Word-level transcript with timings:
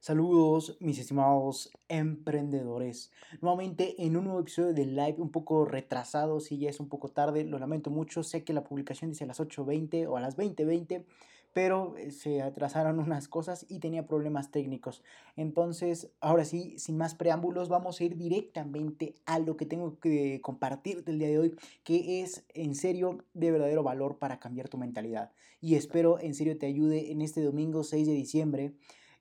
Saludos, 0.00 0.76
mis 0.78 1.00
estimados 1.00 1.72
emprendedores. 1.88 3.10
Nuevamente 3.40 3.96
en 3.98 4.16
un 4.16 4.24
nuevo 4.24 4.38
episodio 4.40 4.72
de 4.72 4.86
live, 4.86 5.16
un 5.18 5.32
poco 5.32 5.64
retrasado, 5.64 6.38
si 6.38 6.56
ya 6.56 6.70
es 6.70 6.78
un 6.78 6.88
poco 6.88 7.08
tarde, 7.08 7.42
lo 7.42 7.58
lamento 7.58 7.90
mucho. 7.90 8.22
Sé 8.22 8.44
que 8.44 8.52
la 8.52 8.62
publicación 8.62 9.10
dice 9.10 9.24
a 9.24 9.26
las 9.26 9.40
8.20 9.40 10.06
o 10.06 10.16
a 10.16 10.20
las 10.20 10.36
20.20, 10.36 11.04
pero 11.52 11.96
eh, 11.96 12.12
se 12.12 12.42
atrasaron 12.42 13.00
unas 13.00 13.26
cosas 13.26 13.66
y 13.68 13.80
tenía 13.80 14.06
problemas 14.06 14.52
técnicos. 14.52 15.02
Entonces, 15.34 16.12
ahora 16.20 16.44
sí, 16.44 16.78
sin 16.78 16.96
más 16.96 17.16
preámbulos, 17.16 17.68
vamos 17.68 18.00
a 18.00 18.04
ir 18.04 18.16
directamente 18.16 19.16
a 19.26 19.40
lo 19.40 19.56
que 19.56 19.66
tengo 19.66 19.98
que 19.98 20.40
compartir 20.40 21.02
del 21.02 21.18
día 21.18 21.28
de 21.28 21.40
hoy, 21.40 21.56
que 21.82 22.22
es 22.22 22.44
en 22.54 22.76
serio 22.76 23.24
de 23.34 23.50
verdadero 23.50 23.82
valor 23.82 24.18
para 24.18 24.38
cambiar 24.38 24.68
tu 24.68 24.78
mentalidad. 24.78 25.32
Y 25.60 25.74
espero 25.74 26.20
en 26.20 26.34
serio 26.34 26.56
te 26.56 26.66
ayude 26.66 27.10
en 27.10 27.20
este 27.20 27.42
domingo 27.42 27.82
6 27.82 28.06
de 28.06 28.14
diciembre 28.14 28.74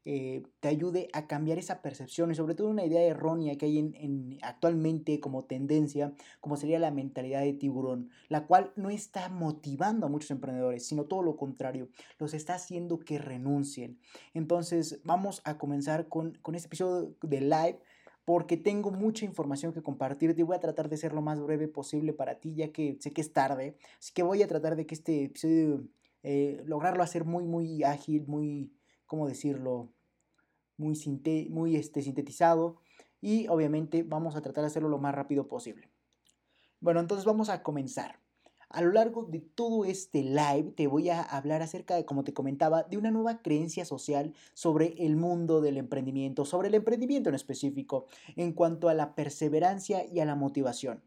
eh, 0.10 0.44
te 0.62 0.70
ayude 0.70 1.10
a 1.12 1.28
cambiar 1.28 1.57
esa 1.57 1.82
percepción 1.82 2.32
y 2.32 2.36
sobre 2.36 2.56
todo 2.56 2.70
una 2.70 2.86
idea 2.86 3.02
errónea 3.02 3.57
que 3.57 3.66
hay 3.66 3.78
en, 3.78 4.38
actualmente 4.42 5.20
como 5.20 5.43
tendencia, 5.43 6.14
como 6.39 6.56
sería 6.56 6.80
la 6.80 6.92
mentalidad 6.92 7.42
de 7.42 7.52
tiburón, 7.52 8.10
la 8.30 8.47
cual 8.47 8.71
no 8.78 8.89
está 8.89 9.28
motivando 9.28 10.06
a 10.06 10.10
muchos 10.10 10.32
emprendedores, 10.32 10.88
sino 10.88 11.04
todo 11.04 11.24
lo 11.24 11.36
contrario, 11.36 11.89
los 12.20 12.33
está 12.33 12.56
haciendo 12.56 13.00
que 13.00 13.18
renuncien. 13.18 14.00
Entonces 14.33 15.02
vamos 15.04 15.42
a 15.43 15.57
comenzar 15.57 16.08
con, 16.08 16.36
con 16.36 16.55
este 16.55 16.68
episodio 16.68 17.14
de 17.24 17.42
live 17.42 17.80
porque 18.24 18.55
tengo 18.55 18.92
mucha 18.92 19.25
información 19.25 19.74
que 19.74 19.83
compartirte 19.83 20.39
y 20.39 20.46
voy 20.46 20.55
a 20.55 20.61
tratar 20.61 20.88
de 20.88 20.96
ser 20.96 21.11
lo 21.11 21.21
más 21.21 21.42
breve 21.42 21.68
posible 21.68 22.14
para 22.14 22.39
ti, 22.39 22.55
ya 22.55 22.71
que 22.71 22.96
sé 23.02 23.11
que 23.11 23.19
es 23.19 23.33
tarde. 23.33 23.75
Así 24.00 24.14
que 24.14 24.24
voy 24.24 24.42
a 24.42 24.47
tratar 24.47 24.78
de 24.78 24.86
que 24.86 24.96
este 24.96 25.25
episodio, 25.25 25.86
eh, 26.24 26.64
lograrlo 26.66 27.04
hacer 27.04 27.25
muy, 27.25 27.44
muy 27.44 27.83
ágil, 27.83 28.25
muy, 28.25 28.71
¿cómo 29.05 29.28
decirlo? 29.28 29.92
Muy, 30.78 30.98
muy 31.50 31.76
este, 31.76 32.02
sintetizado 32.02 32.78
y 33.22 33.48
obviamente 33.48 34.03
vamos 34.03 34.36
a 34.36 34.42
tratar 34.42 34.64
de 34.64 34.67
hacerlo 34.67 34.89
lo 34.89 35.00
más 35.00 35.14
rápido 35.14 35.47
posible. 35.47 35.89
Bueno, 36.80 37.00
entonces 37.00 37.25
vamos 37.25 37.50
a 37.50 37.64
comenzar. 37.64 38.19
A 38.69 38.81
lo 38.81 38.92
largo 38.92 39.23
de 39.23 39.39
todo 39.39 39.86
este 39.86 40.22
live 40.22 40.73
te 40.75 40.88
voy 40.88 41.09
a 41.09 41.22
hablar 41.22 41.61
acerca 41.61 41.95
de, 41.95 42.06
como 42.06 42.23
te 42.23 42.34
comentaba, 42.34 42.84
de 42.84 42.97
una 42.97 43.11
nueva 43.11 43.42
creencia 43.42 43.86
social 43.86 44.34
sobre 44.53 44.94
el 45.06 45.16
mundo 45.16 45.61
del 45.61 45.78
emprendimiento, 45.78 46.44
sobre 46.44 46.67
el 46.67 46.75
emprendimiento 46.75 47.30
en 47.30 47.36
específico, 47.36 48.06
en 48.36 48.52
cuanto 48.52 48.89
a 48.89 48.94
la 48.94 49.16
perseverancia 49.16 50.06
y 50.06 50.19
a 50.19 50.25
la 50.25 50.36
motivación. 50.36 51.02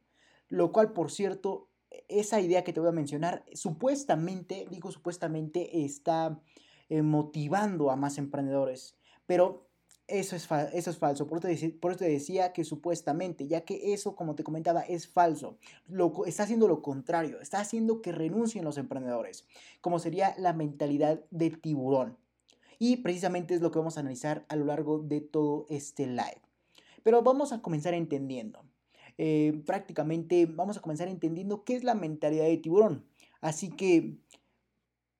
Lo 0.48 0.72
cual, 0.72 0.92
por 0.92 1.10
cierto, 1.10 1.68
esa 2.08 2.40
idea 2.40 2.64
que 2.64 2.72
te 2.72 2.80
voy 2.80 2.88
a 2.88 2.92
mencionar, 2.92 3.44
supuestamente, 3.52 4.66
digo 4.70 4.90
supuestamente, 4.90 5.84
está 5.84 6.40
eh, 6.88 7.02
motivando 7.02 7.90
a 7.90 7.96
más 7.96 8.16
emprendedores. 8.16 8.96
Pero 9.30 9.68
eso 10.08 10.34
es, 10.34 10.48
eso 10.72 10.90
es 10.90 10.98
falso. 10.98 11.28
Por 11.28 11.46
eso, 11.46 11.66
por 11.80 11.94
te 11.94 12.08
decía 12.08 12.52
que 12.52 12.64
supuestamente, 12.64 13.46
ya 13.46 13.60
que 13.60 13.92
eso, 13.92 14.16
como 14.16 14.34
te 14.34 14.42
comentaba, 14.42 14.80
es 14.80 15.06
falso. 15.06 15.56
Lo, 15.86 16.26
está 16.26 16.42
haciendo 16.42 16.66
lo 16.66 16.82
contrario. 16.82 17.40
Está 17.40 17.60
haciendo 17.60 18.02
que 18.02 18.10
renuncien 18.10 18.64
los 18.64 18.76
emprendedores. 18.76 19.46
Como 19.80 20.00
sería 20.00 20.34
la 20.36 20.52
mentalidad 20.52 21.20
de 21.30 21.50
tiburón. 21.50 22.18
Y 22.80 22.96
precisamente 22.96 23.54
es 23.54 23.60
lo 23.60 23.70
que 23.70 23.78
vamos 23.78 23.98
a 23.98 24.00
analizar 24.00 24.44
a 24.48 24.56
lo 24.56 24.64
largo 24.64 24.98
de 24.98 25.20
todo 25.20 25.66
este 25.70 26.08
live. 26.08 26.42
Pero 27.04 27.22
vamos 27.22 27.52
a 27.52 27.62
comenzar 27.62 27.94
entendiendo. 27.94 28.64
Eh, 29.16 29.62
prácticamente 29.64 30.46
vamos 30.46 30.76
a 30.76 30.80
comenzar 30.80 31.06
entendiendo 31.06 31.62
qué 31.62 31.76
es 31.76 31.84
la 31.84 31.94
mentalidad 31.94 32.46
de 32.46 32.56
tiburón. 32.56 33.06
Así 33.40 33.70
que 33.70 34.16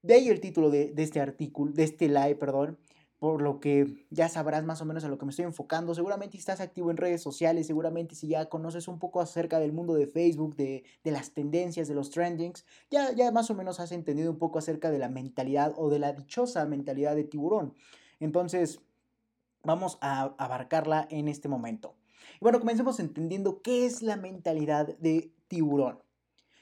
de 0.02 0.14
ahí 0.14 0.28
el 0.28 0.40
título 0.40 0.68
de, 0.68 0.90
de 0.90 1.02
este 1.04 1.20
artículo, 1.20 1.70
de 1.70 1.84
este 1.84 2.08
live, 2.08 2.34
perdón 2.34 2.76
por 3.20 3.42
lo 3.42 3.60
que 3.60 4.06
ya 4.08 4.30
sabrás 4.30 4.64
más 4.64 4.80
o 4.80 4.86
menos 4.86 5.04
a 5.04 5.08
lo 5.08 5.18
que 5.18 5.26
me 5.26 5.30
estoy 5.30 5.44
enfocando. 5.44 5.94
Seguramente 5.94 6.38
estás 6.38 6.60
activo 6.60 6.90
en 6.90 6.96
redes 6.96 7.22
sociales, 7.22 7.66
seguramente 7.66 8.14
si 8.14 8.28
ya 8.28 8.48
conoces 8.48 8.88
un 8.88 8.98
poco 8.98 9.20
acerca 9.20 9.60
del 9.60 9.72
mundo 9.72 9.94
de 9.94 10.06
Facebook, 10.06 10.56
de, 10.56 10.84
las 11.04 11.32
tendencias, 11.32 11.86
de 11.86 11.94
los 11.94 12.10
trendings, 12.10 12.64
ya, 12.90 13.12
ya 13.12 13.30
más 13.30 13.50
o 13.50 13.54
menos 13.54 13.78
has 13.78 13.92
entendido 13.92 14.30
un 14.30 14.38
poco 14.38 14.58
acerca 14.58 14.90
de 14.90 14.98
la 14.98 15.10
mentalidad 15.10 15.74
o 15.76 15.90
de 15.90 15.98
la 15.98 16.14
dichosa 16.14 16.64
mentalidad 16.64 17.14
de 17.14 17.24
tiburón. 17.24 17.74
Entonces, 18.20 18.80
vamos 19.62 19.98
a 20.00 20.34
abarcarla 20.38 21.06
en 21.10 21.28
este 21.28 21.48
momento. 21.48 21.94
bueno, 22.40 22.58
comencemos 22.58 23.00
entendiendo 23.00 23.60
qué 23.60 23.84
es 23.84 24.00
la 24.00 24.16
mentalidad 24.16 24.96
de 24.98 25.30
tiburón. 25.46 25.98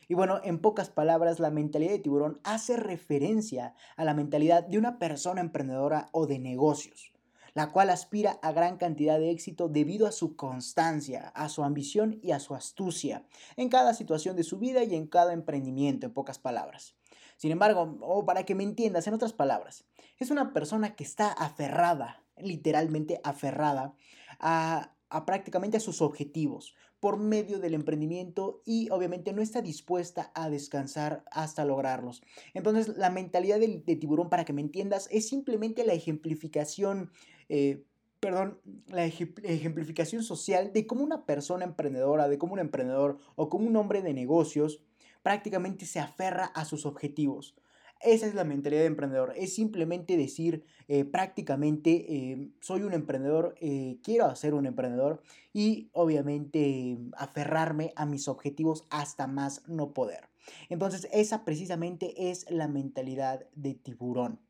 Y 0.08 0.14
bueno, 0.14 0.40
en 0.42 0.58
pocas 0.58 0.88
palabras, 0.88 1.38
la 1.38 1.50
mentalidad 1.50 1.92
de 1.92 1.98
tiburón 1.98 2.40
hace 2.42 2.78
referencia 2.78 3.74
a 3.94 4.04
la 4.04 4.14
mentalidad 4.14 4.64
de 4.64 4.78
una 4.78 4.98
persona 4.98 5.42
emprendedora 5.42 6.08
o 6.12 6.26
de 6.26 6.38
negocios, 6.38 7.12
la 7.52 7.70
cual 7.70 7.90
aspira 7.90 8.38
a 8.40 8.52
gran 8.52 8.78
cantidad 8.78 9.18
de 9.18 9.30
éxito 9.30 9.68
debido 9.68 10.06
a 10.06 10.12
su 10.12 10.34
constancia, 10.34 11.28
a 11.34 11.50
su 11.50 11.62
ambición 11.62 12.18
y 12.22 12.30
a 12.32 12.40
su 12.40 12.54
astucia 12.54 13.26
en 13.56 13.68
cada 13.68 13.92
situación 13.92 14.34
de 14.34 14.44
su 14.44 14.58
vida 14.58 14.82
y 14.82 14.94
en 14.94 15.06
cada 15.06 15.34
emprendimiento, 15.34 16.06
en 16.06 16.14
pocas 16.14 16.38
palabras. 16.38 16.94
Sin 17.36 17.52
embargo, 17.52 17.98
o 18.00 18.24
para 18.24 18.44
que 18.44 18.54
me 18.54 18.64
entiendas, 18.64 19.06
en 19.06 19.14
otras 19.14 19.34
palabras, 19.34 19.84
es 20.18 20.30
una 20.30 20.54
persona 20.54 20.96
que 20.96 21.04
está 21.04 21.30
aferrada, 21.30 22.24
literalmente 22.38 23.20
aferrada, 23.24 23.94
a, 24.40 24.94
a 25.10 25.26
prácticamente 25.26 25.76
a 25.76 25.80
sus 25.80 26.00
objetivos 26.00 26.74
por 27.00 27.18
medio 27.18 27.58
del 27.60 27.74
emprendimiento 27.74 28.62
y 28.64 28.90
obviamente 28.90 29.32
no 29.32 29.42
está 29.42 29.62
dispuesta 29.62 30.32
a 30.34 30.50
descansar 30.50 31.24
hasta 31.30 31.64
lograrlos. 31.64 32.22
Entonces 32.54 32.96
la 32.96 33.10
mentalidad 33.10 33.60
de, 33.60 33.96
tiburón, 33.96 34.28
para 34.28 34.44
que 34.44 34.52
me 34.52 34.60
entiendas, 34.60 35.08
es 35.10 35.28
simplemente 35.28 35.84
la 35.84 35.92
ejemplificación, 35.92 37.10
eh, 37.48 37.84
perdón, 38.20 38.58
la 38.88 39.04
ejemplificación 39.04 40.22
social 40.22 40.72
de 40.72 40.86
cómo 40.86 41.04
una 41.04 41.24
persona 41.24 41.64
emprendedora, 41.64 42.28
de 42.28 42.38
cómo 42.38 42.54
un 42.54 42.58
emprendedor 42.58 43.18
o 43.36 43.48
como 43.48 43.68
un 43.68 43.76
hombre 43.76 44.02
de 44.02 44.14
negocios 44.14 44.80
prácticamente 45.22 45.86
se 45.86 46.00
aferra 46.00 46.46
a 46.46 46.64
sus 46.64 46.86
objetivos. 46.86 47.54
Esa 48.00 48.26
es 48.26 48.34
la 48.34 48.44
mentalidad 48.44 48.82
de 48.82 48.86
emprendedor. 48.86 49.32
Es 49.36 49.54
simplemente 49.54 50.16
decir 50.16 50.64
eh, 50.86 51.04
prácticamente 51.04 51.90
eh, 52.08 52.50
soy 52.60 52.82
un 52.82 52.92
emprendedor, 52.92 53.54
eh, 53.60 53.98
quiero 54.02 54.34
ser 54.36 54.54
un 54.54 54.66
emprendedor 54.66 55.22
y 55.52 55.90
obviamente 55.92 56.98
aferrarme 57.16 57.92
a 57.96 58.06
mis 58.06 58.28
objetivos 58.28 58.86
hasta 58.90 59.26
más 59.26 59.66
no 59.68 59.92
poder. 59.92 60.28
Entonces 60.68 61.08
esa 61.12 61.44
precisamente 61.44 62.30
es 62.30 62.48
la 62.50 62.68
mentalidad 62.68 63.46
de 63.54 63.74
tiburón. 63.74 64.40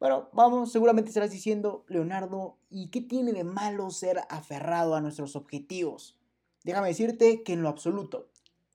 Bueno, 0.00 0.28
vamos, 0.32 0.72
seguramente 0.72 1.08
estarás 1.08 1.30
diciendo, 1.30 1.84
Leonardo, 1.88 2.58
¿y 2.68 2.88
qué 2.88 3.00
tiene 3.00 3.32
de 3.32 3.44
malo 3.44 3.90
ser 3.90 4.20
aferrado 4.28 4.94
a 4.94 5.00
nuestros 5.00 5.36
objetivos? 5.36 6.18
Déjame 6.64 6.88
decirte 6.88 7.42
que 7.42 7.52
en 7.52 7.62
lo 7.62 7.68
absoluto, 7.68 8.30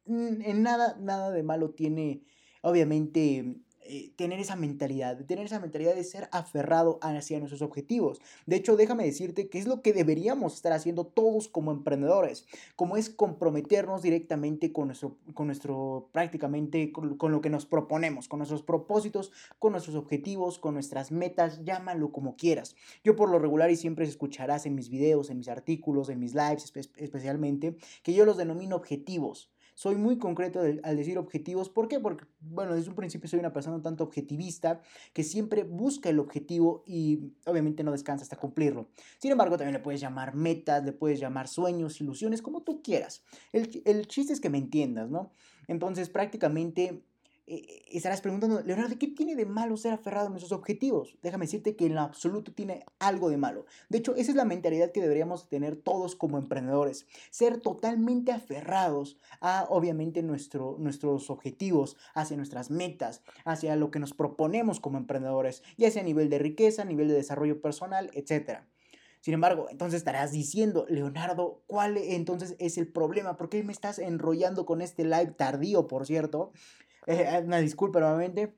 en 0.05 0.63
nada, 0.63 0.97
nada 0.99 1.31
de 1.31 1.43
malo 1.43 1.71
tiene, 1.71 2.23
obviamente, 2.61 3.57
eh, 3.91 4.11
tener 4.15 4.39
esa 4.39 4.55
mentalidad, 4.55 5.25
tener 5.25 5.47
esa 5.47 5.59
mentalidad 5.59 5.95
de 5.95 6.03
ser 6.03 6.29
aferrado 6.31 6.99
hacia 7.01 7.39
nuestros 7.39 7.63
objetivos. 7.63 8.21
De 8.45 8.55
hecho, 8.55 8.77
déjame 8.77 9.03
decirte 9.03 9.49
que 9.49 9.57
es 9.57 9.65
lo 9.65 9.81
que 9.81 9.93
deberíamos 9.93 10.53
estar 10.53 10.73
haciendo 10.73 11.07
todos 11.07 11.47
como 11.47 11.71
emprendedores, 11.71 12.45
como 12.75 12.97
es 12.97 13.09
comprometernos 13.09 14.03
directamente 14.03 14.71
con 14.71 14.89
nuestro, 14.89 15.17
con 15.33 15.47
nuestro 15.47 16.07
prácticamente, 16.11 16.91
con, 16.91 17.17
con 17.17 17.31
lo 17.31 17.41
que 17.41 17.49
nos 17.49 17.65
proponemos, 17.65 18.27
con 18.27 18.37
nuestros 18.37 18.61
propósitos, 18.61 19.31
con 19.57 19.71
nuestros 19.71 19.95
objetivos, 19.95 20.59
con 20.59 20.75
nuestras 20.75 21.11
metas, 21.11 21.63
llámalo 21.63 22.11
como 22.11 22.35
quieras. 22.35 22.75
Yo 23.03 23.15
por 23.15 23.31
lo 23.31 23.39
regular 23.39 23.71
y 23.71 23.75
siempre 23.75 24.05
escucharás 24.05 24.67
en 24.67 24.75
mis 24.75 24.89
videos, 24.89 25.31
en 25.31 25.39
mis 25.39 25.49
artículos, 25.49 26.09
en 26.09 26.19
mis 26.19 26.35
lives 26.35 26.71
especialmente, 26.95 27.75
que 28.03 28.13
yo 28.13 28.23
los 28.23 28.37
denomino 28.37 28.75
objetivos 28.75 29.49
soy 29.79 29.95
muy 29.95 30.17
concreto 30.17 30.59
al 30.59 30.97
decir 30.97 31.17
objetivos. 31.17 31.69
¿Por 31.69 31.87
qué? 31.87 32.01
Porque, 32.01 32.25
bueno, 32.41 32.75
desde 32.75 32.89
un 32.89 32.97
principio 32.97 33.29
soy 33.29 33.39
una 33.39 33.53
persona 33.53 33.77
un 33.77 33.81
tanto 33.81 34.03
objetivista 34.03 34.81
que 35.13 35.23
siempre 35.23 35.63
busca 35.63 36.09
el 36.09 36.19
objetivo 36.19 36.83
y 36.85 37.31
obviamente 37.45 37.81
no 37.85 37.93
descansa 37.93 38.23
hasta 38.23 38.35
cumplirlo. 38.35 38.89
Sin 39.19 39.31
embargo, 39.31 39.55
también 39.55 39.75
le 39.75 39.79
puedes 39.79 40.01
llamar 40.01 40.35
metas, 40.35 40.83
le 40.83 40.91
puedes 40.91 41.21
llamar 41.21 41.47
sueños, 41.47 42.01
ilusiones, 42.01 42.41
como 42.41 42.61
tú 42.61 42.81
quieras. 42.81 43.23
El, 43.53 43.81
el 43.85 44.05
chiste 44.07 44.33
es 44.33 44.41
que 44.41 44.49
me 44.49 44.57
entiendas, 44.57 45.09
¿no? 45.09 45.31
Entonces, 45.69 46.09
prácticamente 46.09 47.05
estarás 47.91 48.21
preguntando, 48.21 48.61
Leonardo, 48.61 48.97
¿qué 48.99 49.07
tiene 49.07 49.35
de 49.35 49.45
malo 49.45 49.75
ser 49.75 49.93
aferrado 49.93 50.27
a 50.27 50.29
nuestros 50.29 50.51
objetivos? 50.51 51.17
Déjame 51.23 51.45
decirte 51.45 51.75
que 51.75 51.87
en 51.87 51.95
lo 51.95 52.01
absoluto 52.01 52.53
tiene 52.53 52.85
algo 52.99 53.29
de 53.29 53.37
malo. 53.37 53.65
De 53.89 53.97
hecho, 53.97 54.15
esa 54.15 54.31
es 54.31 54.37
la 54.37 54.45
mentalidad 54.45 54.91
que 54.91 55.01
deberíamos 55.01 55.49
tener 55.49 55.75
todos 55.75 56.15
como 56.15 56.37
emprendedores. 56.37 57.07
Ser 57.31 57.59
totalmente 57.59 58.31
aferrados 58.31 59.17
a, 59.41 59.65
obviamente, 59.69 60.21
nuestro, 60.21 60.75
nuestros 60.79 61.29
objetivos, 61.29 61.97
hacia 62.13 62.37
nuestras 62.37 62.69
metas, 62.69 63.23
hacia 63.45 63.75
lo 63.75 63.89
que 63.89 63.99
nos 63.99 64.13
proponemos 64.13 64.79
como 64.79 64.97
emprendedores, 64.97 65.63
ya 65.77 65.89
sea 65.89 66.03
a 66.03 66.05
nivel 66.05 66.29
de 66.29 66.39
riqueza, 66.39 66.83
a 66.83 66.85
nivel 66.85 67.07
de 67.07 67.15
desarrollo 67.15 67.61
personal, 67.61 68.11
etc. 68.13 68.61
Sin 69.21 69.33
embargo, 69.33 69.67
entonces 69.69 69.97
estarás 69.97 70.31
diciendo, 70.31 70.85
Leonardo, 70.87 71.61
¿cuál 71.67 71.97
entonces 71.97 72.55
es 72.59 72.77
el 72.77 72.87
problema? 72.87 73.37
¿Por 73.37 73.49
qué 73.49 73.63
me 73.63 73.73
estás 73.73 73.99
enrollando 73.99 74.65
con 74.65 74.81
este 74.81 75.03
live 75.03 75.33
tardío, 75.35 75.87
por 75.87 76.05
cierto? 76.05 76.51
Eh, 77.09 77.41
una 77.43 77.59
disculpa 77.59 77.99
nuevamente. 77.99 78.55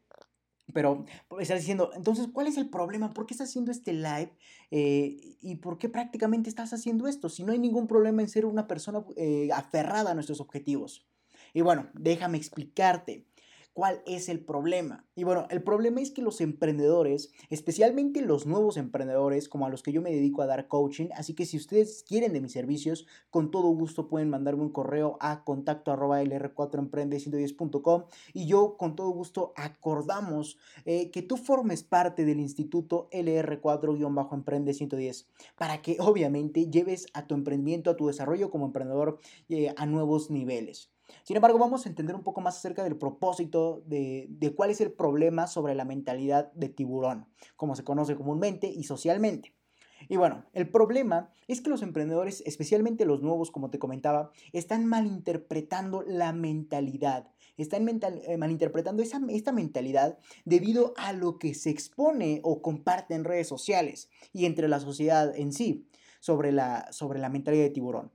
Pero 0.74 1.06
pues, 1.28 1.44
estás 1.44 1.60
diciendo, 1.60 1.92
entonces, 1.96 2.28
¿cuál 2.32 2.48
es 2.48 2.58
el 2.58 2.70
problema? 2.70 3.14
¿Por 3.14 3.26
qué 3.26 3.34
estás 3.34 3.50
haciendo 3.50 3.72
este 3.72 3.94
live? 3.94 4.32
Eh, 4.72 5.38
¿Y 5.42 5.56
por 5.56 5.78
qué 5.78 5.90
prácticamente 5.90 6.50
estás 6.50 6.74
haciendo 6.74 7.08
esto? 7.08 7.30
Si 7.30 7.44
no 7.44 7.52
hay 7.52 7.60
ningún 7.60 7.88
problema 7.88 8.22
en 8.22 8.30
ser 8.30 8.46
una 8.46 8.68
persona 8.68 9.04
eh, 9.16 9.50
aferrada 9.54 10.12
a 10.12 10.14
nuestros 10.14 10.40
objetivos. 10.40 11.08
Y 11.54 11.62
bueno, 11.62 11.90
déjame 11.94 12.38
explicarte. 12.38 13.26
¿Cuál 13.74 14.02
es 14.06 14.28
el 14.28 14.44
problema? 14.44 15.06
Y 15.16 15.24
bueno, 15.24 15.48
el 15.50 15.64
problema 15.64 16.02
es 16.02 16.12
que 16.12 16.22
los 16.22 16.42
emprendedores, 16.42 17.32
especialmente 17.50 18.22
los 18.22 18.46
nuevos 18.46 18.76
emprendedores, 18.76 19.48
como 19.48 19.66
a 19.66 19.70
los 19.70 19.82
que 19.82 19.94
yo 19.94 20.02
me 20.02 20.12
dedico 20.12 20.42
a 20.42 20.46
dar 20.46 20.68
coaching, 20.68 21.08
así 21.16 21.34
que 21.36 21.46
si 21.46 21.56
ustedes 21.56 22.04
quieren 22.06 22.34
de 22.34 22.42
mis 22.42 22.52
servicios, 22.52 23.08
con 23.30 23.50
todo 23.50 23.70
gusto 23.70 24.10
pueden 24.10 24.30
mandarme 24.30 24.64
un 24.64 24.74
correo 24.74 25.16
a 25.22 25.46
contacto 25.46 25.90
arroba 25.94 26.22
lr4emprende110.com 26.22 28.04
y 28.34 28.46
yo 28.46 28.76
con 28.76 28.98
todo 28.98 29.10
gusto 29.12 29.54
acordamos 29.56 30.58
eh, 30.84 31.10
que 31.10 31.22
tú 31.22 31.38
formes 31.38 31.82
parte 31.84 32.26
del 32.26 32.42
Instituto 32.42 33.08
LR4-Emprende 33.12 34.74
110 34.74 35.30
para 35.56 35.82
que 35.82 35.96
obviamente 36.02 36.70
lleves 36.70 37.08
a 37.14 37.26
tu 37.26 37.36
emprendimiento, 37.36 37.90
a 37.90 37.96
tu 37.96 38.08
desarrollo 38.08 38.52
como 38.52 38.66
emprendedor 38.66 39.20
eh, 39.48 39.74
a 39.78 39.86
nuevos 39.86 40.30
niveles. 40.30 40.92
Sin 41.24 41.36
embargo, 41.36 41.60
vamos 41.60 41.86
a 41.86 41.90
entender 41.90 42.16
un 42.16 42.24
poco 42.24 42.42
más 42.42 42.58
acerca 42.58 42.84
del 42.84 42.98
propósito 42.98 43.84
de, 43.86 44.54
cuál 44.56 44.70
es 44.70 44.82
el 44.82 44.92
problema 44.92 45.48
sobre 45.48 45.76
la 45.76 45.86
mentalidad 45.86 46.52
de 46.54 46.70
tiburón, 46.70 47.28
como 47.56 47.76
se 47.76 47.84
conoce 47.84 48.16
comúnmente 48.16 48.68
y 48.68 48.84
socialmente. 48.84 49.54
Y 50.10 50.18
bueno, 50.18 50.46
el 50.54 50.68
problema 50.70 51.30
es 51.48 51.62
que 51.62 51.70
los 51.70 51.84
emprendedores, 51.84 52.42
especialmente 52.46 53.06
los 53.06 53.22
nuevos, 53.22 53.52
como 53.52 53.70
te 53.70 53.78
comentaba, 53.78 54.32
están 54.52 54.86
malinterpretando 54.86 56.02
la 56.02 56.34
mentalidad. 56.34 57.30
Están 57.58 57.88
eh, 57.88 58.38
malinterpretando 58.38 59.04
esa, 59.04 59.22
esta 59.30 59.52
mentalidad 59.52 60.18
debido 60.44 60.94
a 60.98 61.14
lo 61.14 61.38
que 61.38 61.54
se 61.54 61.70
expone 61.70 62.40
o 62.44 62.62
comparte 62.64 63.14
en 63.14 63.24
redes 63.24 63.48
sociales 63.48 64.10
y 64.34 64.46
entre 64.46 64.68
la 64.68 64.80
sociedad 64.80 65.36
en 65.38 65.54
sí 65.54 65.88
sobre 66.20 66.52
la, 66.52 66.92
sobre 66.92 67.20
la 67.20 67.30
mentalidad 67.30 67.64
de 67.64 67.70
tiburón. 67.70 68.12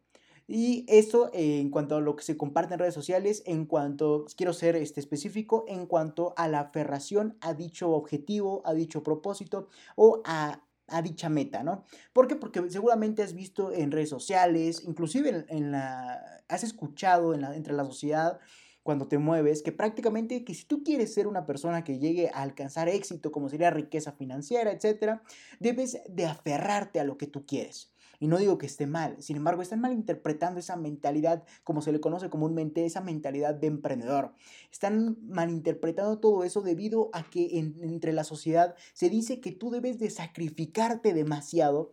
Y 0.48 0.84
esto 0.88 1.30
eh, 1.32 1.60
en 1.60 1.70
cuanto 1.70 1.96
a 1.96 2.00
lo 2.00 2.14
que 2.14 2.22
se 2.22 2.36
comparte 2.36 2.74
en 2.74 2.80
redes 2.80 2.94
sociales, 2.94 3.42
en 3.46 3.66
cuanto, 3.66 4.26
quiero 4.36 4.52
ser 4.52 4.76
este, 4.76 5.00
específico, 5.00 5.64
en 5.66 5.86
cuanto 5.86 6.34
a 6.36 6.46
la 6.46 6.60
aferración 6.60 7.36
a 7.40 7.54
dicho 7.54 7.90
objetivo, 7.90 8.62
a 8.64 8.72
dicho 8.72 9.02
propósito 9.02 9.68
o 9.96 10.22
a, 10.24 10.62
dicha 11.02 11.28
meta, 11.28 11.64
¿no? 11.64 11.84
¿Por 12.12 12.28
qué? 12.28 12.36
Porque 12.36 12.70
seguramente 12.70 13.24
has 13.24 13.34
visto 13.34 13.72
en 13.72 13.90
redes 13.90 14.08
sociales, 14.08 14.84
inclusive 14.84 15.44
en, 15.48 15.72
la, 15.72 16.42
has 16.46 16.62
escuchado 16.62 17.34
en 17.34 17.40
la, 17.40 17.56
entre 17.56 17.74
la 17.74 17.84
sociedad 17.84 18.38
cuando 18.84 19.08
te 19.08 19.18
mueves, 19.18 19.62
que 19.62 19.72
prácticamente 19.72 20.44
que 20.44 20.54
si 20.54 20.64
tú 20.64 20.84
quieres 20.84 21.12
ser 21.12 21.26
una 21.26 21.44
persona 21.44 21.82
que 21.82 21.98
llegue 21.98 22.30
a 22.32 22.42
alcanzar 22.42 22.88
éxito, 22.88 23.32
como 23.32 23.48
sería 23.48 23.72
riqueza 23.72 24.12
financiera, 24.12 24.70
etcétera, 24.70 25.24
debes 25.58 25.98
de 26.08 26.26
aferrarte 26.26 27.00
a 27.00 27.04
lo 27.04 27.18
que 27.18 27.26
tú 27.26 27.44
quieres. 27.44 27.90
Y 28.18 28.28
no 28.28 28.38
digo 28.38 28.58
que 28.58 28.66
esté 28.66 28.86
mal, 28.86 29.16
sin 29.20 29.36
embargo, 29.36 29.62
están 29.62 29.80
malinterpretando 29.80 30.60
esa 30.60 30.76
mentalidad, 30.76 31.44
como 31.64 31.82
se 31.82 31.92
le 31.92 32.00
conoce 32.00 32.30
comúnmente, 32.30 32.84
esa 32.84 33.00
mentalidad 33.00 33.54
de 33.54 33.66
emprendedor. 33.66 34.32
Están 34.70 35.16
malinterpretando 35.28 36.18
todo 36.18 36.44
eso 36.44 36.62
debido 36.62 37.10
a 37.12 37.28
que 37.28 37.58
entre 37.58 38.12
la 38.12 38.24
sociedad 38.24 38.74
se 38.92 39.10
dice 39.10 39.40
que 39.40 39.52
tú 39.52 39.70
debes 39.70 39.98
de 39.98 40.10
sacrificarte 40.10 41.14
demasiado, 41.14 41.92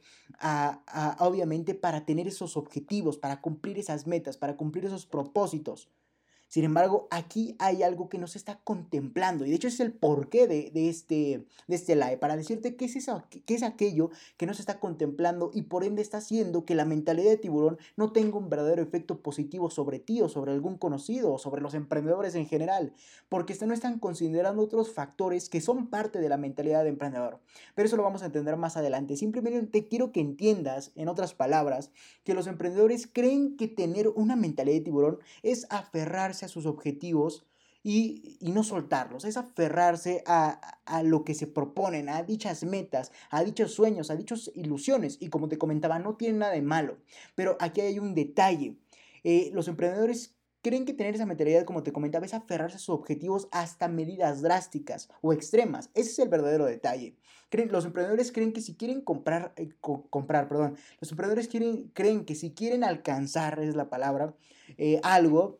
obviamente, 1.20 1.75
para 1.75 2.06
tener 2.06 2.28
esos 2.28 2.58
objetivos, 2.58 3.18
para 3.18 3.42
cumplir 3.42 3.80
esas 3.80 4.08
metas, 4.08 4.38
para 4.38 4.58
cumplir 4.58 4.86
esos 4.86 5.06
propósitos. 5.06 5.90
Sin 6.54 6.66
embargo, 6.66 7.08
aquí 7.10 7.56
hay 7.58 7.82
algo 7.82 8.10
que 8.10 8.20
no 8.20 8.28
se 8.28 8.38
está 8.38 8.60
contemplando 8.64 9.44
y 9.44 9.50
de 9.50 9.56
hecho 9.56 9.70
es 9.70 9.80
el 9.80 9.92
porqué 9.92 10.46
de, 10.46 10.70
de, 10.70 10.88
este, 10.88 11.48
de 11.68 11.76
este 11.76 11.96
live, 11.96 12.18
para 12.18 12.38
decirte 12.38 12.76
qué 12.76 12.86
es, 12.86 12.96
eso, 12.96 13.24
qué 13.28 13.56
es 13.56 13.64
aquello 13.64 14.12
que 14.38 14.46
no 14.46 14.54
se 14.54 14.62
está 14.62 14.80
contemplando 14.80 15.50
y 15.52 15.64
por 15.64 15.84
ende 15.84 16.04
está 16.04 16.18
haciendo 16.18 16.64
que 16.64 16.76
la 16.76 16.86
mentalidad 16.86 17.32
de 17.32 17.38
tiburón 17.38 17.80
no 17.98 18.12
tenga 18.12 18.38
un 18.38 18.52
verdadero 18.52 18.84
efecto 18.84 19.24
positivo 19.24 19.72
sobre 19.72 19.98
ti 19.98 20.22
o 20.22 20.30
sobre 20.30 20.52
algún 20.52 20.78
conocido 20.78 21.34
o 21.34 21.40
sobre 21.40 21.60
los 21.60 21.74
emprendedores 21.74 22.36
en 22.36 22.46
general, 22.46 22.94
porque 23.30 23.56
no 23.66 23.74
están 23.74 23.98
considerando 23.98 24.62
otros 24.62 24.92
factores 24.92 25.50
que 25.50 25.60
son 25.60 25.88
parte 25.88 26.20
de 26.20 26.30
la 26.30 26.38
mentalidad 26.38 26.84
de 26.84 26.90
emprendedor. 26.90 27.40
Pero 27.74 27.88
eso 27.88 27.98
lo 27.98 28.04
vamos 28.04 28.22
a 28.22 28.28
entender 28.28 28.58
más 28.58 28.78
adelante. 28.78 29.18
Simplemente 29.18 29.88
quiero 29.88 30.12
que 30.12 30.20
entiendas, 30.20 30.92
en 30.96 31.08
otras 31.08 31.34
palabras, 31.34 31.90
que 32.24 32.36
los 32.36 32.46
emprendedores 32.46 33.08
creen 33.12 33.58
que 33.58 33.68
tener 33.68 34.08
una 34.10 34.36
mentalidad 34.36 34.76
de 34.76 34.82
tiburón 34.82 35.20
es 35.42 35.66
aferrarse 35.72 36.43
a 36.45 36.50
sus 36.50 36.66
objetivos 36.66 37.45
y, 37.84 38.38
no 38.42 38.63
soltarlos, 38.63 39.25
es 39.25 39.36
aferrarse 39.36 40.24
a, 40.25 40.78
lo 41.04 41.25
que 41.25 41.34
se 41.34 41.48
proponen, 41.48 42.07
a 42.07 42.24
dichas 42.24 42.63
metas, 42.63 43.12
a 43.30 43.44
dichos 43.44 43.74
sueños, 43.74 44.10
a 44.10 44.16
dichas 44.16 44.51
ilusiones. 44.56 45.18
Y 45.19 45.30
como 45.30 45.50
te 45.50 45.57
comentaba, 45.57 46.00
no 46.00 46.16
tiene 46.16 46.40
nada 46.40 46.54
de 46.54 46.62
malo. 46.62 46.98
Pero 47.36 47.57
aquí 47.60 47.81
hay 47.81 48.00
un 48.00 48.16
detalle. 48.16 48.78
Eh, 49.25 49.51
los 49.54 49.68
emprendedores 49.68 50.36
creen 50.62 50.86
que 50.86 50.94
tener 50.94 51.13
esa 51.13 51.25
mentalidad, 51.25 51.66
como 51.66 51.84
te 51.84 51.92
comentaba, 51.92 52.25
es 52.25 52.34
aferrarse 52.34 52.78
a 52.78 52.80
sus 52.80 52.95
objetivos 52.95 53.50
hasta 53.51 53.90
medidas 53.90 54.42
drásticas 54.42 55.10
o 55.22 55.34
extremas. 55.34 55.90
Ese 55.94 56.12
es 56.12 56.19
el 56.19 56.30
verdadero 56.30 56.66
detalle. 56.66 57.18
Los 57.69 57.86
emprendedores 57.86 58.31
creen 58.31 58.51
que 58.51 58.62
si 58.62 58.75
quieren 58.75 59.01
comprar, 59.01 59.54
eh, 59.57 59.69
comprar, 59.80 60.48
perdón, 60.48 60.75
los 61.00 61.12
emprendedores 61.12 61.48
quieren, 61.48 61.92
creen 61.94 62.25
que 62.25 62.34
si 62.34 62.51
quieren 62.51 62.84
alcanzar, 62.84 63.60
es 63.60 63.75
la 63.75 63.90
palabra, 63.90 64.34
eh, 64.78 65.00
algo, 65.04 65.60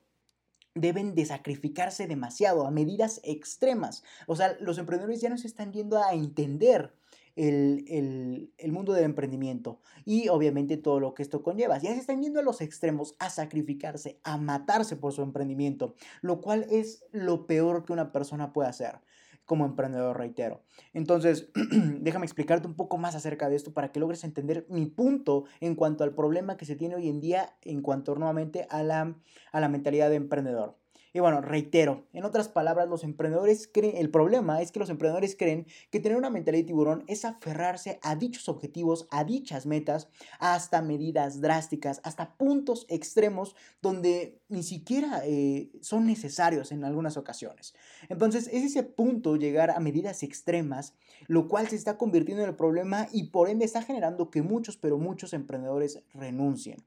deben 0.76 1.16
de 1.16 1.26
sacrificarse 1.26 2.08
demasiado 2.08 2.66
a 2.66 2.72
medidas 2.72 3.22
extremas. 3.24 4.04
O 4.28 4.36
sea, 4.36 4.58
los 4.60 4.78
emprendedores 4.78 5.22
ya 5.22 5.30
no 5.30 5.38
se 5.38 5.48
están 5.48 5.72
yendo 5.72 6.02
a 6.02 6.14
entender 6.14 6.94
el, 7.36 8.52
mundo 8.72 8.94
del 8.94 9.06
emprendimiento 9.06 9.80
y 10.06 10.28
obviamente 10.30 10.78
todo 10.78 11.00
lo 11.00 11.14
que 11.14 11.24
esto 11.24 11.44
conlleva. 11.44 11.78
Ya 11.78 11.94
se 11.94 12.00
están 12.00 12.22
yendo 12.22 12.40
a 12.40 12.44
los 12.44 12.62
extremos, 12.62 13.16
a 13.20 13.30
sacrificarse, 13.30 14.20
a 14.24 14.38
matarse 14.38 14.96
por 14.96 15.14
su 15.14 15.22
emprendimiento, 15.22 15.96
lo 16.22 16.42
cual 16.42 16.66
es 16.70 17.06
lo 17.12 17.46
peor 17.48 17.86
que 17.86 17.94
una 17.94 18.12
persona 18.12 18.54
puede 18.54 18.70
hacer 18.70 19.00
como 19.46 19.66
emprendedor, 19.66 20.18
reitero. 20.18 20.64
Entonces, 20.94 21.52
déjame 22.00 22.26
explicarte 22.26 22.68
un 22.68 22.76
poco 22.76 22.98
más 22.98 23.16
acerca 23.16 23.50
de 23.50 23.56
esto 23.56 23.74
para 23.74 23.92
que 23.92 24.00
logres 24.00 24.24
entender 24.24 24.66
mi 24.70 24.86
punto 24.86 25.46
en 25.60 25.76
cuanto 25.76 26.04
al 26.04 26.14
problema 26.14 26.58
que 26.58 26.66
se 26.66 26.76
tiene 26.76 26.96
hoy 26.96 27.10
en 27.10 27.20
día 27.20 27.56
en 27.62 27.82
cuanto 27.82 28.16
nuevamente 28.16 28.68
a 28.70 28.84
la, 28.84 29.16
a 29.52 29.60
la 29.60 29.70
mentalidad 29.70 30.10
de 30.10 30.16
emprendedor. 30.16 30.78
Y 31.16 31.20
bueno, 31.20 31.42
reitero, 31.42 32.08
en 32.12 32.26
otras 32.26 32.50
palabras, 32.50 32.90
los 32.90 33.04
emprendedores 33.04 33.70
creen, 33.72 33.98
el 33.98 34.10
problema 34.10 34.64
es 34.64 34.72
que 34.72 34.80
los 34.80 34.90
emprendedores 34.90 35.36
creen 35.38 35.68
que 35.92 36.00
tener 36.00 36.18
una 36.18 36.32
mentalidad 36.32 36.64
de 36.64 36.68
tiburón 36.68 37.04
es 37.08 37.24
aferrarse 37.24 38.00
a 38.02 38.16
dichos 38.16 38.50
objetivos, 38.50 39.08
a 39.12 39.24
dichas 39.24 39.68
metas, 39.68 40.10
hasta 40.40 40.82
medidas 40.82 41.40
drásticas, 41.40 42.02
hasta 42.04 42.36
puntos 42.36 42.88
extremos 42.90 43.56
donde 43.80 44.42
ni 44.50 44.64
siquiera 44.64 45.22
eh, 45.24 45.72
son 45.82 46.08
necesarios 46.08 46.72
en 46.72 46.84
algunas 46.84 47.16
ocasiones. 47.16 47.76
Entonces, 48.10 48.48
es 48.52 48.64
ese 48.64 48.82
punto 48.82 49.36
llegar 49.36 49.70
a 49.70 49.80
medidas 49.80 50.24
extremas, 50.24 50.96
lo 51.28 51.48
cual 51.48 51.68
se 51.68 51.76
está 51.76 51.96
convirtiendo 51.96 52.42
en 52.42 52.50
el 52.50 52.56
problema 52.56 53.08
y 53.12 53.26
por 53.26 53.50
ende 53.50 53.66
está 53.66 53.84
generando 53.84 54.32
que 54.32 54.42
muchos, 54.42 54.78
pero 54.78 54.98
muchos 54.98 55.34
emprendedores 55.34 56.02
renuncien. 56.12 56.84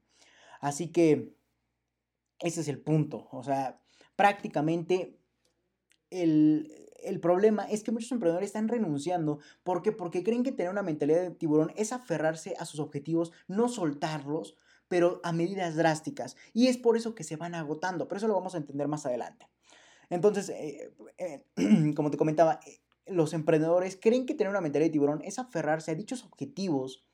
Así 0.59 0.89
que 0.89 1.33
ese 2.39 2.59
es 2.61 2.67
el 2.67 2.79
punto. 2.79 3.29
O 3.31 3.43
sea, 3.43 3.79
prácticamente 4.17 5.17
el, 6.09 7.19
problema 7.21 7.63
es 7.63 7.83
que 7.83 7.93
muchos 7.93 8.11
emprendedores 8.11 8.47
están 8.47 8.67
renunciando. 8.67 9.39
¿Por 9.63 9.81
qué? 9.81 9.93
Porque 9.93 10.23
creen 10.23 10.43
que 10.43 10.51
tener 10.51 10.71
una 10.71 10.83
mentalidad 10.83 11.21
de 11.21 11.31
tiburón 11.31 11.71
es 11.77 11.93
aferrarse 11.93 12.55
a 12.59 12.65
sus 12.65 12.81
objetivos, 12.81 13.31
no 13.47 13.69
soltarlos, 13.69 14.57
pero 14.89 15.21
a 15.23 15.31
medidas 15.31 15.75
drásticas. 15.75 16.35
Y 16.53 16.67
es 16.67 16.77
por 16.77 16.97
eso 16.97 17.15
que 17.15 17.23
se 17.23 17.37
van 17.37 17.55
agotando. 17.55 18.07
Pero 18.07 18.17
eso 18.17 18.27
lo 18.27 18.33
vamos 18.33 18.55
a 18.55 18.57
entender 18.57 18.87
más 18.89 19.05
adelante. 19.05 19.47
Entonces, 20.09 20.49
eh, 20.49 20.93
eh, 21.17 21.45
como 21.95 22.11
te 22.11 22.17
comentaba, 22.17 22.59
eh, 22.65 22.81
los 23.05 23.33
emprendedores 23.33 23.97
creen 24.01 24.25
que 24.25 24.33
tener 24.33 24.49
una 24.49 24.61
mentalidad 24.61 24.89
de 24.89 24.93
tiburón 24.93 25.21
es 25.23 25.39
aferrarse 25.39 25.91
a 25.91 25.95
dichos 25.95 26.25
objetivos 26.25 27.05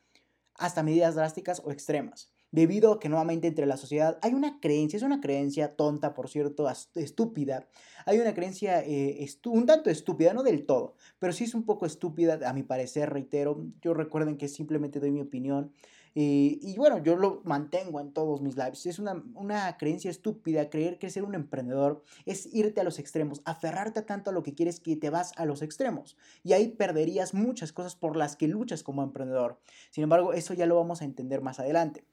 hasta 0.56 0.84
medidas 0.84 1.16
drásticas 1.16 1.62
o 1.66 1.72
extremas 1.72 2.33
debido 2.54 2.94
a 2.94 3.00
que 3.00 3.10
nuevamente 3.10 3.48
entre 3.48 3.66
la 3.66 3.78
sociedad 3.78 4.20
hay 4.22 4.34
una 4.34 4.60
creencia, 4.62 4.96
es 4.96 5.04
una 5.04 5.20
creencia 5.20 5.76
tonta, 5.76 6.14
por 6.14 6.30
cierto, 6.30 6.70
estúpida, 6.96 7.68
hay 8.06 8.20
una 8.20 8.34
creencia 8.34 8.82
eh, 8.86 9.28
un 9.46 9.66
tanto 9.66 9.90
estúpida, 9.90 10.34
no 10.34 10.44
del 10.44 10.66
todo, 10.66 10.96
pero 11.20 11.34
sí 11.34 11.46
es 11.46 11.56
un 11.56 11.66
poco 11.66 11.88
estúpida, 11.88 12.40
a 12.48 12.54
mi 12.54 12.62
parecer, 12.62 13.10
reitero, 13.10 13.66
yo 13.82 13.94
recuerden 13.96 14.38
que 14.38 14.48
simplemente 14.48 15.00
doy 15.00 15.12
mi 15.12 15.22
opinión. 15.22 15.74
Eh, 16.16 16.60
y 16.62 16.76
bueno, 16.78 17.00
yo 17.00 17.16
lo 17.16 17.42
mantengo 17.44 18.00
en 18.00 18.14
todos 18.14 18.40
mis 18.40 18.56
lives. 18.56 18.86
Es 18.86 19.00
una, 19.00 19.24
una, 19.34 19.76
creencia 19.78 20.12
estúpida 20.12 20.70
creer 20.70 21.00
que 21.00 21.10
ser 21.10 21.24
un 21.24 21.34
emprendedor 21.34 22.04
es 22.28 22.54
irte 22.54 22.82
a 22.82 22.84
los 22.84 23.00
extremos, 23.00 23.42
aferrarte 23.46 24.04
tanto 24.04 24.30
a 24.30 24.34
lo 24.34 24.44
que 24.44 24.54
quieres 24.54 24.80
que 24.80 24.96
te 24.96 25.10
vas 25.10 25.32
a 25.38 25.46
los 25.46 25.64
extremos. 25.64 26.16
Y 26.44 26.54
ahí 26.54 26.68
perderías 26.68 27.34
muchas 27.34 27.74
cosas 27.74 27.96
por 27.96 28.16
las 28.16 28.36
que 28.36 28.48
luchas 28.48 28.84
como 28.84 29.02
emprendedor. 29.02 29.60
Sin 29.90 30.04
embargo, 30.04 30.34
eso 30.34 30.54
ya 30.54 30.68
lo 30.68 30.76
vamos 30.76 31.02
a 31.02 31.06
entender 31.06 31.42
más 31.42 31.60
adelante. 31.60 32.06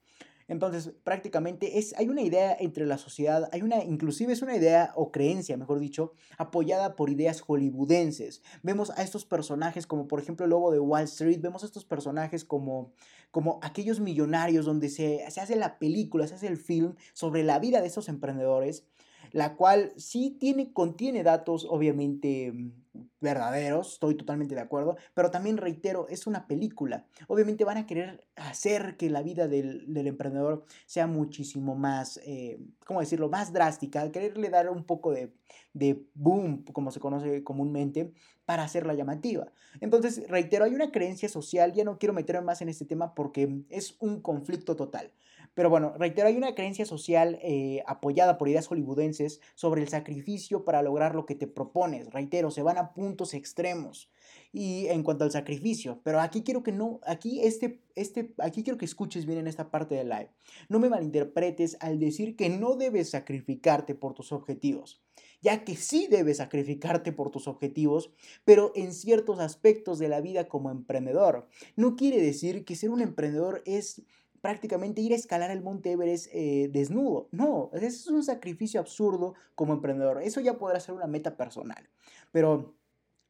Entonces, 0.51 0.93
prácticamente 1.05 1.79
es, 1.79 1.95
hay 1.97 2.09
una 2.09 2.23
idea 2.23 2.57
entre 2.59 2.85
la 2.85 2.99
sociedad, 2.99 3.49
hay 3.53 3.63
una, 3.63 3.85
inclusive 3.85 4.33
es 4.33 4.43
una 4.43 4.57
idea 4.57 4.93
o 4.97 5.13
creencia, 5.13 5.57
mejor 5.57 5.79
dicho, 5.79 6.13
apoyada 6.39 6.97
por 6.97 7.09
ideas 7.09 7.41
hollywoodenses. 7.41 8.43
Vemos 8.65 8.91
a 8.91 9.05
estos 9.05 9.25
personajes 9.25 9.87
como 9.87 10.09
por 10.09 10.19
ejemplo 10.19 10.45
el 10.45 10.51
lobo 10.51 10.73
de 10.73 10.81
Wall 10.81 11.05
Street, 11.05 11.41
vemos 11.41 11.63
a 11.63 11.67
estos 11.67 11.85
personajes 11.85 12.45
como, 12.45 12.93
como 13.31 13.61
aquellos 13.63 14.01
millonarios 14.01 14.67
donde 14.67 14.89
se, 14.89 15.25
se 15.31 15.41
hace 15.41 15.55
la 15.55 15.79
película, 15.79 16.27
se 16.27 16.35
hace 16.35 16.49
el 16.49 16.57
film 16.57 16.97
sobre 17.13 17.45
la 17.45 17.61
vida 17.61 17.81
de 17.81 17.87
esos 17.87 18.09
emprendedores 18.09 18.85
la 19.33 19.57
cual 19.57 19.93
sí 19.97 20.37
tiene, 20.39 20.73
contiene 20.73 21.23
datos 21.23 21.67
obviamente 21.69 22.53
mm, 22.53 22.73
verdaderos, 23.21 23.95
estoy 23.95 24.15
totalmente 24.17 24.55
de 24.55 24.61
acuerdo, 24.61 24.97
pero 25.15 25.31
también 25.31 25.57
reitero, 25.57 26.09
es 26.09 26.27
una 26.27 26.47
película. 26.47 27.07
Obviamente 27.29 27.65
van 27.65 27.77
a 27.77 27.87
querer 27.87 28.27
hacer 28.37 28.97
que 28.97 29.11
la 29.11 29.23
vida 29.23 29.47
del, 29.47 29.85
emprendedor 29.97 30.65
sea 30.87 31.07
muchísimo 31.07 31.75
más, 31.75 32.21
eh, 32.25 32.59
¿cómo 32.87 33.01
decirlo?, 33.01 33.29
más 33.29 33.53
drástica, 33.53 34.11
quererle 34.11 34.49
dar 34.51 34.71
un 34.71 34.85
poco 34.85 35.13
de, 35.13 35.33
de 35.73 36.05
boom, 36.15 36.65
como 36.73 36.91
se 36.91 37.01
conoce 37.01 37.45
comúnmente, 37.45 38.13
para 38.45 38.65
hacerla 38.65 38.95
llamativa. 38.95 39.53
Entonces, 39.81 40.27
reitero, 40.29 40.65
hay 40.65 40.75
una 40.75 40.91
creencia 40.91 41.29
social, 41.29 41.73
ya 41.73 41.85
no 41.85 41.99
quiero 41.99 42.13
meterme 42.13 42.43
más 42.43 42.63
en 42.63 42.69
este 42.69 42.85
tema 42.85 43.15
porque 43.15 43.63
es 43.69 43.97
un 44.01 44.21
conflicto 44.21 44.75
total. 44.75 45.13
Pero 45.55 45.69
bueno, 45.69 45.95
reitero, 45.99 46.29
hay 46.29 46.37
una 46.37 46.55
creencia 46.55 46.87
social 46.87 47.39
eh, 47.43 47.83
apoyada 47.87 48.39
por 48.39 48.49
ideas 48.49 48.69
hollywoodenses 48.69 49.41
sobre 49.55 49.83
el 49.83 49.89
sacrificio 49.89 50.65
para 50.65 50.83
lograr 50.83 51.15
lo 51.15 51.27
que 51.27 51.35
te 51.35 51.47
propones. 51.47 52.11
Reitero, 52.13 52.51
se 52.51 52.63
van 52.63 52.79
a 52.79 52.93
puntos 52.93 53.35
extremos. 53.35 54.11
Y 54.53 54.87
en 54.87 55.03
cuanto 55.03 55.25
al 55.25 55.31
sacrificio, 55.31 56.01
pero 56.05 56.21
aquí 56.21 56.43
quiero 56.43 56.63
que 56.63 56.73
no, 56.73 57.01
aquí 57.05 57.41
este, 57.41 57.81
este, 57.95 58.33
aquí 58.39 58.63
quiero 58.63 58.79
que 58.79 58.85
escuches 58.85 59.27
bien 59.27 59.39
en 59.39 59.47
esta 59.47 59.71
parte 59.71 59.95
del 59.95 60.09
live. 60.09 60.31
No 60.69 60.79
me 60.79 60.89
malinterpretes 60.89 61.77
al 61.81 61.99
decir 61.99 62.37
que 62.37 62.49
no 62.49 62.77
debes 62.77 63.11
sacrificarte 63.11 63.95
por 63.95 64.15
tus 64.15 64.33
objetivos 64.33 65.01
ya 65.43 65.65
que 65.65 65.77
sí 65.77 66.07
debes 66.11 66.39
sacrificarte 66.39 67.13
por 67.13 67.31
tus 67.31 67.49
objetivos, 67.49 68.13
pero 68.45 68.73
en 68.75 68.93
ciertos 68.93 69.41
aspectos 69.41 69.99
de 69.99 70.09
la 70.09 70.21
vida 70.21 70.49
como 70.49 70.71
emprendedor. 70.71 71.49
No 71.77 71.97
quiere 71.97 72.21
decir 72.21 72.65
que 72.65 72.77
ser 72.77 72.91
un 72.91 73.01
emprendedor 73.01 73.63
es 73.65 74.03
prácticamente 74.41 75.01
ir 75.01 75.13
a 75.13 75.17
escalar 75.17 75.51
el 75.51 75.63
Monte 75.63 75.93
Everest 75.93 76.29
eh, 76.33 76.69
desnudo. 76.73 77.29
No, 77.31 77.71
eso 77.75 77.87
es 77.87 78.07
un 78.09 78.23
sacrificio 78.25 78.81
absurdo 78.81 79.35
como 79.55 79.73
emprendedor. 79.73 80.23
Eso 80.23 80.41
ya 80.41 80.59
podrá 80.59 80.81
ser 80.81 80.95
una 80.95 81.07
meta 81.07 81.37
personal. 81.37 81.89
Pero 82.33 82.75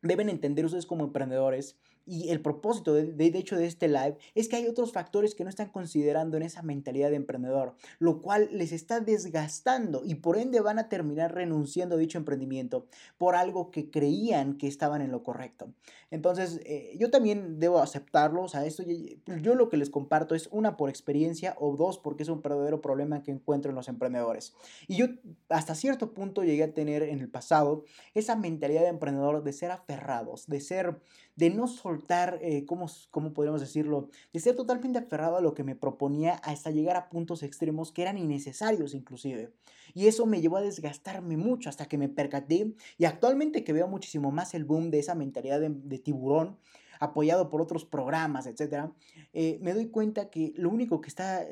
deben 0.03 0.29
entender 0.29 0.65
ustedes 0.65 0.87
como 0.87 1.05
emprendedores 1.05 1.77
y 2.11 2.31
el 2.31 2.41
propósito, 2.41 2.93
de, 2.93 3.13
de, 3.13 3.39
hecho, 3.39 3.57
de 3.57 3.67
este 3.67 3.87
live 3.87 4.17
es 4.35 4.49
que 4.49 4.57
hay 4.57 4.67
otros 4.67 4.93
factores 4.93 5.37
que 5.37 5.45
no 5.45 5.51
están 5.51 5.69
considerando 5.69 6.37
en 6.37 6.43
esa 6.43 6.61
mentalidad 6.63 7.11
de 7.11 7.17
emprendedor, 7.17 7.77
lo 8.01 8.21
cual 8.21 8.49
les 8.51 8.73
está 8.73 8.99
desgastando 8.99 10.03
y 10.05 10.17
por 10.17 10.37
ende 10.37 10.61
van 10.61 10.81
a 10.81 10.89
terminar 10.89 11.33
renunciando 11.33 11.95
a 11.95 11.99
dicho 11.99 12.19
emprendimiento 12.19 12.87
por 13.17 13.37
algo 13.37 13.71
que 13.71 13.91
creían 13.93 14.59
que 14.59 14.67
estaban 14.67 15.03
en 15.03 15.13
lo 15.13 15.23
correcto. 15.23 15.73
Entonces, 16.11 16.61
eh, 16.65 16.97
yo 16.99 17.11
también 17.11 17.61
debo 17.61 17.79
aceptarlo, 17.79 18.43
o 18.43 18.49
sea, 18.49 18.67
esto 18.67 18.83
yo 19.41 19.55
lo 19.55 19.69
que 19.69 19.77
les 19.77 19.91
comparto 19.91 20.35
es 20.35 20.49
una 20.51 20.77
por 20.77 20.91
experiencia 20.91 21.55
o 21.61 21.77
dos 21.77 21.99
porque 21.99 22.25
es 22.25 22.29
un 22.29 22.43
verdadero 22.43 22.81
problema 22.81 23.23
que 23.23 23.31
encuentro 23.31 23.71
en 23.71 23.77
los 23.77 23.89
emprendedores. 23.89 24.55
Y 24.89 24.97
yo 24.97 25.07
hasta 25.49 25.77
cierto 25.77 26.13
punto 26.13 26.43
llegué 26.43 26.65
a 26.65 26.75
tener 26.75 27.05
en 27.05 27.21
el 27.21 27.29
pasado 27.29 27.85
esa 28.15 28.35
mentalidad 28.35 28.83
de 28.83 28.89
emprendedor 28.89 29.45
de 29.45 29.53
ser 29.53 29.71
aferrados, 29.71 30.49
de 30.49 30.61
ser 30.61 31.01
de 31.41 31.49
no 31.49 31.67
soltar, 31.67 32.39
eh, 32.43 32.67
¿cómo, 32.67 32.87
¿cómo, 33.11 33.33
podríamos 33.33 33.63
decirlo? 33.63 34.11
De 34.31 34.41
ser 34.41 34.55
totalmente 34.55 34.99
aferrado 34.99 35.39
a 35.39 35.41
lo 35.41 35.55
que 35.55 35.65
me 35.65 35.75
proponía 35.75 36.35
hasta 36.35 36.71
llegar 36.71 36.97
a 36.97 37.09
puntos 37.09 37.43
extremos 37.43 37.93
que 37.93 38.03
eran 38.03 38.19
innecesarios 38.19 38.93
inclusive. 38.95 39.51
Y 39.95 40.07
eso 40.07 40.27
me 40.27 40.43
llevó 40.43 40.59
a 40.59 40.61
desgastarme 40.61 41.39
mucho 41.39 41.71
hasta 41.71 41.87
que 41.87 41.97
me 41.97 42.11
percaté 42.11 42.75
y 42.99 43.07
actualmente 43.07 43.65
que 43.65 43.73
veo 43.73 43.89
muchísimo 43.89 44.31
más 44.31 44.53
el 44.53 44.67
boom 44.67 44.91
de 44.91 44.99
esa 44.99 45.15
mentalidad 45.15 45.61
de, 45.61 45.99
tiburón 45.99 46.59
apoyado 47.01 47.49
por 47.49 47.63
otros 47.63 47.87
programas, 47.87 48.47
etcétera, 48.47 48.93
eh, 49.33 49.59
me 49.63 49.73
doy 49.73 49.87
cuenta 49.87 50.29
que 50.29 50.53
lo 50.57 50.69
único 50.69 51.01
que 51.01 51.09
está, 51.09 51.47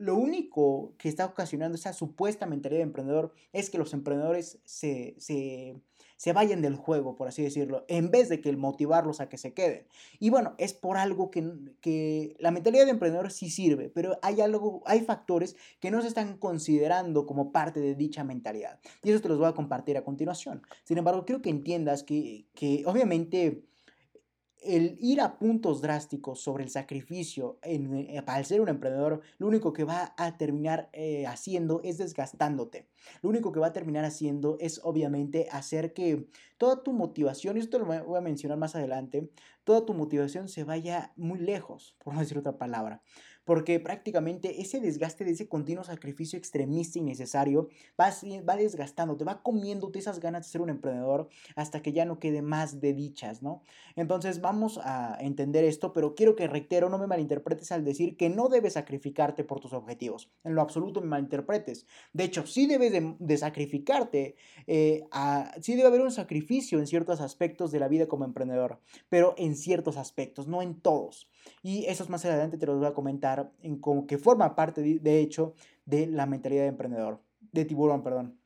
lo 0.00 0.16
único 0.16 0.94
que 0.98 1.08
está 1.08 1.26
ocasionando 1.26 1.76
esa 1.76 1.92
supuesta 1.92 2.46
mentalidad 2.46 2.80
de 2.80 2.84
emprendedor 2.90 3.32
es 3.52 3.70
que 3.70 3.78
los 3.78 3.94
emprendedores 3.94 4.58
se, 4.64 5.14
se 5.18 5.76
se 6.22 6.32
vayan 6.32 6.62
del 6.62 6.76
juego, 6.76 7.16
por 7.16 7.26
así 7.26 7.42
decirlo, 7.42 7.84
en 7.88 8.12
vez 8.12 8.28
de 8.28 8.40
que 8.40 8.48
el 8.48 8.56
motivarlos 8.56 9.20
a 9.20 9.28
que 9.28 9.38
se 9.38 9.54
queden. 9.54 9.88
Y 10.20 10.30
bueno, 10.30 10.54
es 10.56 10.72
por 10.72 10.96
algo 10.96 11.32
que, 11.32 11.52
que 11.80 12.36
la 12.38 12.52
mentalidad 12.52 12.84
de 12.84 12.92
emprendedor 12.92 13.32
sí 13.32 13.50
sirve, 13.50 13.90
pero 13.90 14.20
hay 14.22 14.40
algo, 14.40 14.84
hay 14.86 15.00
factores 15.00 15.56
que 15.80 15.90
no 15.90 16.00
se 16.00 16.06
están 16.06 16.36
considerando 16.36 17.26
como 17.26 17.50
parte 17.50 17.80
de 17.80 17.96
dicha 17.96 18.22
mentalidad. 18.22 18.78
Y 19.02 19.10
eso 19.10 19.20
te 19.20 19.28
los 19.28 19.38
voy 19.38 19.48
a 19.48 19.54
compartir 19.54 19.96
a 19.96 20.04
continuación. 20.04 20.62
Sin 20.84 20.96
embargo, 20.96 21.24
quiero 21.24 21.42
que 21.42 21.50
entiendas 21.50 22.04
que, 22.04 22.46
que 22.54 22.84
obviamente 22.86 23.64
el 24.62 24.96
ir 25.00 25.20
a 25.20 25.38
puntos 25.38 25.82
drásticos 25.82 26.40
sobre 26.40 26.64
el 26.64 26.70
sacrificio 26.70 27.58
en, 27.62 27.94
eh, 27.94 28.22
al 28.26 28.44
ser 28.44 28.60
un 28.60 28.68
emprendedor, 28.68 29.20
lo 29.38 29.46
único 29.46 29.72
que 29.72 29.84
va 29.84 30.14
a 30.16 30.36
terminar 30.36 30.88
eh, 30.92 31.26
haciendo 31.26 31.80
es 31.82 31.98
desgastándote. 31.98 32.88
Lo 33.22 33.28
único 33.28 33.52
que 33.52 33.60
va 33.60 33.68
a 33.68 33.72
terminar 33.72 34.04
haciendo 34.04 34.56
es 34.60 34.80
obviamente 34.84 35.48
hacer 35.50 35.92
que 35.92 36.28
toda 36.58 36.82
tu 36.82 36.92
motivación, 36.92 37.56
y 37.56 37.60
esto 37.60 37.78
lo 37.78 37.86
voy 37.86 38.18
a 38.18 38.20
mencionar 38.20 38.58
más 38.58 38.76
adelante, 38.76 39.30
toda 39.64 39.84
tu 39.84 39.94
motivación 39.94 40.48
se 40.48 40.64
vaya 40.64 41.12
muy 41.16 41.38
lejos, 41.38 41.96
por 42.02 42.14
no 42.14 42.20
decir 42.20 42.38
otra 42.38 42.56
palabra 42.56 43.02
porque 43.44 43.80
prácticamente 43.80 44.60
ese 44.60 44.80
desgaste 44.80 45.24
de 45.24 45.32
ese 45.32 45.48
continuo 45.48 45.84
sacrificio 45.84 46.38
extremista 46.38 46.98
y 46.98 47.02
necesario 47.02 47.68
va, 48.00 48.12
va 48.48 48.56
desgastando, 48.56 49.16
te 49.16 49.24
va 49.24 49.42
comiéndote 49.42 49.98
esas 49.98 50.20
ganas 50.20 50.46
de 50.46 50.52
ser 50.52 50.60
un 50.60 50.70
emprendedor 50.70 51.28
hasta 51.56 51.82
que 51.82 51.92
ya 51.92 52.04
no 52.04 52.18
quede 52.18 52.42
más 52.42 52.80
de 52.80 52.94
dichas, 52.94 53.42
¿no? 53.42 53.62
Entonces 53.96 54.40
vamos 54.40 54.78
a 54.82 55.16
entender 55.20 55.64
esto, 55.64 55.92
pero 55.92 56.14
quiero 56.14 56.36
que 56.36 56.46
reitero, 56.46 56.88
no 56.88 56.98
me 56.98 57.06
malinterpretes 57.06 57.72
al 57.72 57.84
decir 57.84 58.16
que 58.16 58.28
no 58.28 58.48
debes 58.48 58.74
sacrificarte 58.74 59.44
por 59.44 59.60
tus 59.60 59.72
objetivos, 59.72 60.30
en 60.44 60.54
lo 60.54 60.62
absoluto 60.62 61.00
me 61.00 61.08
malinterpretes. 61.08 61.86
De 62.12 62.24
hecho, 62.24 62.46
sí 62.46 62.66
debes 62.66 62.92
de, 62.92 63.36
sacrificarte, 63.36 64.36
eh, 64.66 65.04
sí 65.60 65.74
debe 65.74 65.88
haber 65.88 66.00
un 66.00 66.10
sacrificio 66.10 66.78
en 66.78 66.86
ciertos 66.86 67.20
aspectos 67.20 67.72
de 67.72 67.80
la 67.80 67.88
vida 67.88 68.06
como 68.06 68.24
emprendedor, 68.24 68.80
pero 69.08 69.34
en 69.36 69.56
ciertos 69.56 69.96
aspectos, 69.96 70.46
no 70.46 70.62
en 70.62 70.80
todos. 70.80 71.28
Y 71.62 71.86
esos 71.86 72.08
más 72.08 72.24
adelante 72.24 72.56
te 72.58 72.66
los 72.66 72.78
voy 72.78 72.86
a 72.86 72.94
comentar 72.94 73.31
en 73.62 73.80
que 74.06 74.18
forma 74.18 74.54
parte, 74.54 74.82
de, 74.82 75.20
hecho, 75.20 75.54
de 75.84 76.06
la 76.06 76.26
mentalidad 76.26 76.62
de 76.62 76.68
emprendedor, 76.68 77.22
de 77.40 77.64
tiburón, 77.64 78.02
perdón. 78.02 78.38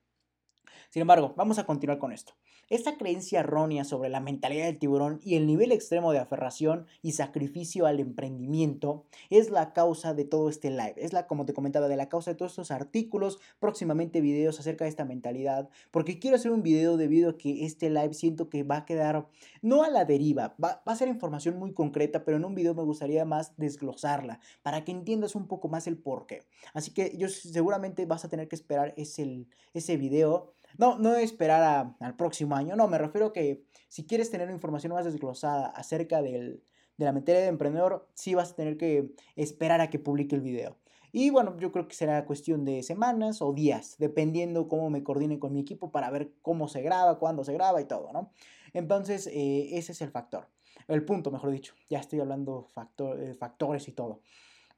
Sin 0.90 1.02
embargo, 1.02 1.34
vamos 1.36 1.58
a 1.58 1.66
continuar 1.66 1.98
con 1.98 2.12
esto. 2.12 2.34
Esta 2.68 2.98
creencia 2.98 3.40
errónea 3.40 3.84
sobre 3.84 4.08
la 4.08 4.18
mentalidad 4.18 4.64
del 4.64 4.80
tiburón 4.80 5.20
y 5.22 5.36
el 5.36 5.46
nivel 5.46 5.70
extremo 5.70 6.10
de 6.10 6.18
aferración 6.18 6.86
y 7.00 7.12
sacrificio 7.12 7.86
al 7.86 8.00
emprendimiento 8.00 9.04
es 9.30 9.50
la 9.50 9.72
causa 9.72 10.14
de 10.14 10.24
todo 10.24 10.48
este 10.48 10.70
live. 10.70 10.94
Es 10.96 11.12
la, 11.12 11.28
como 11.28 11.46
te 11.46 11.54
comentaba, 11.54 11.86
de 11.86 11.94
la 11.94 12.08
causa 12.08 12.32
de 12.32 12.34
todos 12.34 12.52
estos 12.52 12.72
artículos, 12.72 13.38
próximamente 13.60 14.20
videos 14.20 14.58
acerca 14.58 14.84
de 14.84 14.90
esta 14.90 15.04
mentalidad, 15.04 15.68
porque 15.92 16.18
quiero 16.18 16.34
hacer 16.34 16.50
un 16.50 16.64
video 16.64 16.96
debido 16.96 17.30
a 17.30 17.38
que 17.38 17.64
este 17.64 17.88
live 17.88 18.14
siento 18.14 18.50
que 18.50 18.64
va 18.64 18.78
a 18.78 18.84
quedar 18.84 19.28
no 19.62 19.84
a 19.84 19.88
la 19.88 20.04
deriva, 20.04 20.56
va, 20.62 20.82
a 20.84 20.96
ser 20.96 21.06
información 21.06 21.60
muy 21.60 21.72
concreta, 21.72 22.24
pero 22.24 22.36
en 22.36 22.44
un 22.44 22.56
video 22.56 22.74
me 22.74 22.82
gustaría 22.82 23.24
más 23.24 23.56
desglosarla 23.56 24.40
para 24.64 24.84
que 24.84 24.90
entiendas 24.90 25.36
un 25.36 25.46
poco 25.46 25.68
más 25.68 25.86
el 25.86 25.98
porqué. 25.98 26.42
Así 26.74 26.90
que 26.90 27.16
yo 27.16 27.28
seguramente 27.28 28.06
vas 28.06 28.24
a 28.24 28.28
tener 28.28 28.48
que 28.48 28.56
esperar 28.56 28.92
ese 28.96 29.96
video 29.96 30.55
no, 30.78 30.98
no 30.98 31.14
esperar 31.16 31.94
al 32.00 32.16
próximo 32.16 32.56
año, 32.56 32.76
no, 32.76 32.88
me 32.88 32.98
refiero 32.98 33.28
a 33.28 33.32
que 33.32 33.64
si 33.88 34.06
quieres 34.06 34.30
tener 34.30 34.50
información 34.50 34.92
más 34.92 35.04
desglosada 35.04 35.66
acerca 35.68 36.22
del, 36.22 36.62
de 36.96 37.04
la 37.04 37.12
materia 37.12 37.40
de 37.40 37.48
emprendedor, 37.48 38.08
sí 38.14 38.34
vas 38.34 38.52
a 38.52 38.56
tener 38.56 38.76
que 38.76 39.12
esperar 39.36 39.80
a 39.80 39.90
que 39.90 39.98
publique 39.98 40.34
el 40.34 40.42
video. 40.42 40.76
Y 41.12 41.30
bueno, 41.30 41.56
yo 41.58 41.72
creo 41.72 41.88
que 41.88 41.94
será 41.94 42.26
cuestión 42.26 42.64
de 42.64 42.82
semanas 42.82 43.40
o 43.40 43.52
días, 43.52 43.96
dependiendo 43.98 44.68
cómo 44.68 44.90
me 44.90 45.02
coordine 45.02 45.38
con 45.38 45.52
mi 45.52 45.60
equipo 45.60 45.90
para 45.90 46.10
ver 46.10 46.34
cómo 46.42 46.68
se 46.68 46.82
graba, 46.82 47.18
cuándo 47.18 47.44
se 47.44 47.54
graba 47.54 47.80
y 47.80 47.86
todo, 47.86 48.12
¿no? 48.12 48.32
Entonces, 48.74 49.26
eh, 49.28 49.78
ese 49.78 49.92
es 49.92 50.02
el 50.02 50.10
factor. 50.10 50.48
El 50.88 51.04
punto, 51.04 51.30
mejor 51.30 51.50
dicho. 51.50 51.74
Ya 51.88 52.00
estoy 52.00 52.20
hablando 52.20 52.66
factor, 52.74 53.18
eh, 53.22 53.34
factores 53.34 53.88
y 53.88 53.92
todo. 53.92 54.20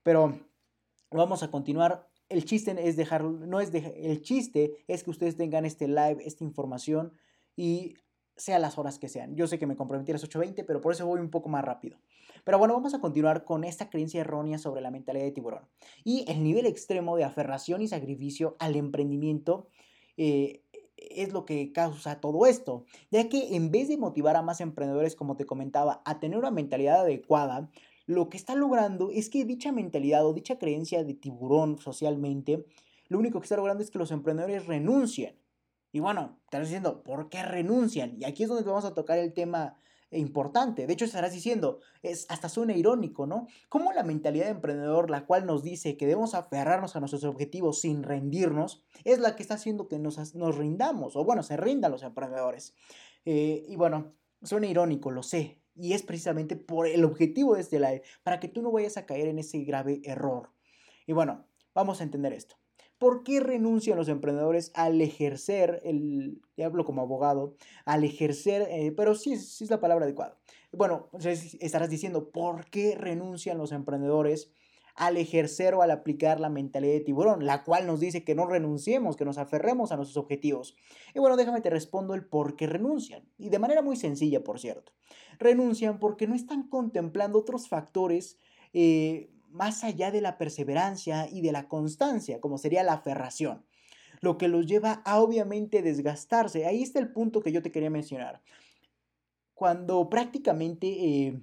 Pero 0.03 0.39
vamos 1.11 1.43
a 1.43 1.51
continuar 1.51 2.07
el 2.29 2.45
chiste 2.45 2.77
es 2.89 2.97
no 3.21 3.61
es 3.61 3.73
el 3.75 4.23
chiste 4.23 4.85
es 4.87 5.03
que 5.03 5.11
ustedes 5.11 5.37
tengan 5.37 5.65
este 5.65 5.89
live, 5.89 6.19
esta 6.25 6.45
información 6.45 7.13
y 7.57 7.95
sea 8.37 8.59
las 8.59 8.79
horas 8.79 8.99
que 8.99 9.09
sean. 9.09 9.35
Yo 9.35 9.47
sé 9.47 9.59
que 9.59 9.67
me 9.67 9.77
comprometí 9.77 10.13
a 10.13 10.15
las 10.15 10.25
8.20, 10.25 10.65
pero 10.65 10.81
por 10.81 10.93
eso 10.93 11.07
voy 11.07 11.21
un 11.21 11.31
poco 11.31 11.49
más 11.49 11.65
rápido. 11.65 11.99
Pero 12.45 12.59
bueno, 12.59 12.75
vamos 12.75 12.95
a 12.95 13.01
continuar 13.01 13.45
con 13.45 13.65
esta 13.65 13.91
creencia 13.91 14.21
errónea 14.21 14.59
sobre 14.59 14.81
la 14.81 14.91
mentalidad 14.91 15.25
de 15.25 15.33
tiburón 15.33 15.69
y 16.05 16.25
el 16.29 16.43
nivel 16.43 16.67
extremo 16.67 17.17
de 17.17 17.25
aferración 17.25 17.83
y 17.83 17.89
sacrificio 17.89 18.57
al 18.61 18.77
emprendimiento. 18.77 19.69
Eh, 20.17 20.63
es 20.97 21.33
lo 21.33 21.45
que 21.45 21.73
causa 21.73 22.21
todo 22.21 22.47
esto, 22.47 22.85
ya 23.11 23.29
que 23.29 23.55
en 23.55 23.71
vez 23.71 23.89
de 23.89 23.97
motivar 23.97 24.37
a 24.37 24.43
más 24.43 24.61
emprendedores, 24.61 25.15
como 25.15 25.37
te 25.37 25.47
comentaba, 25.47 26.03
a 26.05 26.19
tener 26.19 26.39
una 26.39 26.51
mentalidad 26.51 27.01
adecuada, 27.01 27.71
lo 28.09 28.31
que 28.31 28.39
está 28.39 28.55
logrando 28.55 29.11
es 29.11 29.29
que 29.29 29.45
dicha 29.45 29.71
mentalidad 29.71 30.25
o 30.25 30.33
dicha 30.33 30.59
creencia 30.59 31.05
de 31.05 31.13
tiburón 31.13 31.79
socialmente, 31.79 32.65
lo 33.09 33.19
único 33.19 33.39
que 33.39 33.45
está 33.45 33.57
logrando 33.57 33.83
es 33.85 33.91
que 33.91 33.99
los 33.99 34.11
emprendedores 34.11 34.67
renuncien. 34.67 35.39
Y 35.93 36.01
bueno, 36.01 36.41
estás 36.45 36.63
diciendo, 36.63 37.03
¿por 37.03 37.29
qué 37.29 37.43
renuncian? 37.43 38.17
Y 38.19 38.25
aquí 38.25 38.45
es 38.45 38.49
donde 38.49 38.65
vamos 38.65 38.87
a 38.87 38.95
tocar 38.95 39.19
el 39.19 39.35
tema 39.35 39.77
importante. 40.11 40.87
De 40.87 40.93
hecho, 40.95 41.05
estarás 41.05 41.35
diciendo, 41.35 41.81
es 42.03 42.25
hasta 42.31 42.49
suena 42.49 42.75
irónico, 42.75 43.27
¿no? 43.27 43.47
Como 43.69 43.93
la 43.93 44.05
mentalidad 44.05 44.47
de 44.47 44.53
emprendedor, 44.53 45.11
la 45.11 45.27
cual 45.27 45.45
nos 45.45 45.63
dice 45.63 45.99
que 45.99 46.07
debemos 46.07 46.33
aferrarnos 46.33 46.97
a 46.97 47.01
nuestros 47.01 47.25
objetivos 47.25 47.83
sin 47.83 48.03
rendirnos, 48.03 48.83
es 49.05 49.19
la 49.19 49.37
que 49.37 49.43
está 49.43 49.57
haciendo 49.57 49.87
que 49.87 49.99
nos, 49.99 50.35
nos 50.35 50.57
rindamos, 50.57 51.15
o 51.15 51.25
bueno, 51.25 51.43
se 51.43 51.59
rindan 51.59 51.93
los 51.93 52.03
emprendedores. 52.03 52.75
Eh, 53.27 53.67
y 53.69 53.77
bueno, 53.77 54.15
suena 54.43 54.67
irónico, 54.67 55.11
lo 55.11 55.23
sé, 55.23 55.61
y 55.79 55.93
es 55.93 56.03
precisamente 56.03 56.57
por 56.57 56.87
el 56.87 57.05
objetivo 57.05 57.55
de 57.55 57.61
este 57.61 57.79
live, 57.79 58.03
para 58.23 58.41
que 58.41 58.49
tú 58.49 58.63
no 58.63 58.73
vayas 58.73 58.97
a 58.97 59.07
caer 59.07 59.29
en 59.29 59.39
ese 59.39 59.61
grave 59.61 60.01
error. 60.05 60.51
Y 61.07 61.13
bueno, 61.13 61.47
vamos 61.75 62.01
a 62.01 62.05
entender 62.05 62.33
esto. 62.33 62.57
¿Por 62.99 63.23
qué 63.23 63.39
renuncian 63.39 63.97
los 63.97 64.09
emprendedores 64.09 64.73
al 64.75 65.01
ejercer, 65.01 65.81
el, 65.85 66.43
hablo 66.63 66.85
como 66.85 67.01
abogado, 67.01 67.55
al 67.85 68.03
ejercer, 68.03 68.67
eh, 68.71 68.93
pero 68.97 69.15
sí, 69.15 69.37
sí 69.37 69.65
es 69.65 69.71
la 69.71 69.81
palabra 69.81 70.05
adecuada. 70.05 70.37
Bueno, 70.73 71.09
estarás 71.61 71.91
diciendo, 71.91 72.31
¿por 72.31 72.67
qué 72.67 72.97
renuncian 72.97 73.57
los 73.57 73.71
emprendedores 73.71 74.51
al 74.99 75.17
ejercer 75.17 75.75
o 75.75 75.83
al 75.83 75.93
aplicar 75.93 76.41
la 76.41 76.49
mentalidad 76.49 76.93
de 76.93 77.01
tiburón, 77.01 77.47
la 77.47 77.63
cual 77.63 77.87
nos 77.87 78.01
dice 78.01 78.25
que 78.25 78.35
no 78.35 78.47
renunciemos, 78.47 79.17
que 79.17 79.25
nos 79.25 79.39
aferremos 79.39 79.93
a 79.93 79.97
nuestros 79.97 80.17
objetivos. 80.17 80.77
Y 81.15 81.21
bueno, 81.21 81.37
déjame 81.37 81.61
te 81.61 81.71
respondo 81.71 82.15
el 82.15 82.27
por 82.27 82.57
qué 82.57 82.67
renuncian. 82.67 83.23
Y 83.39 83.49
de 83.49 83.61
manera 83.61 83.81
muy 83.81 83.97
sencilla, 83.97 84.43
por 84.43 84.59
cierto. 84.59 84.93
Renuncian 85.39 86.01
porque 86.01 86.27
no 86.27 86.35
están 86.35 86.65
contemplando 86.69 87.39
otros 87.39 87.69
factores 87.69 88.39
eh, 88.73 89.31
más 89.51 89.85
allá 89.85 90.11
de 90.11 90.21
la 90.21 90.37
perseverancia 90.37 91.29
y 91.31 91.43
de 91.43 91.53
la 91.53 91.69
constancia, 91.69 92.41
como 92.41 92.59
sería 92.59 92.83
la 92.83 92.95
aferración, 92.95 93.65
lo 94.21 94.37
que 94.37 94.49
los 94.49 94.67
lleva 94.67 95.01
a 95.05 95.21
obviamente 95.21 95.81
desgastarse. 95.81 96.67
Ahí 96.67 96.83
está 96.83 96.99
el 96.99 97.13
punto 97.13 97.41
que 97.41 97.53
yo 97.53 97.63
te 97.63 97.71
quería 97.71 97.89
mencionar. 97.89 98.43
Cuando 99.55 100.11
prácticamente 100.11 100.87
eh, 100.89 101.43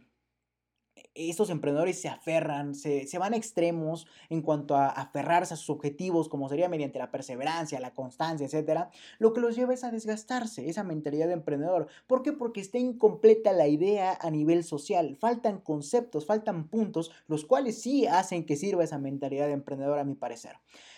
estos 1.16 1.50
emprendedores 1.50 2.00
se 2.00 2.10
aferran, 2.10 2.76
se, 2.76 3.08
van 3.18 3.34
a 3.34 3.38
extremos 3.38 4.06
en 4.30 4.42
cuanto 4.42 4.76
a 4.76 4.90
aferrarse 4.90 5.54
a 5.54 5.58
sus 5.58 5.70
objetivos, 5.70 6.30
como 6.30 6.50
sería 6.50 6.70
mediante 6.70 7.00
la 7.00 7.10
perseverancia, 7.10 7.80
la 7.80 7.94
constancia, 7.94 8.46
etc., 8.46 8.90
lo 9.18 9.34
que 9.34 9.42
los 9.42 9.56
lleva 9.56 9.74
es 9.74 9.84
a 9.84 9.92
desgastarse, 9.92 10.70
esa 10.70 10.84
mentalidad 10.84 11.28
de 11.28 11.34
emprendedor. 11.34 11.88
¿Por 12.06 12.22
qué? 12.22 12.34
Porque 12.34 12.60
está 12.60 12.78
incompleta 12.78 13.54
la 13.54 13.68
idea 13.68 14.18
a 14.22 14.30
nivel 14.30 14.64
social, 14.64 15.16
faltan 15.16 15.60
conceptos, 15.60 16.26
faltan 16.26 16.68
puntos, 16.68 17.12
los 17.28 17.46
cuales 17.46 17.82
sí 17.82 18.06
hacen 18.06 18.46
que 18.46 18.58
sirva 18.58 18.84
esa 18.84 19.00
mentalidad 19.00 19.48
de 19.48 19.54
emprendedor, 19.54 20.00
a 20.00 20.04
mi 20.04 20.16
parecer. 20.16 20.58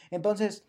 Entonces, 0.09 0.65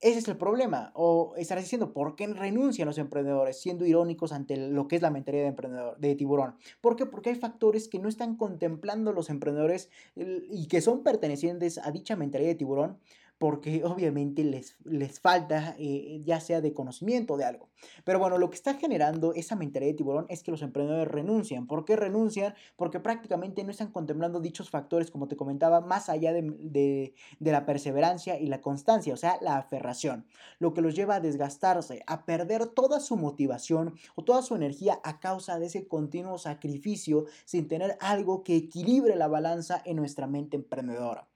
ese 0.00 0.18
es 0.18 0.28
el 0.28 0.36
problema. 0.36 0.92
O 0.94 1.34
estarás 1.36 1.64
diciendo, 1.64 1.92
¿por 1.92 2.14
qué 2.14 2.26
renuncian 2.28 2.86
los 2.86 2.98
emprendedores? 2.98 3.60
Siendo 3.60 3.84
irónicos 3.84 4.32
ante 4.32 4.56
lo 4.56 4.86
que 4.86 4.96
es 4.96 5.02
la 5.02 5.10
mentalidad 5.10 5.44
de 5.44 5.48
emprendedor, 5.48 5.98
de 5.98 6.14
tiburón. 6.14 6.54
¿Por 6.80 6.96
qué? 6.96 7.06
Porque 7.06 7.30
hay 7.30 7.36
factores 7.36 7.88
que 7.88 7.98
no 7.98 8.08
están 8.08 8.36
contemplando 8.36 9.12
los 9.12 9.30
emprendedores 9.30 9.90
y 10.14 10.68
que 10.68 10.80
son 10.80 11.02
pertenecientes 11.02 11.78
a 11.78 11.90
dicha 11.90 12.16
mentalidad 12.16 12.50
de 12.50 12.54
tiburón 12.56 12.98
porque 13.38 13.84
obviamente 13.84 14.42
les, 14.42 14.76
les 14.84 15.20
falta 15.20 15.76
eh, 15.78 16.20
ya 16.24 16.40
sea 16.40 16.60
de 16.60 16.74
conocimiento 16.74 17.36
de 17.36 17.44
algo. 17.44 17.68
Pero 18.04 18.18
bueno, 18.18 18.38
lo 18.38 18.50
que 18.50 18.56
está 18.56 18.74
generando 18.74 19.32
esa 19.34 19.54
mentalidad 19.54 19.92
de 19.92 19.96
tiburón 19.96 20.26
es 20.28 20.42
que 20.42 20.50
los 20.50 20.62
emprendedores 20.62 21.06
renuncian. 21.06 21.68
¿Por 21.68 21.84
qué 21.84 21.94
renuncian? 21.94 22.54
Porque 22.76 22.98
prácticamente 22.98 23.62
no 23.62 23.70
están 23.70 23.92
contemplando 23.92 24.40
dichos 24.40 24.70
factores, 24.70 25.12
como 25.12 25.28
te 25.28 25.36
comentaba, 25.36 25.80
más 25.80 26.08
allá 26.08 26.32
de, 26.32 27.14
de 27.38 27.52
la 27.52 27.64
perseverancia 27.64 28.38
y 28.40 28.46
la 28.46 28.60
constancia, 28.60 29.14
o 29.14 29.16
sea, 29.16 29.38
la 29.40 29.56
aferración. 29.56 30.26
Lo 30.58 30.74
que 30.74 30.80
los 30.80 30.96
lleva 30.96 31.16
a 31.16 31.20
desgastarse, 31.20 32.02
a 32.06 32.24
perder 32.24 32.66
toda 32.66 32.98
su 32.98 33.16
motivación 33.16 33.94
o 34.16 34.24
toda 34.24 34.42
su 34.42 34.56
energía 34.56 35.00
a 35.04 35.20
causa 35.20 35.60
de 35.60 35.66
ese 35.66 35.86
continuo 35.86 36.38
sacrificio 36.38 37.26
sin 37.44 37.68
tener 37.68 37.96
algo 38.00 38.42
que 38.42 38.56
equilibre 38.56 39.14
la 39.14 39.28
balanza 39.28 39.80
en 39.84 39.96
nuestra 39.96 40.26
mente 40.26 40.56
emprendedora. 40.56 41.27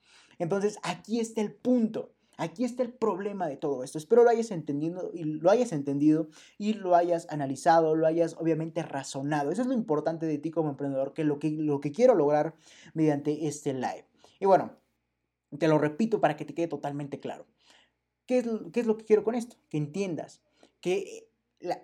Entonces, 0.42 0.76
aquí 0.82 1.20
está 1.20 1.40
el 1.40 1.52
punto. 1.52 2.10
Aquí 2.36 2.64
está 2.64 2.82
el 2.82 2.92
problema 2.92 3.46
de 3.46 3.56
todo 3.56 3.84
esto. 3.84 3.96
Espero 3.96 4.24
lo 4.24 4.30
hayas 4.30 4.50
entendido 4.50 5.12
y 5.14 5.22
lo 5.22 5.48
hayas 5.48 5.70
entendido 5.70 6.30
y 6.58 6.72
lo 6.74 6.96
hayas 6.96 7.28
analizado, 7.30 7.94
lo 7.94 8.08
hayas 8.08 8.34
obviamente 8.36 8.82
razonado. 8.82 9.52
Eso 9.52 9.62
es 9.62 9.68
lo 9.68 9.74
importante 9.74 10.26
de 10.26 10.38
ti 10.38 10.50
como 10.50 10.70
emprendedor, 10.70 11.12
que 11.12 11.22
lo 11.22 11.38
que, 11.38 11.50
lo 11.50 11.80
que 11.80 11.92
quiero 11.92 12.16
lograr 12.16 12.56
mediante 12.92 13.46
este 13.46 13.72
live. 13.72 14.04
Y 14.40 14.46
bueno, 14.46 14.72
te 15.56 15.68
lo 15.68 15.78
repito 15.78 16.20
para 16.20 16.36
que 16.36 16.44
te 16.44 16.54
quede 16.54 16.66
totalmente 16.66 17.20
claro. 17.20 17.46
¿Qué 18.26 18.38
es, 18.38 18.46
qué 18.72 18.80
es 18.80 18.86
lo 18.86 18.98
que 18.98 19.04
quiero 19.04 19.22
con 19.22 19.36
esto? 19.36 19.54
Que 19.68 19.76
entiendas 19.76 20.40
que 20.80 21.28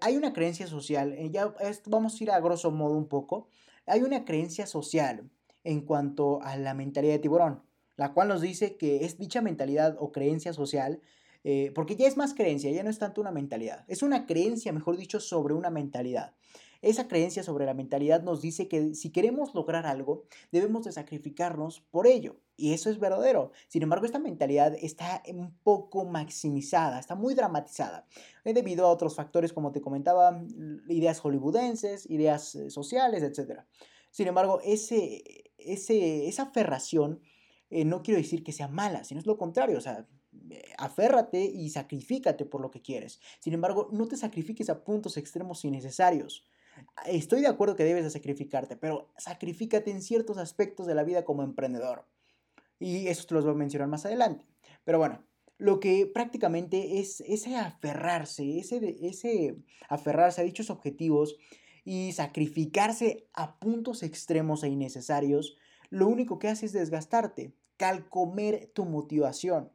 hay 0.01 0.17
una 0.17 0.33
creencia 0.33 0.67
social, 0.67 1.13
eh, 1.13 1.31
ya 1.31 1.55
vamos 1.87 2.21
a 2.21 2.25
ir 2.25 2.33
a 2.33 2.41
grosso 2.41 2.73
modo 2.73 2.97
un 2.97 3.07
poco, 3.07 3.47
hay 3.87 4.03
una 4.03 4.25
creencia 4.25 4.67
social 4.67 5.31
en 5.63 5.83
cuanto 5.83 6.43
a 6.43 6.57
la 6.57 6.75
mentalidad 6.75 7.13
de 7.13 7.21
tiburón 7.21 7.68
la 7.99 8.15
cual 8.15 8.29
nos 8.29 8.41
dice 8.41 8.77
que 8.79 9.05
es 9.05 9.19
dicha 9.19 9.43
mentalidad 9.43 9.97
o 9.99 10.13
creencia 10.13 10.55
social, 10.55 11.03
eh, 11.45 11.73
porque 11.75 11.97
ya 11.97 12.07
es 12.07 12.17
más 12.17 12.33
creencia, 12.33 12.71
ya 12.71 12.83
no 12.83 12.91
es 12.91 12.99
tanto 12.99 13.21
una 13.21 13.33
mentalidad, 13.33 13.85
es 13.89 14.03
una 14.03 14.25
creencia, 14.25 14.73
mejor 14.73 14.97
dicho, 14.97 15.21
sobre 15.21 15.53
una 15.53 15.69
mentalidad. 15.69 16.35
Esa 16.81 17.09
creencia 17.09 17.43
sobre 17.43 17.67
la 17.67 17.75
mentalidad 17.75 18.23
nos 18.23 18.41
dice 18.41 18.69
que 18.69 18.95
si 18.95 19.11
queremos 19.11 19.53
lograr 19.53 19.85
algo, 19.85 20.27
debemos 20.53 20.85
de 20.85 20.93
sacrificarnos 20.93 21.81
por 21.91 22.07
ello. 22.07 22.37
Y 22.57 22.73
eso 22.73 22.89
es 22.89 23.01
verdadero. 23.01 23.51
Sin 23.67 23.83
embargo, 23.83 24.07
esta 24.07 24.21
mentalidad 24.21 24.77
está 24.81 25.25
un 25.29 25.59
poco 25.65 26.05
maximizada, 26.05 27.01
está 27.01 27.17
muy 27.17 27.35
dramatizada, 27.35 28.07
eh, 28.45 28.53
debido 28.53 28.87
a 28.87 28.91
otros 28.91 29.17
factores, 29.17 29.53
como 29.53 29.73
te 29.73 29.81
comentaba, 29.81 30.41
ideas 30.89 31.19
hollywoodenses, 31.19 32.09
ideas 32.09 32.55
eh, 32.55 32.71
sociales, 32.71 33.25
etc. 33.25 33.63
Sin 34.13 34.29
embargo, 34.29 34.61
ese, 34.63 35.51
ese, 35.59 36.29
esa 36.29 36.45
aferración 36.45 37.21
eh, 37.71 37.85
no 37.85 38.03
quiero 38.03 38.19
decir 38.19 38.43
que 38.43 38.53
sea 38.53 38.69
mala, 38.69 39.05
sino 39.05 39.21
es 39.21 39.27
lo 39.27 39.37
contrario, 39.37 39.79
o 39.79 39.81
sea, 39.81 40.07
eh, 40.51 40.63
aférrate 40.79 41.45
y 41.45 41.69
sacrifícate 41.71 42.47
por 42.47 42.61
lo 42.61 42.71
que 42.71 42.81
quieres. 42.81 43.21
Sin 43.41 43.53
embargo, 43.53 43.89
no 43.93 44.09
te 44.09 44.17
sacrifiques 44.17 44.71
a 44.71 44.85
puntos 44.85 45.17
extremos 45.17 45.65
innecesarios. 45.65 46.47
Estoy 47.07 47.43
de 47.43 47.49
acuerdo 47.49 47.77
que 47.77 47.85
debes 47.85 48.05
de 48.05 48.11
sacrificarte, 48.11 48.77
pero 48.77 49.11
sacrifícate 49.19 49.91
en 49.91 50.01
ciertos 50.01 50.39
aspectos 50.39 50.87
de 50.87 50.95
la 50.95 51.05
vida 51.05 51.25
como 51.25 51.43
emprendedor. 51.43 52.07
Y 52.79 53.09
eso 53.09 53.27
te 53.27 53.35
los 53.35 53.45
voy 53.45 53.55
a 53.55 53.57
mencionar 53.57 53.89
más 53.89 54.07
adelante. 54.07 54.47
Pero 54.85 54.99
bueno, 54.99 55.25
lo 55.59 55.81
que 55.81 56.07
prácticamente 56.07 57.01
es 57.01 57.21
ese 57.23 57.57
aferrarse, 57.57 58.59
ese, 58.59 58.97
ese 59.03 59.57
aferrarse 59.89 60.41
a 60.41 60.45
dichos 60.45 60.71
objetivos 60.71 61.37
y 61.85 62.13
sacrificarse 62.13 63.27
a 63.35 63.59
puntos 63.59 64.05
extremos 64.05 64.63
e 64.63 64.69
innecesarios 64.69 65.57
lo 65.91 66.07
único 66.07 66.39
que 66.39 66.49
hace 66.49 66.67
es 66.67 66.73
desgastarte, 66.73 67.55
calcomer 67.79 68.71
tu 68.75 68.85
motivación. 68.85 69.71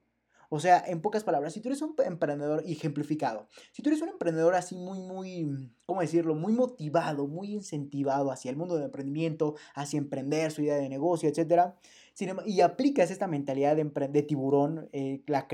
O 0.55 0.59
sea, 0.59 0.83
en 0.85 1.01
pocas 1.01 1.23
palabras, 1.23 1.51
si 1.53 1.61
tú 1.61 1.69
eres 1.69 1.81
un 1.81 1.95
emprendedor 2.05 2.61
ejemplificado, 2.67 3.47
si 3.71 3.81
tú 3.81 3.89
eres 3.89 4.03
un 4.03 4.09
emprendedor 4.09 4.53
así 4.53 4.75
muy, 4.75 4.99
muy, 4.99 5.71
¿cómo 5.87 6.01
decirlo? 6.01 6.35
Muy 6.35 6.53
motivado, 6.53 7.25
muy 7.25 7.51
incentivado 7.51 8.29
hacia 8.29 8.51
el 8.51 8.57
mundo 8.57 8.75
del 8.75 8.83
emprendimiento, 8.83 9.55
hacia 9.73 9.97
emprender 9.97 10.51
su 10.51 10.61
idea 10.61 10.75
de 10.75 10.89
negocio, 10.89 11.27
etc. 11.27 11.73
Y 12.45 12.61
aplicas 12.61 13.09
esta 13.09 13.25
mentalidad 13.25 13.75
de, 13.75 14.21
tiburón, 14.21 14.89
eh, 14.93 15.23
la 15.25 15.47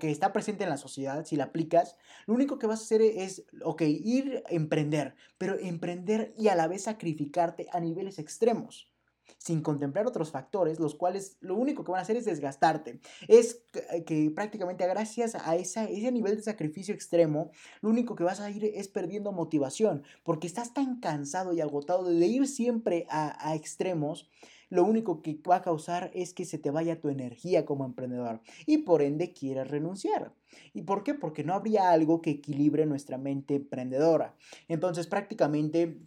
que 0.00 0.10
está 0.10 0.32
presente 0.32 0.64
en 0.64 0.70
la 0.70 0.76
sociedad, 0.76 1.24
si 1.24 1.36
la 1.36 1.44
aplicas, 1.44 1.96
lo 2.26 2.34
único 2.34 2.58
que 2.58 2.66
vas 2.66 2.80
a 2.80 2.82
hacer 2.82 3.02
es, 3.02 3.44
ok, 3.62 3.82
ir 3.82 4.42
a 4.48 4.52
emprender, 4.52 5.14
pero 5.38 5.56
emprender 5.56 6.34
y 6.36 6.48
a 6.48 6.56
la 6.56 6.66
vez 6.66 6.82
sacrificarte 6.82 7.68
a 7.70 7.78
niveles 7.78 8.18
extremos 8.18 8.90
sin 9.38 9.62
contemplar 9.62 10.06
otros 10.06 10.30
factores, 10.30 10.78
los 10.80 10.94
cuales 10.94 11.36
lo 11.40 11.56
único 11.56 11.84
que 11.84 11.92
van 11.92 12.00
a 12.00 12.02
hacer 12.02 12.16
es 12.16 12.24
desgastarte. 12.24 13.00
Es 13.28 13.64
que, 14.06 14.30
prácticamente 14.34 14.86
gracias 14.86 15.34
a 15.34 15.56
ese 15.56 16.12
nivel 16.12 16.36
de 16.36 16.42
sacrificio 16.42 16.94
extremo, 16.94 17.50
lo 17.80 17.90
único 17.90 18.14
que 18.14 18.24
vas 18.24 18.40
a 18.40 18.50
ir 18.50 18.64
es 18.64 18.88
perdiendo 18.88 19.32
motivación, 19.32 20.02
porque 20.24 20.46
estás 20.46 20.74
tan 20.74 21.00
cansado 21.00 21.52
y 21.52 21.60
agotado 21.60 22.04
de 22.04 22.26
ir 22.26 22.46
siempre 22.46 23.06
a, 23.08 23.48
a 23.48 23.54
extremos 23.54 24.30
lo 24.70 24.84
único 24.84 25.20
que 25.20 25.38
va 25.48 25.56
a 25.56 25.62
causar 25.62 26.12
es 26.14 26.32
que 26.32 26.44
se 26.44 26.56
te 26.56 26.70
vaya 26.70 27.00
tu 27.00 27.08
energía 27.08 27.66
como 27.66 27.84
emprendedor 27.84 28.40
y 28.66 28.78
por 28.78 29.02
ende 29.02 29.32
quieras 29.32 29.68
renunciar. 29.68 30.32
¿Y 30.72 30.82
por 30.82 31.02
qué? 31.02 31.14
Porque 31.14 31.42
no 31.42 31.54
habría 31.54 31.90
algo 31.90 32.22
que 32.22 32.30
equilibre 32.30 32.86
nuestra 32.86 33.18
mente 33.18 33.56
emprendedora. 33.56 34.36
Entonces 34.68 35.08
prácticamente 35.08 35.98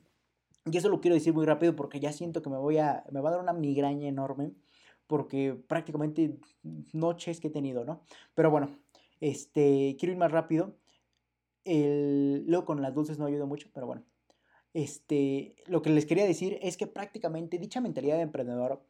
y 0.65 0.77
eso 0.77 0.89
lo 0.89 1.01
quiero 1.01 1.15
decir 1.15 1.33
muy 1.33 1.45
rápido 1.45 1.75
porque 1.75 1.99
ya 1.99 2.13
siento 2.13 2.41
que 2.41 2.49
me, 2.49 2.57
voy 2.57 2.77
a, 2.77 3.03
me 3.11 3.21
va 3.21 3.29
a 3.29 3.31
dar 3.33 3.41
una 3.41 3.53
migraña 3.53 4.07
enorme 4.07 4.53
porque 5.07 5.53
prácticamente 5.67 6.39
noches 6.93 7.39
que 7.39 7.47
he 7.49 7.51
tenido, 7.51 7.85
¿no? 7.85 8.01
Pero 8.33 8.49
bueno, 8.49 8.69
este, 9.19 9.95
quiero 9.99 10.13
ir 10.13 10.17
más 10.17 10.31
rápido. 10.31 10.77
El, 11.65 12.45
luego 12.47 12.65
con 12.65 12.81
las 12.81 12.93
dulces 12.93 13.19
no 13.19 13.25
ayuda 13.25 13.45
mucho, 13.45 13.69
pero 13.73 13.87
bueno. 13.87 14.03
este, 14.73 15.55
lo 15.67 15.81
que 15.81 15.89
les 15.91 16.05
quería 16.05 16.25
decir 16.25 16.57
es 16.61 16.77
que 16.77 16.87
prácticamente 16.87 17.57
dicha 17.59 17.81
mentalidad 17.81 18.17
de 18.17 18.23
emprendedor 18.23 18.83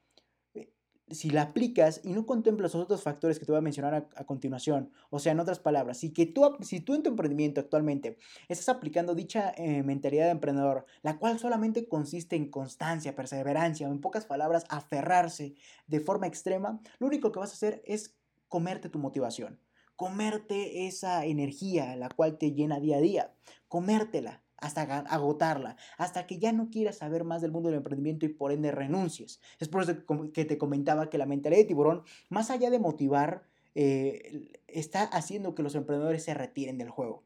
si 1.10 1.30
la 1.30 1.44
aplicas 1.44 2.02
y 2.04 2.13
no 2.13 2.26
contemplas 2.26 2.74
los 2.74 2.84
otros 2.84 3.04
factores 3.04 3.39
que 3.39 3.46
te 3.46 3.52
voy 3.52 3.60
a 3.60 3.62
mencionar 3.62 4.08
a, 4.16 4.26
continuación, 4.26 4.92
o 5.10 5.20
sea, 5.20 5.34
en 5.34 5.39
otras 5.39 5.60
palabras, 5.60 5.98
si, 5.98 6.12
que 6.13 6.26
tú, 6.26 6.58
si 6.62 6.80
tú 6.80 6.96
en 6.96 7.04
tu 7.04 7.10
emprendimiento 7.10 7.62
actualmente 7.62 8.18
estás 8.48 8.70
aplicando 8.70 9.13
dicha 9.13 9.54
eh, 9.58 9.84
mentalidad 9.84 10.26
de 10.26 10.32
emprendedor, 10.32 10.86
la 11.02 11.18
cual 11.18 11.39
solamente 11.39 11.88
consiste 11.88 12.36
en 12.36 12.50
constancia, 12.50 13.16
perseverancia, 13.16 13.88
o 13.88 13.92
en 13.92 14.02
pocas 14.02 14.26
palabras, 14.26 14.66
aferrarse 14.70 15.56
de 15.88 16.00
forma 16.00 16.28
extrema, 16.28 16.82
lo 17.00 17.08
único 17.08 17.32
que 17.32 17.39
vas 17.39 17.52
a 17.52 17.54
hacer 17.56 17.82
es 17.86 18.16
comerte 18.48 18.89
tu 18.89 19.00
motivación, 19.00 19.60
comerte 19.96 20.88
esa 20.88 21.26
energía 21.26 21.96
la 21.96 22.10
cual 22.10 22.38
te 22.38 22.54
llena 22.54 22.80
día 22.80 22.98
a 22.98 23.02
día, 23.02 23.34
comértela 23.68 24.44
hasta 24.63 24.82
agotarla, 24.82 25.76
hasta 25.97 26.26
que 26.26 26.39
ya 26.39 26.54
no 26.54 26.69
quieras 26.69 26.97
saber 26.97 27.23
más 27.26 27.41
del 27.41 27.52
mundo 27.52 27.69
del 27.69 27.78
emprendimiento 27.78 28.26
y 28.26 28.30
por 28.30 28.52
ende 28.52 28.71
renuncies. 28.71 29.41
Es 29.60 29.67
por 29.67 29.84
eso 29.84 29.93
que 30.34 30.45
te 30.45 30.58
comentaba 30.58 31.10
que 31.10 31.17
la 31.17 31.26
mentalidad 31.26 31.62
de 31.62 31.67
tiburón, 31.67 32.04
más 32.30 32.49
allá 32.49 32.69
de 32.69 32.80
motivar, 32.80 33.43
eh, 33.76 34.52
está 34.67 35.04
haciendo 35.04 35.54
que 35.54 35.63
los 35.63 35.76
emprendedores 35.76 36.23
se 36.23 36.34
retiren 36.34 36.78
del 36.78 36.89
juego. 36.89 37.23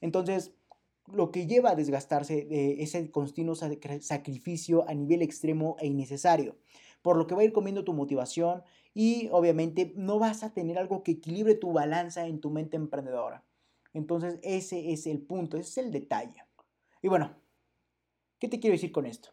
Entonces, 0.00 0.52
lo 1.06 1.30
que 1.30 1.46
lleva 1.46 1.70
a 1.70 1.76
desgastarse 1.76 2.44
de 2.44 2.82
ese 2.82 3.10
continuo 3.10 3.54
sacrificio 3.54 4.88
a 4.88 4.94
nivel 4.94 5.22
extremo 5.22 5.76
e 5.78 5.86
innecesario, 5.86 6.56
por 7.02 7.16
lo 7.16 7.26
que 7.26 7.34
va 7.34 7.42
a 7.42 7.44
ir 7.44 7.52
comiendo 7.52 7.84
tu 7.84 7.92
motivación 7.92 8.62
y 8.94 9.28
obviamente 9.30 9.92
no 9.96 10.18
vas 10.18 10.42
a 10.42 10.52
tener 10.52 10.78
algo 10.78 11.02
que 11.02 11.12
equilibre 11.12 11.54
tu 11.54 11.72
balanza 11.72 12.26
en 12.26 12.40
tu 12.40 12.50
mente 12.50 12.76
emprendedora. 12.76 13.44
Entonces 13.92 14.38
ese 14.42 14.92
es 14.92 15.06
el 15.06 15.20
punto, 15.20 15.56
ese 15.56 15.68
es 15.68 15.86
el 15.86 15.92
detalle. 15.92 16.44
Y 17.02 17.08
bueno, 17.08 17.34
¿qué 18.38 18.48
te 18.48 18.60
quiero 18.60 18.74
decir 18.74 18.92
con 18.92 19.06
esto? 19.06 19.30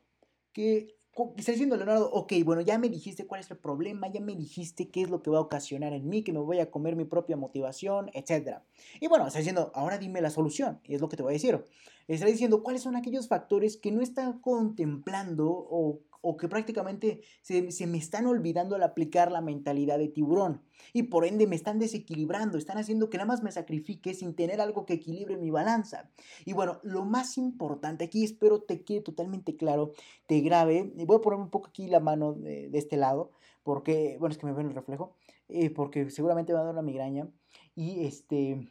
Que 0.53 0.97
está 1.35 1.51
diciendo 1.51 1.75
Leonardo, 1.75 2.11
ok, 2.11 2.33
bueno, 2.43 2.61
ya 2.61 2.77
me 2.77 2.89
dijiste 2.89 3.25
cuál 3.25 3.41
es 3.41 3.49
el 3.49 3.57
problema, 3.57 4.07
ya 4.07 4.21
me 4.21 4.35
dijiste 4.35 4.89
qué 4.89 5.01
es 5.01 5.09
lo 5.09 5.21
que 5.21 5.31
va 5.31 5.39
a 5.39 5.41
ocasionar 5.41 5.93
en 5.93 6.07
mí, 6.07 6.23
que 6.23 6.31
me 6.31 6.39
voy 6.39 6.59
a 6.59 6.69
comer 6.69 6.95
mi 6.95 7.05
propia 7.05 7.35
motivación, 7.35 8.09
etc. 8.13 8.59
Y 8.99 9.07
bueno, 9.07 9.25
está 9.25 9.39
diciendo, 9.39 9.71
ahora 9.73 9.97
dime 9.97 10.21
la 10.21 10.29
solución, 10.29 10.79
y 10.83 10.95
es 10.95 11.01
lo 11.01 11.09
que 11.09 11.17
te 11.17 11.23
voy 11.23 11.31
a 11.31 11.33
decir. 11.33 11.63
Está 12.07 12.27
diciendo 12.27 12.63
cuáles 12.63 12.83
son 12.83 12.95
aquellos 12.95 13.27
factores 13.27 13.77
que 13.77 13.91
no 13.91 14.01
están 14.01 14.39
contemplando 14.39 15.47
o 15.49 16.01
o 16.29 16.35
que 16.35 16.49
prácticamente 16.49 17.21
se, 17.41 17.87
me 17.87 17.97
están 17.97 18.25
olvidando 18.25 18.75
al 18.75 18.83
aplicar 18.83 19.31
la 19.31 19.39
mentalidad 19.39 19.97
de 19.97 20.09
tiburón 20.09 20.61
y 20.91 21.03
por 21.03 21.23
ende 21.23 21.47
me 21.47 21.55
están 21.55 21.79
desequilibrando, 21.79 22.57
están 22.57 22.77
haciendo 22.77 23.09
que 23.09 23.17
nada 23.17 23.29
más 23.29 23.43
me 23.43 23.51
sacrifique 23.53 24.13
sin 24.13 24.35
tener 24.35 24.59
algo 24.59 24.85
que 24.85 24.95
equilibre 24.95 25.37
mi 25.37 25.51
balanza. 25.51 26.09
Y 26.43 26.51
bueno, 26.51 26.81
lo 26.83 27.05
más 27.05 27.37
importante 27.37 28.03
aquí, 28.03 28.25
espero 28.25 28.59
te 28.61 28.83
quede 28.83 28.99
totalmente 28.99 29.55
claro, 29.55 29.93
te 30.25 30.41
grabe, 30.41 30.91
voy 31.05 31.15
a 31.15 31.21
poner 31.21 31.39
un 31.39 31.49
poco 31.49 31.69
aquí 31.69 31.87
la 31.87 32.01
mano 32.01 32.33
de, 32.33 32.69
este 32.73 32.97
lado, 32.97 33.31
porque, 33.63 34.17
bueno, 34.19 34.33
es 34.33 34.37
que 34.37 34.47
me 34.47 34.51
ven 34.51 34.67
el 34.67 34.75
reflejo, 34.75 35.15
eh, 35.47 35.69
porque 35.69 36.09
seguramente 36.09 36.51
me 36.51 36.57
va 36.57 36.63
a 36.63 36.65
dar 36.65 36.73
una 36.73 36.81
migraña 36.81 37.29
y 37.73 38.05
este, 38.05 38.67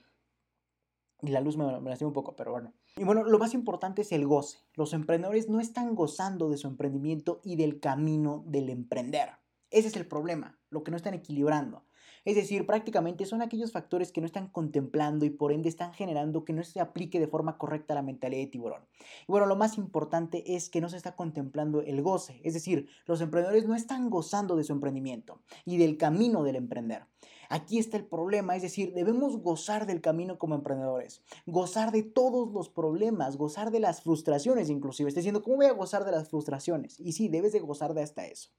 la 1.23 1.40
luz 1.40 1.57
me, 1.57 1.64
me 1.81 1.88
lastima 1.88 2.09
un 2.09 2.14
poco, 2.14 2.37
pero 2.37 2.51
bueno. 2.53 2.75
Y 2.99 3.05
bueno, 3.05 3.25
lo 3.25 3.39
más 3.39 3.53
importante 3.53 4.01
es 4.01 4.13
el 4.13 4.27
goce. 4.27 4.59
Los 4.75 4.95
emprendedores 4.95 5.51
no 5.51 5.61
están 5.61 5.95
gozando 5.95 6.49
de 6.49 6.57
su 6.57 6.67
emprendimiento 6.67 7.43
y 7.45 7.57
del 7.57 7.79
camino 7.79 8.43
del 8.47 8.71
emprender. 8.71 9.33
Ese 9.71 9.89
es 9.89 9.97
el 9.97 10.07
problema, 10.07 10.59
lo 10.71 10.83
que 10.83 10.91
no 10.91 10.97
están 10.97 11.13
equilibrando. 11.13 11.85
Es 12.25 12.37
decir, 12.37 12.65
prácticamente 12.65 13.27
son 13.27 13.43
aquellos 13.43 13.71
factores 13.71 14.13
que 14.13 14.23
no 14.23 14.27
están 14.27 14.49
contemplando 14.49 15.27
y 15.27 15.31
por 15.31 15.53
ende 15.53 15.69
están 15.69 15.93
generando 15.93 16.47
que 16.47 16.55
no 16.55 16.65
se 16.65 16.81
aplique 16.81 17.21
de 17.21 17.29
forma 17.29 17.59
correcta 17.59 17.95
la 17.95 18.01
mentalidad 18.01 18.41
de 18.41 18.51
tiburón. 18.51 18.83
Y 19.29 19.31
bueno, 19.31 19.47
lo 19.47 19.57
más 19.57 19.77
importante 19.77 20.57
es 20.57 20.71
que 20.71 20.81
no 20.81 20.89
se 20.89 20.97
está 20.97 21.15
contemplando 21.17 21.83
el 21.83 22.01
goce. 22.01 22.41
Es 22.45 22.55
decir, 22.55 22.89
los 23.05 23.21
emprendedores 23.21 23.67
no 23.67 23.75
están 23.75 24.09
gozando 24.09 24.57
de 24.57 24.65
su 24.65 24.73
emprendimiento 24.73 25.43
y 25.67 25.77
del 25.77 25.99
camino 25.99 26.43
del 26.43 26.57
emprender. 26.57 27.05
Aquí 27.49 27.79
está 27.79 27.97
el 27.97 28.07
problema, 28.07 28.57
es 28.57 28.63
decir, 28.63 28.93
debemos 28.93 29.39
gozar 29.39 29.87
del 29.87 30.01
camino 30.01 30.39
como 30.39 30.55
emprendedores, 30.55 31.23
gozar 31.47 31.93
de 31.93 32.03
todos 32.03 32.53
los 32.53 32.69
problemas, 32.69 33.37
gozar 33.37 33.71
de 33.71 33.81
las 33.81 34.03
frustraciones 34.03 34.71
inclusive. 34.71 35.09
Estoy 35.09 35.23
diciendo, 35.23 35.43
¿cómo 35.43 35.57
voy 35.57 35.67
a 35.67 35.73
gozar 35.73 36.05
de 36.05 36.13
las 36.13 36.29
frustraciones? 36.29 36.99
Y 37.01 37.13
sí, 37.13 37.29
debes 37.29 37.53
de 37.53 37.61
gozar 37.61 37.95
de 37.95 38.03
hasta 38.03 38.27
eso. 38.27 38.51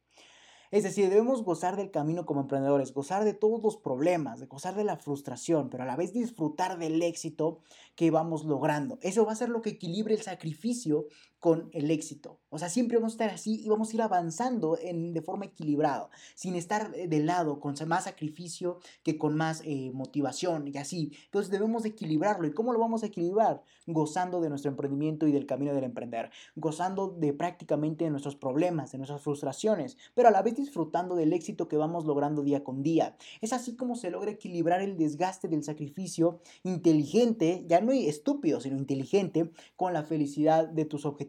Es 0.70 0.84
decir, 0.84 1.10
debemos 1.10 1.44
gozar 1.44 1.78
del 1.78 1.92
camino 1.92 2.26
como 2.26 2.42
emprendedores, 2.42 2.94
gozar 2.94 3.24
de 3.24 3.34
todos 3.34 3.64
los 3.64 3.78
problemas, 3.78 4.42
de 4.42 4.48
gozar 4.48 4.76
de 4.76 4.84
la 4.84 4.98
frustración, 4.98 5.70
pero 5.70 5.84
a 5.84 5.86
la 5.86 5.96
vez 5.96 6.12
disfrutar 6.12 6.78
del 6.78 7.02
éxito 7.02 7.60
que 7.96 8.12
vamos 8.12 8.44
logrando. 8.44 9.00
Eso 9.02 9.26
va 9.26 9.32
a 9.32 9.38
ser 9.38 9.48
lo 9.48 9.62
que 9.62 9.70
equilibre 9.72 10.14
el 10.14 10.22
sacrificio 10.22 11.06
con 11.40 11.70
el 11.74 11.92
éxito. 11.92 12.40
O 12.50 12.58
sea, 12.58 12.70
siempre 12.70 12.98
vamos 12.98 13.14
a 13.14 13.16
estar 13.16 13.30
así 13.30 13.62
y 13.64 13.70
vamos 13.70 13.92
a 13.92 13.96
ir 13.96 14.02
avanzando 14.02 14.78
en, 14.82 15.14
de 15.14 15.22
forma 15.22 15.46
equilibrada, 15.46 16.10
sin 16.34 16.56
estar 16.56 16.92
de 16.92 17.20
lado, 17.20 17.60
con 17.60 17.76
más 17.86 18.06
sacrificio 18.06 18.80
que 19.04 19.18
con 19.18 19.36
más 19.36 19.62
eh, 19.66 19.92
motivación 19.94 20.68
y 20.68 20.78
así. 20.78 21.12
Entonces 21.26 21.52
debemos 21.52 21.86
equilibrarlo. 21.86 22.48
¿Y 22.48 22.54
cómo 22.54 22.74
lo 22.74 22.80
vamos 22.80 23.04
a 23.04 23.08
equilibrar? 23.08 23.64
Gozando 23.86 24.42
de 24.42 24.50
nuestro 24.50 24.72
emprendimiento 24.72 25.28
y 25.28 25.32
del 25.32 25.46
camino 25.46 25.74
del 25.74 25.84
emprender, 25.84 26.32
gozando 26.56 27.10
de 27.10 27.34
prácticamente 27.34 28.06
de 28.06 28.12
nuestros 28.12 28.36
problemas, 28.36 28.92
de 28.92 28.98
nuestras 28.98 29.22
frustraciones, 29.22 29.98
pero 30.16 30.30
a 30.30 30.32
la 30.32 30.42
vez 30.42 30.56
disfrutando 30.56 31.16
del 31.16 31.34
éxito 31.34 31.68
que 31.68 31.78
vamos 31.78 32.06
logrando 32.06 32.42
día 32.42 32.64
con 32.64 32.82
día. 32.82 33.16
Es 33.42 33.54
así 33.54 33.76
como 33.76 33.96
se 33.96 34.10
logra 34.10 34.32
equilibrar 34.32 34.82
el 34.82 34.98
desgaste 34.98 35.48
del 35.48 35.64
sacrificio 35.64 36.40
inteligente, 36.64 37.66
ya 37.68 37.82
no 37.82 37.92
estúpido, 37.92 38.62
sino 38.62 38.78
inteligente, 38.78 39.52
con 39.76 39.94
la 39.94 40.04
felicidad 40.04 40.68
de 40.68 40.86
tus 40.86 41.06
objetivos 41.06 41.27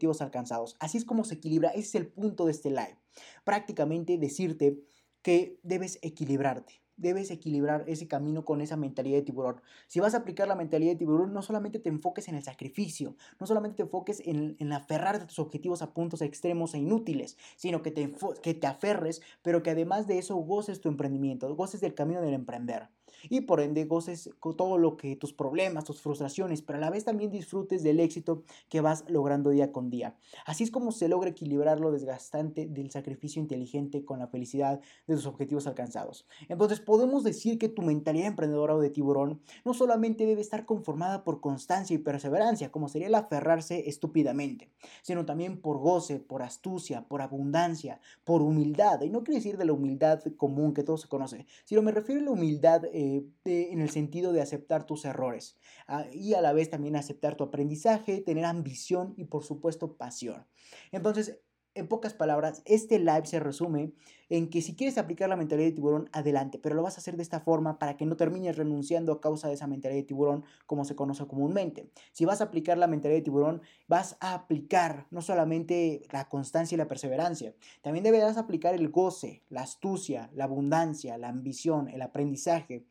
Así 0.78 0.98
es 0.98 1.04
como 1.04 1.24
se 1.24 1.34
equilibra, 1.34 1.70
ese 1.70 1.80
es 1.80 1.94
el 1.96 2.06
punto 2.06 2.46
de 2.46 2.52
este 2.52 2.70
live. 2.70 2.96
Prácticamente 3.44 4.18
decirte 4.18 4.78
que 5.22 5.58
debes 5.62 5.98
equilibrarte. 6.02 6.80
Debes 6.96 7.30
equilibrar 7.30 7.84
ese 7.87 8.08
camino 8.08 8.44
con 8.44 8.61
esa 8.61 8.76
mentalidad 8.76 9.18
de 9.18 9.22
tiburón. 9.22 9.61
Si 9.87 10.00
vas 10.00 10.14
a 10.14 10.18
aplicar 10.18 10.48
la 10.48 10.56
mentalidad 10.56 10.92
de 10.92 10.98
tiburón, 10.98 11.32
no 11.32 11.42
solamente 11.42 11.78
te 11.78 11.88
enfoques 11.88 12.26
en 12.26 12.34
el 12.34 12.42
sacrificio, 12.42 13.16
no 13.38 13.46
solamente 13.46 13.76
te 13.76 13.82
enfoques 13.84 14.20
en, 14.24 14.56
en 14.58 14.72
aferrar 14.72 15.24
tus 15.26 15.38
objetivos 15.38 15.80
a 15.80 15.94
puntos 15.94 16.22
extremos 16.22 16.74
e 16.74 16.78
inútiles, 16.78 17.37
sino 17.56 17.82
que 17.82 17.92
te, 17.92 18.12
que 18.42 18.54
te 18.54 18.66
aferres, 18.66 19.22
pero 19.42 19.62
que 19.62 19.70
además 19.70 20.08
de 20.08 20.18
eso 20.18 20.34
goces 20.37 20.80
tu 20.80 20.88
emprendimiento, 20.88 21.54
goces 21.54 21.80
del 21.80 21.94
camino 21.94 22.20
del 22.20 22.34
emprender 22.34 22.88
y 23.28 23.42
por 23.42 23.61
ende 23.61 23.85
goces 23.85 24.31
con 24.40 24.57
todo 24.57 24.78
lo 24.78 24.96
que 24.96 25.16
tus 25.16 25.33
problemas, 25.33 25.85
tus 25.85 26.00
frustraciones, 26.00 26.62
pero 26.62 26.78
a 26.78 26.81
la 26.81 26.90
vez 26.90 27.04
también 27.04 27.31
disfrutes 27.31 27.83
del 27.83 28.00
éxito 28.00 28.42
que 28.68 28.81
vas 28.81 29.04
logrando 29.09 29.50
día 29.50 29.72
con 29.72 29.90
día. 29.90 30.16
Así 30.46 30.64
es 30.64 30.70
como 30.70 30.92
se 30.92 31.09
logra 31.09 31.31
equilibrar 31.31 31.81
lo 31.81 31.92
desgastante 31.92 32.66
del 32.66 32.90
sacrificio 32.90 33.40
inteligente 33.40 34.04
con 34.04 34.18
la 34.18 34.28
felicidad 34.28 34.81
de 35.07 35.14
tus 35.14 35.26
objetivos 35.26 35.66
alcanzados. 35.66 36.26
Entonces 36.48 36.81
podemos 36.81 37.24
decir 37.24 37.59
que 37.59 37.68
tu 37.68 37.83
mentalidad 37.83 38.26
emprendedora 38.26 38.74
o 38.74 38.81
de 38.81 38.90
tiburón 38.90 39.40
no 39.64 39.74
solamente 39.74 40.26
debe 40.26 40.40
estar 40.40 40.64
conformada 40.64 41.24
por 41.24 41.40
constancia 41.40 41.94
y 41.94 41.98
perseverancia, 41.98 42.70
como 42.70 42.88
sería 42.88 43.09
el 43.09 43.14
aferrarse 43.14 43.88
estúpidamente, 43.88 44.70
sino 45.02 45.24
también 45.24 45.61
por 45.61 45.78
goce, 45.78 46.18
por 46.18 46.42
astucia, 46.42 47.07
por 47.07 47.22
abundancia, 47.22 48.00
por 48.24 48.42
humildad. 48.42 49.00
Y 49.02 49.11
no 49.11 49.22
quiero 49.22 49.37
decir 49.37 49.57
de 49.57 49.64
la 49.64 49.72
humildad 49.72 50.22
común 50.37 50.74
que 50.74 50.83
todo 50.83 50.98
se 50.98 51.09
conoce, 51.09 51.46
sino 51.64 51.83
me 51.83 51.92
refiero 51.92 52.20
a 52.20 52.24
la 52.24 52.31
humildad 52.31 52.85
eh, 52.87 53.08
eh, 53.16 53.68
en 53.71 53.81
el 53.81 53.90
sentido 53.90 54.33
de 54.33 54.42
aceptar 54.42 54.85
tus 54.85 55.05
errores 55.05 55.59
ah, 55.87 56.07
y 56.12 56.35
a 56.35 56.40
la 56.40 56.53
vez 56.53 56.71
también 56.71 56.97
aceptar 56.97 57.37
tu 57.37 57.44
aprendizaje, 57.44 58.21
tener 58.21 58.44
ambición 58.44 59.14
y 59.16 59.25
por 59.25 59.44
supuesto 59.44 59.97
pasión. 59.97 60.47
Entonces, 60.92 61.40
en 61.74 61.88
pocas 61.88 62.14
palabras, 62.14 62.62
este 62.64 62.98
live 62.98 63.26
se 63.26 63.40
resume 63.40 63.92
en 64.28 64.50
que 64.50 64.61
si 64.61 64.74
quieres 64.74 64.98
aplicar 64.98 65.28
la 65.28 65.37
mentalidad 65.37 65.68
de 65.68 65.72
tiburón, 65.72 66.11
adelante, 66.12 66.59
pero 66.59 66.74
lo 66.74 66.83
vas 66.83 66.96
a 66.96 67.00
hacer 67.00 67.16
de 67.16 67.22
esta 67.22 67.40
forma 67.40 67.78
para 67.78 67.96
que 67.96 68.04
no 68.04 68.16
termines 68.16 68.57
renunciando 68.57 69.12
a 69.12 69.20
causa 69.20 69.48
de 69.48 69.54
esa 69.54 69.66
mentalidad 69.66 70.00
de 70.00 70.07
tiburón 70.07 70.44
como 70.66 70.85
se 70.85 70.96
conoce 70.96 71.26
comúnmente. 71.26 71.90
Si 72.12 72.24
vas 72.24 72.40
a 72.40 72.44
aplicar 72.44 72.78
la 72.78 72.87
mentalidad 72.87 73.20
de 73.20 73.24
tiburón, 73.24 73.62
vas 73.87 74.16
a 74.20 74.35
aplicar 74.35 75.07
no 75.11 75.22
solamente 75.22 76.02
la 76.11 76.28
constancia 76.28 76.74
y 76.74 76.78
la 76.78 76.88
perseverancia, 76.88 77.54
también 77.81 78.04
deberás 78.04 78.37
aplicar 78.37 78.74
el 78.74 78.88
goce, 78.90 79.42
la 79.48 79.62
astucia, 79.62 80.31
la 80.35 80.44
abundancia, 80.44 81.16
la 81.16 81.28
ambición, 81.28 81.88
el 81.88 82.02
aprendizaje 82.02 82.85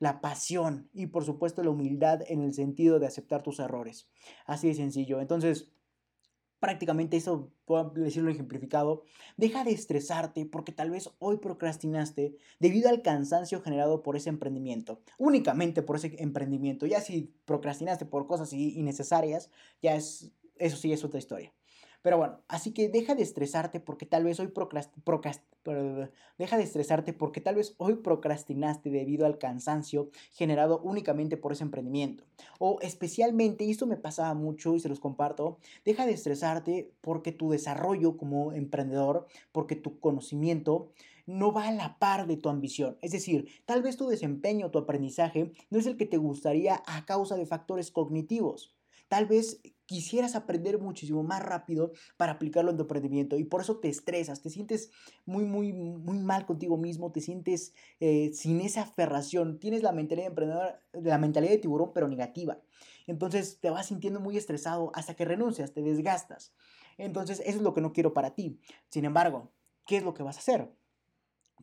la 0.00 0.22
pasión 0.22 0.88
y 0.94 1.08
por 1.08 1.24
supuesto 1.24 1.62
la 1.62 1.70
humildad 1.70 2.22
en 2.26 2.40
el 2.40 2.54
sentido 2.54 2.98
de 2.98 3.06
aceptar 3.06 3.42
tus 3.42 3.60
errores. 3.60 4.08
Así 4.46 4.68
de 4.68 4.74
sencillo. 4.74 5.20
Entonces, 5.20 5.68
prácticamente 6.60 7.16
eso, 7.16 7.52
puedo 7.64 7.90
decirlo 7.90 8.30
ejemplificado, 8.30 9.02
deja 9.36 9.64
de 9.64 9.72
estresarte 9.72 10.46
porque 10.46 10.72
tal 10.72 10.90
vez 10.90 11.10
hoy 11.18 11.38
procrastinaste 11.38 12.36
debido 12.60 12.90
al 12.90 13.02
cansancio 13.02 13.62
generado 13.62 14.02
por 14.02 14.16
ese 14.16 14.28
emprendimiento, 14.28 15.00
únicamente 15.18 15.82
por 15.82 15.96
ese 15.96 16.14
emprendimiento. 16.18 16.86
Ya 16.86 17.00
si 17.00 17.34
procrastinaste 17.46 18.04
por 18.04 18.26
cosas 18.26 18.52
innecesarias, 18.52 19.50
ya 19.82 19.96
es, 19.96 20.32
eso 20.56 20.76
sí 20.76 20.92
es 20.92 21.02
otra 21.02 21.18
historia. 21.18 21.52
Pero 22.02 22.16
bueno, 22.16 22.40
así 22.48 22.72
que 22.72 22.88
deja 22.88 23.14
de 23.14 23.22
estresarte 23.22 23.80
porque 23.80 24.06
tal 24.06 24.24
vez 24.24 24.40
hoy 24.40 24.52
deja 26.38 26.56
de 26.56 26.62
estresarte 26.62 27.12
porque 27.12 27.40
tal 27.40 27.56
vez 27.56 27.74
hoy 27.78 27.96
procrastinaste 27.96 28.90
debido 28.90 29.26
al 29.26 29.38
cansancio 29.38 30.10
generado 30.32 30.80
únicamente 30.80 31.36
por 31.36 31.52
ese 31.52 31.64
emprendimiento. 31.64 32.24
O 32.58 32.78
especialmente, 32.80 33.64
y 33.64 33.70
esto 33.70 33.86
me 33.86 33.96
pasaba 33.96 34.34
mucho 34.34 34.74
y 34.74 34.80
se 34.80 34.88
los 34.88 35.00
comparto, 35.00 35.58
deja 35.84 36.06
de 36.06 36.12
estresarte 36.12 36.92
porque 37.00 37.32
tu 37.32 37.50
desarrollo 37.50 38.16
como 38.16 38.52
emprendedor, 38.52 39.26
porque 39.52 39.76
tu 39.76 40.00
conocimiento 40.00 40.92
no 41.26 41.52
va 41.52 41.68
a 41.68 41.72
la 41.72 41.98
par 41.98 42.26
de 42.26 42.36
tu 42.36 42.48
ambición. 42.48 42.96
Es 43.02 43.12
decir, 43.12 43.48
tal 43.64 43.82
vez 43.82 43.96
tu 43.96 44.08
desempeño, 44.08 44.70
tu 44.70 44.78
aprendizaje 44.78 45.52
no 45.70 45.78
es 45.78 45.86
el 45.86 45.96
que 45.96 46.06
te 46.06 46.16
gustaría 46.16 46.82
a 46.86 47.04
causa 47.04 47.36
de 47.36 47.46
factores 47.46 47.90
cognitivos. 47.90 48.74
Tal 49.08 49.26
vez 49.26 49.60
quisieras 49.90 50.36
aprender 50.36 50.78
muchísimo 50.78 51.24
más 51.24 51.42
rápido 51.42 51.90
para 52.16 52.30
aplicarlo 52.30 52.70
en 52.70 52.76
tu 52.76 52.82
emprendimiento 52.82 53.36
y 53.36 53.42
por 53.42 53.60
eso 53.60 53.78
te 53.78 53.88
estresas, 53.88 54.40
te 54.40 54.48
sientes 54.48 54.92
muy, 55.26 55.44
muy, 55.44 55.72
muy 55.72 56.20
mal 56.20 56.46
contigo 56.46 56.76
mismo, 56.76 57.10
te 57.10 57.20
sientes 57.20 57.74
eh, 57.98 58.30
sin 58.32 58.60
esa 58.60 58.82
aferración, 58.82 59.58
tienes 59.58 59.82
la 59.82 59.90
mentalidad 59.90 60.26
de 60.26 60.28
emprendedor, 60.28 60.80
la 60.92 61.18
mentalidad 61.18 61.50
de 61.50 61.58
tiburón, 61.58 61.90
pero 61.92 62.06
negativa. 62.06 62.60
Entonces 63.08 63.58
te 63.58 63.68
vas 63.68 63.86
sintiendo 63.86 64.20
muy 64.20 64.36
estresado 64.36 64.92
hasta 64.94 65.14
que 65.14 65.24
renuncias, 65.24 65.72
te 65.72 65.82
desgastas. 65.82 66.54
Entonces 66.96 67.40
eso 67.40 67.56
es 67.56 67.62
lo 67.62 67.74
que 67.74 67.80
no 67.80 67.92
quiero 67.92 68.14
para 68.14 68.36
ti. 68.36 68.60
Sin 68.90 69.04
embargo, 69.04 69.50
¿qué 69.86 69.96
es 69.96 70.04
lo 70.04 70.14
que 70.14 70.22
vas 70.22 70.36
a 70.36 70.38
hacer? 70.38 70.70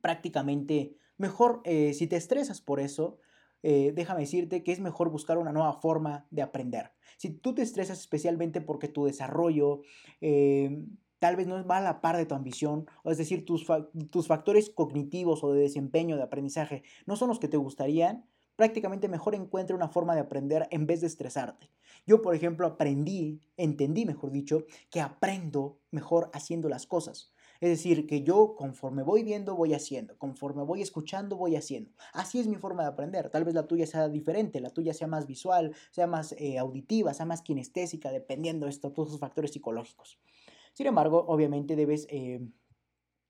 Prácticamente 0.02 0.98
mejor 1.16 1.62
eh, 1.64 1.94
si 1.94 2.08
te 2.08 2.18
estresas 2.18 2.60
por 2.60 2.82
eso, 2.82 3.20
eh, 3.64 3.92
déjame 3.96 4.22
decirte 4.22 4.64
que 4.64 4.72
es 4.72 4.80
mejor 4.80 5.10
buscar 5.10 5.38
una 5.38 5.52
nueva 5.52 5.74
forma 5.74 6.26
de 6.32 6.42
aprender. 6.42 6.92
Si 7.18 7.30
tú 7.30 7.54
te 7.54 7.62
estresas 7.62 8.00
especialmente 8.00 8.62
porque 8.62 8.88
tu 8.88 9.06
desarrollo 9.06 9.82
eh, 10.22 10.84
tal 11.20 11.36
vez 11.36 11.48
no 11.48 11.66
va 11.66 11.78
a 11.78 11.82
la 11.82 12.02
par 12.02 12.18
de 12.18 12.26
tu 12.26 12.36
ambición, 12.36 12.86
o 13.04 13.12
es 13.12 13.18
decir, 13.18 13.46
tus, 13.46 13.66
tus 14.12 14.28
factores 14.28 14.70
cognitivos 14.70 15.44
o 15.44 15.52
de 15.52 15.62
desempeño, 15.62 16.16
de 16.16 16.24
aprendizaje, 16.24 16.84
no 17.06 17.16
son 17.16 17.30
los 17.30 17.40
que 17.40 17.48
te 17.48 17.58
gustarían, 17.58 18.26
prácticamente 18.56 19.08
mejor 19.08 19.36
encuentra 19.36 19.76
una 19.76 19.88
forma 19.88 20.16
de 20.16 20.22
aprender 20.22 20.68
en 20.72 20.86
vez 20.86 21.02
de 21.02 21.08
estresarte. 21.08 21.70
Yo, 22.06 22.22
por 22.22 22.36
ejemplo, 22.36 22.68
aprendí, 22.68 23.42
entendí, 23.56 24.06
mejor 24.06 24.32
dicho, 24.32 24.66
que 24.90 25.02
aprendo 25.02 25.80
mejor 25.92 26.30
haciendo 26.34 26.70
las 26.70 26.86
cosas. 26.86 27.34
Es 27.60 27.70
decir, 27.70 28.08
que 28.08 28.24
yo 28.24 28.56
conforme 28.56 29.04
voy 29.04 29.24
viendo, 29.24 29.56
voy 29.56 29.74
haciendo, 29.74 30.18
conforme 30.18 30.64
voy 30.64 30.82
escuchando, 30.82 31.38
voy 31.38 31.56
haciendo. 31.56 31.92
Así 32.14 32.40
es 32.40 32.48
mi 32.48 32.56
forma 32.56 32.84
de 32.84 32.90
aprender. 32.90 33.30
Tal 33.30 33.44
vez 33.44 33.54
la 33.54 33.68
tuya 33.68 33.88
sea 33.88 34.10
diferente, 34.10 34.60
la 34.60 34.70
tuya 34.70 34.94
sea 34.94 35.08
más 35.08 35.28
visual, 35.28 35.76
sea 35.92 36.08
más 36.08 36.34
eh, 36.34 36.58
auditiva, 36.58 37.14
sea 37.14 37.26
más 37.26 37.42
kinestésica, 37.42 38.12
dependiendo 38.12 38.68
de 38.68 38.78
todos 38.78 39.10
esos 39.10 39.20
factores 39.20 39.52
psicológicos. 39.52 40.20
Sin 40.74 40.88
embargo, 40.88 41.26
obviamente 41.28 41.76
debes 41.76 42.06
eh, 42.10 42.40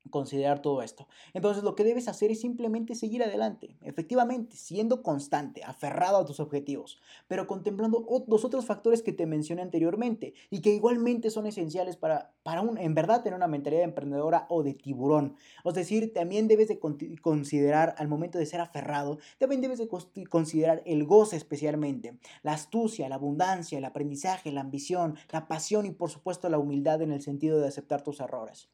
considerar 0.08 0.60
todo 0.62 0.82
esto. 0.82 1.08
Entonces 1.34 1.62
lo 1.62 1.74
que 1.74 1.84
debes 1.84 2.08
hacer 2.08 2.30
es 2.30 2.40
simplemente 2.40 2.94
seguir 2.94 3.22
adelante, 3.22 3.76
efectivamente, 3.82 4.56
siendo 4.56 5.02
constante, 5.02 5.64
aferrado 5.64 6.18
a 6.18 6.24
tus 6.24 6.40
objetivos, 6.40 6.98
pero 7.26 7.46
contemplando 7.46 8.04
los 8.26 8.44
otros 8.44 8.66
factores 8.66 9.02
que 9.02 9.12
te 9.12 9.26
mencioné 9.26 9.62
anteriormente 9.62 10.34
y 10.50 10.60
que 10.60 10.74
igualmente 10.74 11.30
son 11.30 11.46
esenciales 11.46 11.96
para, 11.96 12.32
para 12.42 12.62
un, 12.62 12.78
en 12.78 12.94
verdad 12.94 13.22
tener 13.22 13.36
una 13.36 13.48
mentalidad 13.48 13.84
emprendedora 13.84 14.46
o 14.48 14.62
de 14.62 14.74
tiburón. 14.74 15.36
Es 15.64 15.74
decir, 15.74 16.12
también 16.12 16.48
debes 16.48 16.68
de 16.68 16.78
considerar 16.78 17.94
al 17.98 18.08
momento 18.08 18.38
de 18.38 18.46
ser 18.46 18.60
aferrado, 18.60 19.18
también 19.38 19.60
debes 19.60 19.78
de 19.78 19.88
considerar 20.28 20.82
el 20.86 21.04
goce 21.04 21.36
especialmente, 21.36 22.18
la 22.42 22.52
astucia, 22.52 23.08
la 23.08 23.16
abundancia, 23.16 23.78
el 23.78 23.84
aprendizaje, 23.84 24.52
la 24.52 24.62
ambición, 24.62 25.16
la 25.30 25.48
pasión 25.48 25.86
y 25.86 25.90
por 25.90 26.10
supuesto 26.10 26.48
la 26.48 26.58
humildad 26.58 27.02
en 27.02 27.12
el 27.12 27.22
sentido 27.22 27.60
de 27.60 27.68
aceptar 27.68 28.02
tus 28.02 28.20
errores. 28.20 28.68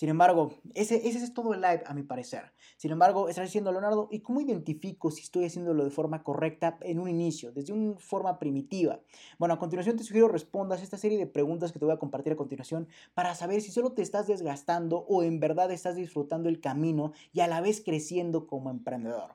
Sin 0.00 0.08
embargo, 0.08 0.54
ese, 0.72 1.06
ese 1.06 1.22
es 1.22 1.34
todo 1.34 1.52
el 1.52 1.60
live 1.60 1.82
a 1.84 1.92
mi 1.92 2.02
parecer. 2.02 2.54
Sin 2.78 2.90
embargo, 2.90 3.28
estás 3.28 3.44
diciendo, 3.44 3.70
Leonardo, 3.70 4.08
¿y 4.10 4.20
cómo 4.20 4.40
identifico 4.40 5.10
si 5.10 5.20
estoy 5.20 5.44
haciéndolo 5.44 5.84
de 5.84 5.90
forma 5.90 6.22
correcta 6.22 6.78
en 6.80 7.00
un 7.00 7.10
inicio, 7.10 7.52
desde 7.52 7.74
una 7.74 7.98
forma 7.98 8.38
primitiva? 8.38 9.00
Bueno, 9.38 9.52
a 9.52 9.58
continuación 9.58 9.98
te 9.98 10.02
sugiero 10.02 10.28
respondas 10.28 10.82
esta 10.82 10.96
serie 10.96 11.18
de 11.18 11.26
preguntas 11.26 11.70
que 11.70 11.78
te 11.78 11.84
voy 11.84 11.92
a 11.92 11.98
compartir 11.98 12.32
a 12.32 12.36
continuación 12.36 12.88
para 13.12 13.34
saber 13.34 13.60
si 13.60 13.72
solo 13.72 13.92
te 13.92 14.00
estás 14.00 14.26
desgastando 14.26 15.04
o 15.06 15.22
en 15.22 15.38
verdad 15.38 15.70
estás 15.70 15.96
disfrutando 15.96 16.48
el 16.48 16.62
camino 16.62 17.12
y 17.34 17.40
a 17.40 17.46
la 17.46 17.60
vez 17.60 17.82
creciendo 17.84 18.46
como 18.46 18.70
emprendedor. 18.70 19.34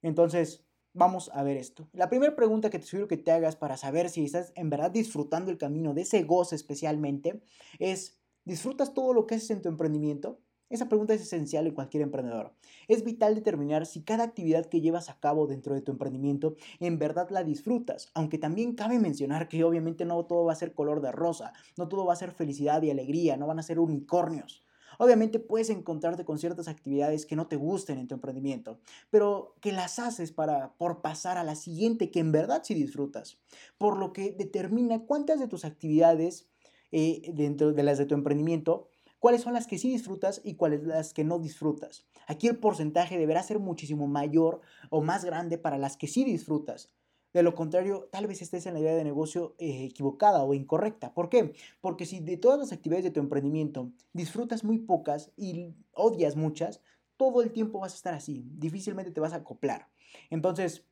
Entonces, 0.00 0.64
Vamos 0.96 1.28
a 1.34 1.42
ver 1.42 1.56
esto. 1.56 1.88
La 1.92 2.08
primera 2.08 2.36
pregunta 2.36 2.70
que 2.70 2.78
te 2.78 2.84
sugiero 2.84 3.08
que 3.08 3.16
te 3.16 3.32
hagas 3.32 3.56
para 3.56 3.76
saber 3.76 4.10
si 4.10 4.24
estás 4.24 4.52
en 4.54 4.70
verdad 4.70 4.92
disfrutando 4.92 5.50
el 5.50 5.58
camino 5.58 5.92
de 5.92 6.02
ese 6.02 6.22
goce 6.22 6.54
especialmente 6.54 7.42
es 7.80 8.23
¿Disfrutas 8.46 8.92
todo 8.92 9.14
lo 9.14 9.26
que 9.26 9.36
haces 9.36 9.50
en 9.52 9.62
tu 9.62 9.70
emprendimiento? 9.70 10.38
Esa 10.68 10.86
pregunta 10.86 11.14
es 11.14 11.22
esencial 11.22 11.66
en 11.66 11.72
cualquier 11.72 12.02
emprendedor. 12.02 12.52
Es 12.88 13.02
vital 13.02 13.34
determinar 13.34 13.86
si 13.86 14.02
cada 14.02 14.24
actividad 14.24 14.66
que 14.66 14.82
llevas 14.82 15.08
a 15.08 15.18
cabo 15.18 15.46
dentro 15.46 15.74
de 15.74 15.80
tu 15.80 15.92
emprendimiento 15.92 16.54
en 16.78 16.98
verdad 16.98 17.30
la 17.30 17.42
disfrutas, 17.42 18.10
aunque 18.12 18.36
también 18.36 18.74
cabe 18.74 18.98
mencionar 18.98 19.48
que 19.48 19.64
obviamente 19.64 20.04
no 20.04 20.26
todo 20.26 20.44
va 20.44 20.52
a 20.52 20.56
ser 20.56 20.74
color 20.74 21.00
de 21.00 21.10
rosa, 21.10 21.54
no 21.78 21.88
todo 21.88 22.04
va 22.04 22.12
a 22.12 22.16
ser 22.16 22.32
felicidad 22.32 22.82
y 22.82 22.90
alegría, 22.90 23.38
no 23.38 23.46
van 23.46 23.60
a 23.60 23.62
ser 23.62 23.78
unicornios. 23.78 24.62
Obviamente 24.98 25.40
puedes 25.40 25.70
encontrarte 25.70 26.26
con 26.26 26.38
ciertas 26.38 26.68
actividades 26.68 27.24
que 27.24 27.36
no 27.36 27.46
te 27.46 27.56
gusten 27.56 27.98
en 27.98 28.08
tu 28.08 28.14
emprendimiento, 28.14 28.78
pero 29.10 29.56
que 29.62 29.72
las 29.72 29.98
haces 29.98 30.32
para 30.32 30.74
por 30.76 31.00
pasar 31.00 31.38
a 31.38 31.44
la 31.44 31.54
siguiente 31.54 32.10
que 32.10 32.20
en 32.20 32.30
verdad 32.30 32.60
sí 32.62 32.74
disfrutas, 32.74 33.38
por 33.78 33.96
lo 33.96 34.12
que 34.12 34.32
determina 34.32 35.06
cuántas 35.06 35.40
de 35.40 35.48
tus 35.48 35.64
actividades 35.64 36.50
eh, 36.96 37.32
dentro 37.34 37.72
de 37.72 37.82
las 37.82 37.98
de 37.98 38.06
tu 38.06 38.14
emprendimiento, 38.14 38.86
cuáles 39.18 39.40
son 39.40 39.52
las 39.52 39.66
que 39.66 39.78
sí 39.78 39.90
disfrutas 39.90 40.40
y 40.44 40.54
cuáles 40.54 40.84
las 40.84 41.12
que 41.12 41.24
no 41.24 41.40
disfrutas. 41.40 42.06
Aquí 42.28 42.46
el 42.46 42.56
porcentaje 42.56 43.18
deberá 43.18 43.42
ser 43.42 43.58
muchísimo 43.58 44.06
mayor 44.06 44.60
o 44.90 45.02
más 45.02 45.24
grande 45.24 45.58
para 45.58 45.76
las 45.76 45.96
que 45.96 46.06
sí 46.06 46.22
disfrutas. 46.22 46.92
De 47.32 47.42
lo 47.42 47.56
contrario, 47.56 48.08
tal 48.12 48.28
vez 48.28 48.42
estés 48.42 48.66
en 48.66 48.74
la 48.74 48.78
idea 48.80 48.94
de 48.94 49.02
negocio 49.02 49.56
eh, 49.58 49.86
equivocada 49.86 50.44
o 50.44 50.54
incorrecta. 50.54 51.12
¿Por 51.14 51.30
qué? 51.30 51.52
Porque 51.80 52.06
si 52.06 52.20
de 52.20 52.36
todas 52.36 52.60
las 52.60 52.70
actividades 52.70 53.02
de 53.02 53.10
tu 53.10 53.18
emprendimiento 53.18 53.90
disfrutas 54.12 54.62
muy 54.62 54.78
pocas 54.78 55.32
y 55.36 55.74
odias 55.94 56.36
muchas, 56.36 56.80
todo 57.16 57.42
el 57.42 57.50
tiempo 57.50 57.80
vas 57.80 57.94
a 57.94 57.96
estar 57.96 58.14
así. 58.14 58.44
Difícilmente 58.52 59.10
te 59.10 59.20
vas 59.20 59.32
a 59.32 59.38
acoplar. 59.38 59.88
Entonces, 60.30 60.86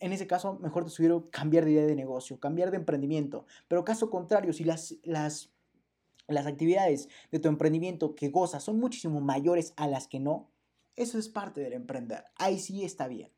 en 0.00 0.12
ese 0.12 0.26
caso, 0.26 0.58
mejor 0.60 0.84
te 0.84 0.90
sugiero 0.90 1.28
cambiar 1.30 1.64
de 1.64 1.72
idea 1.72 1.86
de 1.86 1.94
negocio, 1.94 2.40
cambiar 2.40 2.70
de 2.70 2.78
emprendimiento. 2.78 3.46
Pero 3.68 3.84
caso 3.84 4.10
contrario, 4.10 4.52
si 4.52 4.64
las, 4.64 4.96
las, 5.02 5.52
las 6.28 6.46
actividades 6.46 7.08
de 7.30 7.38
tu 7.38 7.48
emprendimiento 7.48 8.14
que 8.14 8.28
gozas 8.28 8.62
son 8.64 8.78
muchísimo 8.78 9.20
mayores 9.20 9.74
a 9.76 9.86
las 9.86 10.08
que 10.08 10.20
no, 10.20 10.50
eso 10.96 11.18
es 11.18 11.28
parte 11.28 11.60
del 11.60 11.74
emprender. 11.74 12.24
Ahí 12.36 12.58
sí 12.58 12.84
está 12.84 13.06
bien. 13.06 13.30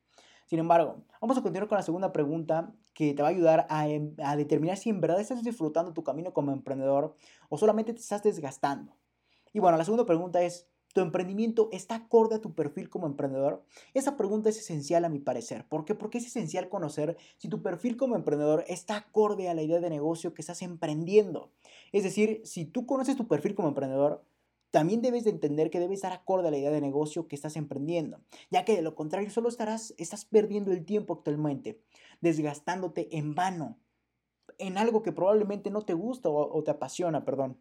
Sin 0.47 0.61
embargo, 0.61 1.05
vamos 1.21 1.37
a 1.37 1.43
continuar 1.43 1.69
con 1.69 1.77
la 1.77 1.83
segunda 1.83 2.13
pregunta 2.13 2.73
que 2.95 3.13
te 3.13 3.23
va 3.23 3.29
a 3.29 3.33
ayudar 3.33 3.67
a, 3.69 3.89
em, 3.89 4.15
a, 4.23 4.35
determinar 4.35 4.79
si 4.79 4.89
en 4.89 5.01
verdad 5.01 5.21
estás 5.21 5.43
disfrutando 5.43 5.93
tu 5.93 6.03
camino 6.03 6.33
como 6.33 6.53
emprendedor 6.53 7.17
o 7.49 7.59
solamente 7.59 7.93
te 7.93 8.01
estás 8.01 8.23
desgastando. 8.23 8.97
Y 9.53 9.59
bueno, 9.59 9.77
la 9.77 9.85
segunda 9.85 10.07
pregunta 10.07 10.43
es, 10.43 10.69
¿Tu 10.95 11.03
emprendimiento 11.03 11.69
está 11.71 11.97
acorde 11.97 12.37
a 12.37 12.41
tu 12.41 12.55
perfil 12.55 12.89
como 12.89 13.07
emprendedor? 13.07 13.63
Esa 13.93 14.17
pregunta 14.17 14.49
es 14.49 14.59
esencial 14.59 15.05
a 15.05 15.11
mi 15.11 15.19
parecer. 15.19 15.67
¿Por 15.69 15.85
qué? 15.85 15.95
Porque 15.95 16.19
es 16.19 16.27
esencial 16.27 16.69
conocer 16.69 17.17
si 17.37 17.49
tu 17.49 17.63
perfil 17.63 17.97
como 17.97 18.17
emprendedor 18.17 18.65
está 18.69 18.97
acorde 18.97 19.49
a 19.49 19.55
la 19.55 19.63
idea 19.63 19.81
de 19.81 19.91
negocio 19.91 20.33
que 20.33 20.43
estás 20.43 20.63
emprendiendo. 20.63 21.53
Es 21.93 22.05
decir, 22.05 22.41
si 22.45 22.65
tú 22.65 22.87
conoces 22.87 23.17
tu 23.17 23.29
perfil 23.29 23.55
como 23.55 23.69
emprendedor, 23.69 24.25
también 24.71 25.03
debes 25.03 25.25
de 25.25 25.31
entender 25.31 25.71
que 25.71 25.81
debe 25.81 25.95
estar 25.95 26.13
acorde 26.13 26.49
a 26.49 26.51
la 26.51 26.59
idea 26.59 26.71
de 26.71 26.81
negocio 26.81 27.29
que 27.29 27.37
estás 27.37 27.57
emprendiendo, 27.57 28.21
ya 28.51 28.65
que 28.65 28.77
de 28.77 28.83
lo 28.83 28.95
contrario 28.95 29.31
solo 29.31 29.49
estarás, 29.49 29.95
estás 29.97 30.25
perdiendo 30.25 30.73
el 30.73 30.85
tiempo 30.85 31.15
actualmente, 31.15 31.81
desgastándote 32.21 33.17
en 33.17 33.35
vano, 33.35 33.79
en 34.59 34.77
algo 34.77 35.03
que 35.03 35.13
probablemente 35.13 35.71
no 35.71 35.83
te 35.83 35.95
gusta 35.95 36.29
o, 36.29 36.55
o 36.55 36.65
te 36.65 36.71
apasiona, 36.71 37.25
perdón 37.25 37.59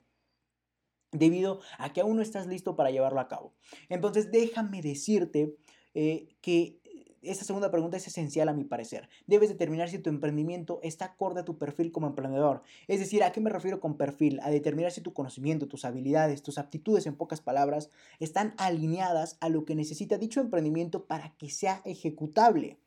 debido 1.11 1.61
a 1.77 1.93
que 1.93 2.01
aún 2.01 2.17
no 2.17 2.21
estás 2.21 2.47
listo 2.47 2.75
para 2.75 2.91
llevarlo 2.91 3.19
a 3.19 3.27
cabo. 3.27 3.53
Entonces 3.89 4.31
déjame 4.31 4.81
decirte 4.81 5.55
eh, 5.93 6.35
que 6.41 6.79
esta 7.21 7.45
segunda 7.45 7.71
pregunta 7.71 7.97
es 7.97 8.07
esencial 8.07 8.49
a 8.49 8.53
mi 8.53 8.63
parecer. 8.63 9.09
Debes 9.25 9.49
determinar 9.49 9.89
si 9.89 9.99
tu 9.99 10.09
emprendimiento 10.09 10.79
está 10.83 11.05
acorde 11.05 11.41
a 11.41 11.45
tu 11.45 11.57
perfil 11.57 11.91
como 11.91 12.07
emprendedor. 12.07 12.63
Es 12.87 12.99
decir, 12.99 13.23
¿a 13.23 13.31
qué 13.31 13.41
me 13.41 13.49
refiero 13.49 13.79
con 13.79 13.97
perfil? 13.97 14.39
A 14.43 14.49
determinar 14.49 14.91
si 14.91 15.01
tu 15.01 15.13
conocimiento, 15.13 15.67
tus 15.67 15.85
habilidades, 15.85 16.43
tus 16.43 16.57
aptitudes, 16.57 17.05
en 17.05 17.15
pocas 17.15 17.41
palabras, 17.41 17.89
están 18.19 18.53
alineadas 18.57 19.37
a 19.41 19.49
lo 19.49 19.65
que 19.65 19.75
necesita 19.75 20.17
dicho 20.17 20.39
emprendimiento 20.39 21.05
para 21.05 21.35
que 21.37 21.49
sea 21.49 21.81
ejecutable. 21.85 22.79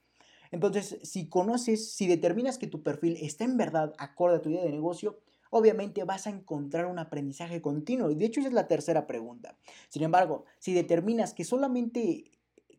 Entonces, 0.53 0.99
si 1.03 1.29
conoces, 1.29 1.93
si 1.93 2.07
determinas 2.07 2.59
que 2.59 2.67
tu 2.67 2.83
perfil 2.83 3.17
está 3.21 3.45
en 3.45 3.57
verdad 3.57 3.93
acorde 3.99 4.37
a 4.37 4.43
tu 4.43 4.51
idea 4.51 4.65
de 4.65 4.71
negocio, 4.71 5.19
obviamente 5.51 6.05
vas 6.05 6.27
a 6.27 6.31
encontrar 6.31 6.87
un 6.87 6.99
aprendizaje 6.99 7.61
continuo. 7.61 8.11
Y 8.11 8.15
de 8.15 8.27
hecho 8.27 8.41
esa 8.41 8.49
es 8.49 8.55
la 8.55 8.69
tercera 8.69 9.07
pregunta. 9.07 9.57
Sin 9.89 10.03
embargo, 10.03 10.45
si 10.59 10.73
determinas 10.73 11.35
que 11.35 11.45
solamente 11.45 12.31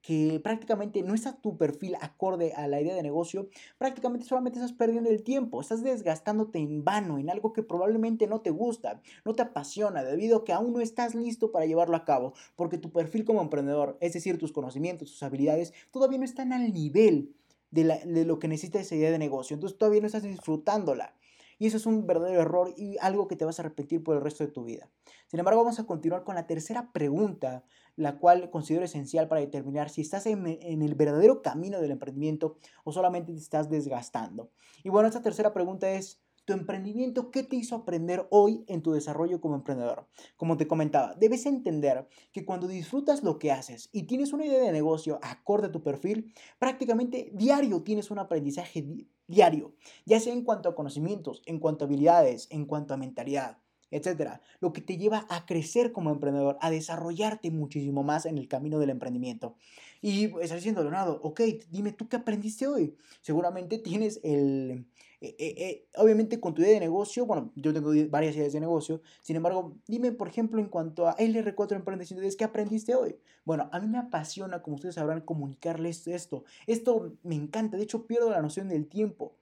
que 0.01 0.39
prácticamente 0.43 1.03
no 1.03 1.13
está 1.13 1.33
tu 1.33 1.57
perfil 1.57 1.95
acorde 2.01 2.53
a 2.53 2.67
la 2.67 2.81
idea 2.81 2.95
de 2.95 3.03
negocio, 3.03 3.49
prácticamente 3.77 4.25
solamente 4.25 4.59
estás 4.59 4.73
perdiendo 4.73 5.09
el 5.09 5.23
tiempo, 5.23 5.61
estás 5.61 5.83
desgastándote 5.83 6.59
en 6.59 6.83
vano, 6.83 7.19
en 7.19 7.29
algo 7.29 7.53
que 7.53 7.63
probablemente 7.63 8.27
no 8.27 8.41
te 8.41 8.49
gusta, 8.49 8.99
no 9.25 9.33
te 9.33 9.43
apasiona, 9.43 10.03
debido 10.03 10.37
a 10.37 10.43
que 10.43 10.53
aún 10.53 10.73
no 10.73 10.81
estás 10.81 11.13
listo 11.13 11.51
para 11.51 11.65
llevarlo 11.65 11.95
a 11.95 12.05
cabo, 12.05 12.33
porque 12.55 12.77
tu 12.77 12.91
perfil 12.91 13.25
como 13.25 13.41
emprendedor, 13.41 13.97
es 14.01 14.13
decir, 14.13 14.39
tus 14.39 14.51
conocimientos, 14.51 15.11
tus 15.11 15.23
habilidades, 15.23 15.73
todavía 15.91 16.17
no 16.17 16.25
están 16.25 16.51
al 16.51 16.73
nivel 16.73 17.35
de, 17.69 18.01
de 18.05 18.25
lo 18.25 18.39
que 18.39 18.47
necesita 18.47 18.79
esa 18.79 18.95
idea 18.95 19.11
de 19.11 19.19
negocio, 19.19 19.53
entonces 19.53 19.77
todavía 19.77 20.01
no 20.01 20.07
estás 20.07 20.23
disfrutándola. 20.23 21.13
Y 21.61 21.67
eso 21.67 21.77
es 21.77 21.85
un 21.85 22.07
verdadero 22.07 22.41
error 22.41 22.73
y 22.75 22.97
algo 23.01 23.27
que 23.27 23.35
te 23.35 23.45
vas 23.45 23.59
a 23.59 23.61
repetir 23.61 24.03
por 24.03 24.15
el 24.15 24.23
resto 24.23 24.43
de 24.43 24.51
tu 24.51 24.63
vida. 24.63 24.89
Sin 25.27 25.39
embargo, 25.39 25.61
vamos 25.61 25.79
a 25.79 25.85
continuar 25.85 26.23
con 26.23 26.33
la 26.33 26.47
tercera 26.47 26.91
pregunta, 26.91 27.63
la 27.95 28.17
cual 28.17 28.49
considero 28.49 28.83
esencial 28.83 29.27
para 29.27 29.41
determinar 29.41 29.91
si 29.91 30.01
estás 30.01 30.25
en, 30.25 30.47
el 30.47 30.95
verdadero 30.95 31.43
camino 31.43 31.79
del 31.79 31.91
emprendimiento 31.91 32.57
o 32.83 32.91
solamente 32.91 33.31
te 33.31 33.37
estás 33.37 33.69
desgastando. 33.69 34.49
Y 34.83 34.89
bueno, 34.89 35.07
esta 35.07 35.21
tercera 35.21 35.53
pregunta 35.53 35.91
es, 35.91 36.23
tu 36.45 36.53
emprendimiento, 36.53 37.29
¿qué 37.29 37.43
te 37.43 37.57
hizo 37.57 37.75
aprender 37.75 38.25
hoy 38.31 38.63
en 38.67 38.81
tu 38.81 38.93
desarrollo 38.93 39.39
como 39.39 39.53
emprendedor? 39.53 40.07
Como 40.37 40.57
te 40.57 40.67
comentaba, 40.67 41.13
debes 41.13 41.45
entender 41.45 42.07
que 42.31 42.43
cuando 42.43 42.67
disfrutas 42.67 43.21
lo 43.21 43.37
que 43.37 43.51
haces 43.51 43.89
y 43.91 44.07
tienes 44.07 44.33
una 44.33 44.47
idea 44.47 44.63
de 44.63 44.71
negocio 44.71 45.19
acorde 45.21 45.67
a 45.67 45.71
tu 45.71 45.83
perfil, 45.83 46.33
prácticamente 46.57 47.29
diario 47.35 47.83
tienes 47.83 48.09
un 48.09 48.17
aprendizaje 48.17 49.05
diario, 49.31 49.73
ya 50.05 50.19
sea 50.19 50.33
en 50.33 50.43
cuanto 50.43 50.69
a 50.69 50.75
conocimientos, 50.75 51.41
en 51.45 51.59
cuanto 51.59 51.83
a 51.83 51.87
habilidades, 51.87 52.47
en 52.51 52.65
cuanto 52.65 52.93
a 52.93 52.97
mentalidad, 52.97 53.57
etcétera, 53.89 54.41
lo 54.59 54.71
que 54.71 54.81
te 54.81 54.97
lleva 54.97 55.25
a 55.29 55.45
crecer 55.45 55.91
como 55.91 56.11
emprendedor, 56.11 56.57
a 56.61 56.69
desarrollarte 56.69 57.51
muchísimo 57.51 58.03
más 58.03 58.25
en 58.25 58.37
el 58.37 58.47
camino 58.47 58.79
del 58.79 58.89
emprendimiento. 58.89 59.55
Y 60.01 60.25
estás 60.39 60.55
diciendo, 60.55 60.81
Leonardo, 60.81 61.19
ok, 61.23 61.41
dime 61.69 61.91
tú 61.91 62.07
qué 62.07 62.15
aprendiste 62.15 62.67
hoy. 62.67 62.95
Seguramente 63.21 63.77
tienes 63.77 64.19
el, 64.23 64.87
eh, 65.23 65.35
eh, 65.37 65.55
eh, 65.57 65.87
obviamente 65.97 66.39
con 66.39 66.55
tu 66.55 66.63
idea 66.63 66.73
de 66.73 66.79
negocio, 66.79 67.27
bueno, 67.27 67.51
yo 67.55 67.71
tengo 67.71 67.91
varias 68.09 68.35
ideas 68.35 68.53
de 68.53 68.59
negocio, 68.59 69.01
sin 69.21 69.35
embargo, 69.35 69.77
dime, 69.87 70.11
por 70.11 70.27
ejemplo, 70.27 70.59
en 70.59 70.67
cuanto 70.67 71.07
a 71.07 71.15
LR4 71.15 71.75
Emprendedores, 71.75 72.35
¿qué 72.35 72.43
aprendiste 72.43 72.95
hoy? 72.95 73.15
Bueno, 73.45 73.69
a 73.71 73.79
mí 73.79 73.87
me 73.87 73.99
apasiona, 73.99 74.63
como 74.63 74.77
ustedes 74.77 74.95
sabrán, 74.95 75.21
comunicarles 75.21 76.07
esto. 76.07 76.43
Esto 76.65 77.13
me 77.21 77.35
encanta, 77.35 77.77
de 77.77 77.83
hecho 77.83 78.07
pierdo 78.07 78.31
la 78.31 78.41
noción 78.41 78.67
del 78.69 78.87
tiempo. 78.87 79.37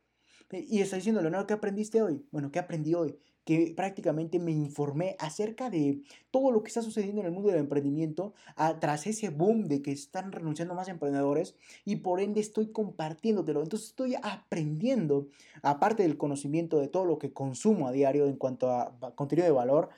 Y 0.52 0.82
está 0.82 0.98
diciendo, 0.98 1.22
Leonardo, 1.22 1.48
¿qué 1.48 1.54
aprendiste 1.54 2.02
hoy? 2.02 2.26
Bueno, 2.32 2.52
¿qué 2.52 2.60
aprendí 2.60 2.94
hoy? 2.96 3.18
Que 3.50 3.74
prácticamente 3.76 4.38
me 4.38 4.52
informé 4.52 5.16
acerca 5.18 5.72
de 5.72 6.04
todo 6.30 6.52
lo 6.52 6.62
que 6.62 6.68
está 6.68 6.84
sucediendo 6.84 7.22
en 7.22 7.26
el 7.26 7.34
mundo 7.34 7.50
del 7.50 7.58
emprendimiento 7.58 8.36
tras 8.80 9.08
ese 9.08 9.30
boom 9.30 9.68
de 9.68 9.82
que 9.82 9.92
están 9.92 10.32
renunciando 10.32 10.76
más 10.76 10.88
emprendedores 10.88 11.56
y 11.84 11.96
por 11.96 12.22
ende 12.22 12.42
estoy 12.42 12.68
compartiéndotelo. 12.68 13.64
Entonces 13.64 13.90
estoy 13.90 14.14
aprendiendo, 14.22 15.30
aparte 15.64 16.04
del 16.04 16.16
conocimiento 16.16 16.80
de 16.80 16.90
todo 16.90 17.06
lo 17.06 17.18
que 17.18 17.34
consumo 17.34 17.88
a 17.88 17.92
diario 17.92 18.28
en 18.28 18.36
cuanto 18.36 18.70
a 18.70 18.96
contenido 19.16 19.48
de 19.48 19.52
valor, 19.52 19.90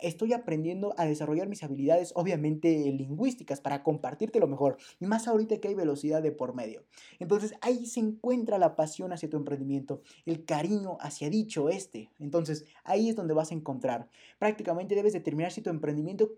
estoy 0.00 0.32
aprendiendo 0.32 0.94
a 0.96 1.04
desarrollar 1.06 1.48
mis 1.48 1.62
habilidades, 1.62 2.12
obviamente 2.14 2.68
lingüísticas, 2.92 3.60
para 3.60 3.82
compartirte 3.82 4.40
lo 4.40 4.46
mejor. 4.46 4.76
Y 5.00 5.06
más 5.06 5.28
ahorita 5.28 5.58
que 5.58 5.68
hay 5.68 5.74
velocidad 5.74 6.22
de 6.22 6.32
por 6.32 6.54
medio. 6.54 6.84
Entonces 7.18 7.54
ahí 7.60 7.86
se 7.86 8.00
encuentra 8.00 8.58
la 8.58 8.76
pasión 8.76 9.12
hacia 9.12 9.30
tu 9.30 9.36
emprendimiento, 9.36 10.02
el 10.26 10.44
cariño 10.44 10.98
hacia 11.00 11.30
dicho 11.30 11.68
este. 11.68 12.10
Entonces 12.18 12.64
ahí 12.84 13.08
es 13.08 13.16
donde 13.16 13.34
vas 13.34 13.50
a 13.50 13.54
encontrar. 13.54 14.08
Prácticamente 14.38 14.94
debes 14.94 15.12
determinar 15.12 15.52
si 15.52 15.62
tu 15.62 15.70
emprendimiento, 15.70 16.32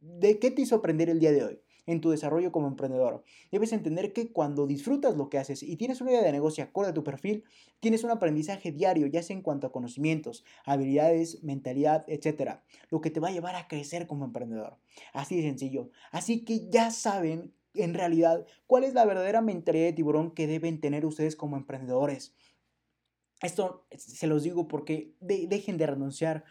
¿de 0.00 0.38
qué 0.38 0.50
te 0.50 0.62
hizo 0.62 0.76
aprender 0.76 1.08
el 1.08 1.20
día 1.20 1.32
de 1.32 1.44
hoy? 1.44 1.60
En 1.86 2.00
tu 2.00 2.10
desarrollo 2.10 2.52
como 2.52 2.66
emprendedor. 2.68 3.22
Debes 3.50 3.72
entender 3.72 4.12
que 4.12 4.32
cuando 4.32 4.66
disfrutas 4.66 5.16
lo 5.16 5.30
que 5.30 5.38
haces 5.38 5.62
y 5.62 5.76
tienes 5.76 6.00
una 6.00 6.10
idea 6.10 6.22
de 6.22 6.32
negocio 6.32 6.64
acorde 6.64 6.90
a 6.90 6.94
tu 6.94 7.04
perfil, 7.04 7.44
tienes 7.80 8.04
un 8.04 8.10
aprendizaje 8.10 8.72
diario, 8.72 9.06
ya 9.06 9.22
sea 9.22 9.36
en 9.36 9.42
cuanto 9.42 9.66
a 9.66 9.72
conocimientos, 9.72 10.44
habilidades, 10.64 11.42
mentalidad, 11.42 12.04
etc. 12.08 12.60
Lo 12.90 13.00
que 13.00 13.10
te 13.10 13.20
va 13.20 13.28
a 13.28 13.32
llevar 13.32 13.54
a 13.54 13.68
crecer 13.68 14.06
como 14.06 14.24
emprendedor. 14.24 14.78
Así 15.12 15.36
de 15.36 15.42
sencillo. 15.42 15.90
Así 16.10 16.44
que 16.44 16.68
ya 16.68 16.90
saben 16.90 17.54
en 17.74 17.94
realidad 17.94 18.46
cuál 18.66 18.84
es 18.84 18.94
la 18.94 19.04
verdadera 19.04 19.40
mentalidad 19.40 19.86
de 19.86 19.92
tiburón 19.92 20.32
que 20.32 20.46
deben 20.46 20.80
tener 20.80 21.06
ustedes 21.06 21.36
como 21.36 21.56
emprendedores. 21.56 22.34
Esto 23.42 23.86
se 23.96 24.26
los 24.26 24.42
digo 24.42 24.66
porque 24.66 25.14
dejen 25.20 25.76
de 25.76 25.86
renunciar 25.86 26.44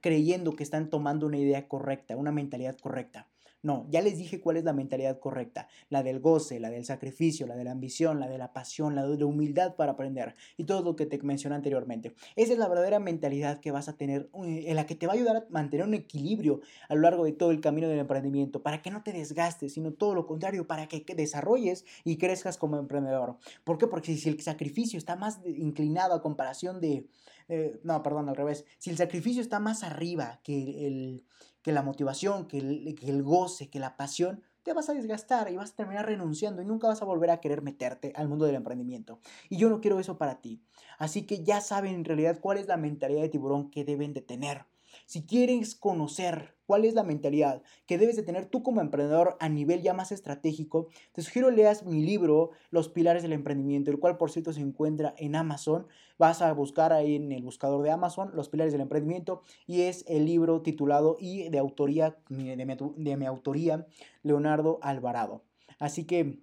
creyendo 0.00 0.56
que 0.56 0.62
están 0.62 0.88
tomando 0.88 1.26
una 1.26 1.36
idea 1.36 1.68
correcta, 1.68 2.16
una 2.16 2.32
mentalidad 2.32 2.78
correcta. 2.78 3.29
No, 3.62 3.86
ya 3.90 4.00
les 4.00 4.16
dije 4.16 4.40
cuál 4.40 4.56
es 4.56 4.64
la 4.64 4.72
mentalidad 4.72 5.18
correcta, 5.18 5.68
la 5.90 6.02
del 6.02 6.20
goce, 6.20 6.60
la 6.60 6.70
del 6.70 6.84
sacrificio, 6.84 7.46
la 7.46 7.56
de 7.56 7.64
la 7.64 7.72
ambición, 7.72 8.18
la 8.18 8.28
de 8.28 8.38
la 8.38 8.52
pasión, 8.52 8.94
la 8.94 9.06
de 9.06 9.18
la 9.18 9.26
humildad 9.26 9.76
para 9.76 9.92
aprender 9.92 10.34
y 10.56 10.64
todo 10.64 10.82
lo 10.82 10.96
que 10.96 11.06
te 11.06 11.20
mencioné 11.22 11.56
anteriormente. 11.56 12.14
Esa 12.36 12.54
es 12.54 12.58
la 12.58 12.68
verdadera 12.68 12.98
mentalidad 12.98 13.60
que 13.60 13.70
vas 13.70 13.88
a 13.88 13.96
tener, 13.96 14.30
eh, 14.44 14.64
en 14.66 14.76
la 14.76 14.86
que 14.86 14.94
te 14.94 15.06
va 15.06 15.12
a 15.12 15.16
ayudar 15.16 15.36
a 15.36 15.46
mantener 15.50 15.86
un 15.86 15.94
equilibrio 15.94 16.60
a 16.88 16.94
lo 16.94 17.02
largo 17.02 17.24
de 17.24 17.32
todo 17.32 17.50
el 17.50 17.60
camino 17.60 17.88
del 17.88 17.98
emprendimiento, 17.98 18.62
para 18.62 18.80
que 18.80 18.90
no 18.90 19.02
te 19.02 19.12
desgastes, 19.12 19.74
sino 19.74 19.92
todo 19.92 20.14
lo 20.14 20.26
contrario, 20.26 20.66
para 20.66 20.88
que 20.88 21.04
desarrolles 21.14 21.84
y 22.04 22.16
crezcas 22.16 22.56
como 22.56 22.78
emprendedor. 22.78 23.36
¿Por 23.64 23.78
qué? 23.78 23.86
Porque 23.86 24.16
si 24.16 24.28
el 24.28 24.40
sacrificio 24.40 24.98
está 24.98 25.16
más 25.16 25.40
inclinado 25.44 26.14
a 26.14 26.22
comparación 26.22 26.80
de... 26.80 27.06
Eh, 27.48 27.80
no, 27.82 28.00
perdón, 28.02 28.28
al 28.28 28.36
revés. 28.36 28.64
Si 28.78 28.90
el 28.90 28.96
sacrificio 28.96 29.42
está 29.42 29.58
más 29.58 29.82
arriba 29.82 30.40
que 30.44 30.86
el 30.86 31.24
que 31.62 31.72
la 31.72 31.82
motivación, 31.82 32.46
que 32.46 32.58
el, 32.58 33.22
goce, 33.22 33.68
que 33.68 33.78
la 33.78 33.96
pasión, 33.96 34.42
te 34.62 34.72
vas 34.72 34.88
a 34.88 34.94
desgastar 34.94 35.50
y 35.50 35.56
vas 35.56 35.72
a 35.72 35.76
terminar 35.76 36.06
renunciando 36.06 36.60
y 36.62 36.66
nunca 36.66 36.88
vas 36.88 37.02
a 37.02 37.06
volver 37.06 37.30
a 37.30 37.40
querer 37.40 37.62
meterte 37.62 38.12
al 38.14 38.28
mundo 38.28 38.44
del 38.44 38.56
emprendimiento. 38.56 39.20
Y 39.48 39.56
yo 39.56 39.70
no 39.70 39.80
quiero 39.80 39.98
eso 39.98 40.18
para 40.18 40.40
ti. 40.40 40.62
Así 40.98 41.26
que 41.26 41.42
ya 41.42 41.60
saben 41.60 41.94
en 41.94 42.04
realidad 42.04 42.38
cuál 42.40 42.58
es 42.58 42.66
la 42.66 42.76
mentalidad 42.76 43.22
de 43.22 43.28
tiburón 43.28 43.70
que 43.70 43.84
deben 43.84 44.12
de 44.12 44.20
tener. 44.20 44.66
Si 45.06 45.24
quieres 45.24 45.74
conocer 45.74 46.56
cuál 46.70 46.84
es 46.84 46.94
la 46.94 47.02
mentalidad 47.02 47.64
que 47.84 47.98
debes 47.98 48.14
de 48.14 48.22
tener 48.22 48.46
tú 48.46 48.62
como 48.62 48.80
emprendedor 48.80 49.36
a 49.40 49.48
nivel 49.48 49.82
ya 49.82 49.92
más 49.92 50.12
estratégico, 50.12 50.86
te 51.10 51.20
sugiero 51.20 51.50
leas 51.50 51.84
mi 51.84 52.00
libro 52.00 52.52
Los 52.70 52.88
Pilares 52.88 53.24
del 53.24 53.32
Emprendimiento, 53.32 53.90
el 53.90 53.98
cual 53.98 54.16
por 54.18 54.30
cierto 54.30 54.52
se 54.52 54.60
encuentra 54.60 55.12
en 55.18 55.34
Amazon. 55.34 55.88
Vas 56.16 56.42
a 56.42 56.52
buscar 56.52 56.92
ahí 56.92 57.16
en 57.16 57.32
el 57.32 57.42
buscador 57.42 57.82
de 57.82 57.90
Amazon 57.90 58.30
Los 58.34 58.48
Pilares 58.48 58.72
del 58.72 58.82
Emprendimiento 58.82 59.42
y 59.66 59.80
es 59.80 60.04
el 60.06 60.26
libro 60.26 60.62
titulado 60.62 61.16
y 61.18 61.48
de 61.48 61.58
autoría, 61.58 62.18
de 62.28 62.64
mi, 62.64 62.76
de 63.04 63.16
mi 63.16 63.26
autoría, 63.26 63.88
Leonardo 64.22 64.78
Alvarado. 64.80 65.42
Así 65.80 66.04
que 66.04 66.38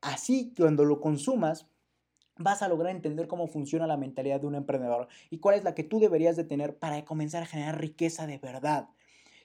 así 0.00 0.52
cuando 0.56 0.84
lo 0.84 1.00
consumas, 1.00 1.68
vas 2.38 2.62
a 2.62 2.68
lograr 2.68 2.90
entender 2.90 3.28
cómo 3.28 3.46
funciona 3.46 3.86
la 3.86 3.96
mentalidad 3.96 4.40
de 4.40 4.48
un 4.48 4.56
emprendedor 4.56 5.06
y 5.30 5.38
cuál 5.38 5.54
es 5.54 5.62
la 5.62 5.76
que 5.76 5.84
tú 5.84 6.00
deberías 6.00 6.34
de 6.34 6.42
tener 6.42 6.76
para 6.76 7.04
comenzar 7.04 7.44
a 7.44 7.46
generar 7.46 7.80
riqueza 7.80 8.26
de 8.26 8.38
verdad 8.38 8.88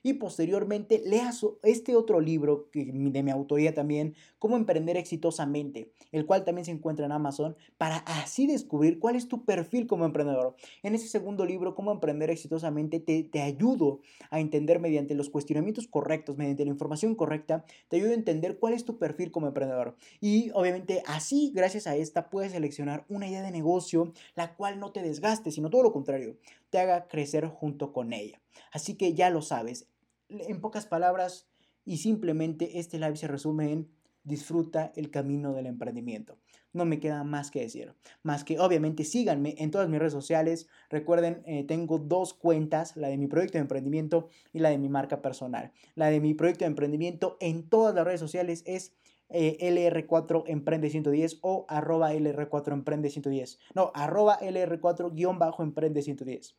y 0.06 0.14
posteriormente 0.14 1.02
leas 1.04 1.44
este 1.64 1.96
otro 1.96 2.20
libro 2.20 2.70
de 2.72 3.24
mi 3.24 3.32
autoría 3.32 3.74
también, 3.74 4.14
Cómo 4.38 4.56
emprender 4.56 4.98
exitosamente, 4.98 5.92
el 6.12 6.28
cual 6.28 6.46
también 6.46 6.66
se 6.66 6.72
encuentra 6.72 7.08
en 7.08 7.12
Amazon, 7.12 7.58
para 7.80 7.98
así 8.06 8.46
descubrir 8.46 9.00
cuál 9.00 9.16
es 9.16 9.28
tu 9.28 9.46
perfil 9.46 9.88
como 9.88 10.06
emprendedor. 10.06 10.56
En 10.84 10.94
ese 10.94 11.08
segundo 11.08 11.44
libro, 11.44 11.74
Cómo 11.74 11.92
emprender 11.92 12.30
exitosamente, 12.30 13.00
te, 13.00 13.24
te 13.24 13.42
ayudo 13.42 14.02
a 14.30 14.40
entender 14.40 14.80
mediante 14.80 15.16
los 15.16 15.32
cuestionamientos 15.32 15.88
correctos, 15.88 16.38
mediante 16.38 16.66
la 16.66 16.70
información 16.70 17.16
correcta, 17.16 17.66
te 17.88 17.96
ayudo 17.96 18.12
a 18.12 18.14
entender 18.14 18.60
cuál 18.60 18.74
es 18.74 18.86
tu 18.86 19.00
perfil 19.00 19.32
como 19.32 19.48
emprendedor. 19.48 19.96
Y 20.22 20.52
obviamente 20.54 21.02
así, 21.08 21.52
gracias 21.56 21.88
a 21.88 21.96
esta, 21.96 22.30
puedes 22.30 22.52
seleccionar 22.52 23.06
una 23.10 23.28
idea 23.28 23.42
de 23.42 23.50
negocio 23.50 24.14
la 24.36 24.56
cual 24.56 24.80
no 24.80 24.92
te 24.92 25.02
desgaste, 25.02 25.50
sino 25.50 25.72
todo 25.72 25.82
lo 25.82 25.92
contrario, 25.92 26.38
te 26.70 26.78
haga 26.78 27.08
crecer 27.08 27.48
junto 27.48 27.92
con 27.92 28.14
ella. 28.14 28.40
Así 28.72 28.96
que 28.96 29.14
ya 29.14 29.30
lo 29.30 29.42
sabes, 29.42 29.88
en 30.30 30.62
pocas 30.62 30.86
palabras 30.86 31.48
y 31.86 31.98
simplemente 31.98 32.80
este 32.80 33.00
live 33.00 33.16
se 33.16 33.28
resume 33.28 33.72
en 33.72 33.90
disfruta 34.26 34.92
el 34.96 35.12
camino 35.12 35.54
del 35.54 35.68
emprendimiento. 35.68 36.38
No 36.74 36.84
me 36.84 37.00
queda 37.00 37.24
más 37.24 37.52
que 37.52 37.62
decir. 37.62 37.94
Más 38.22 38.44
que 38.44 38.60
obviamente 38.60 39.06
síganme 39.06 39.56
en 39.60 39.72
todas 39.72 39.88
mis 39.88 40.00
redes 40.00 40.12
sociales. 40.12 40.68
Recuerden, 40.90 41.42
eh, 41.46 41.64
tengo 41.64 42.00
dos 42.00 42.34
cuentas, 42.34 42.98
la 42.98 43.08
de 43.08 43.18
mi 43.18 43.28
proyecto 43.28 43.58
de 43.58 43.62
emprendimiento 43.62 44.28
y 44.52 44.60
la 44.60 44.70
de 44.70 44.78
mi 44.78 44.90
marca 44.90 45.22
personal. 45.22 45.72
La 45.94 46.10
de 46.10 46.20
mi 46.20 46.34
proyecto 46.34 46.66
de 46.66 46.70
emprendimiento 46.70 47.38
en 47.40 47.70
todas 47.70 47.96
las 47.96 48.04
redes 48.04 48.20
sociales 48.20 48.64
es 48.66 48.94
eh, 49.30 49.58
LR4 49.62 50.44
Emprende 50.48 50.90
110 50.90 51.40
o 51.42 51.66
arroba 51.70 52.14
LR4 52.14 52.74
Emprende 52.74 53.10
110. 53.10 53.60
No, 53.74 53.92
arroba 53.94 54.40
LR4-Emprende 54.40 56.02
110. 56.02 56.56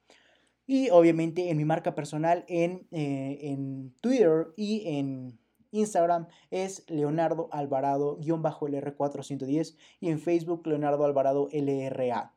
Y 0.66 0.90
obviamente 0.90 1.48
en 1.50 1.56
mi 1.56 1.64
marca 1.64 1.94
personal 1.94 2.44
en, 2.48 2.88
eh, 2.90 3.38
en 3.42 3.94
Twitter 4.00 4.48
y 4.56 4.98
en 4.98 5.38
Instagram 5.70 6.26
es 6.50 6.84
Leonardo 6.88 7.48
Alvarado-LR410 7.52 9.76
y 10.00 10.10
en 10.10 10.18
Facebook 10.18 10.66
Leonardo 10.66 11.04
Alvarado 11.04 11.48
LRA. 11.52 12.34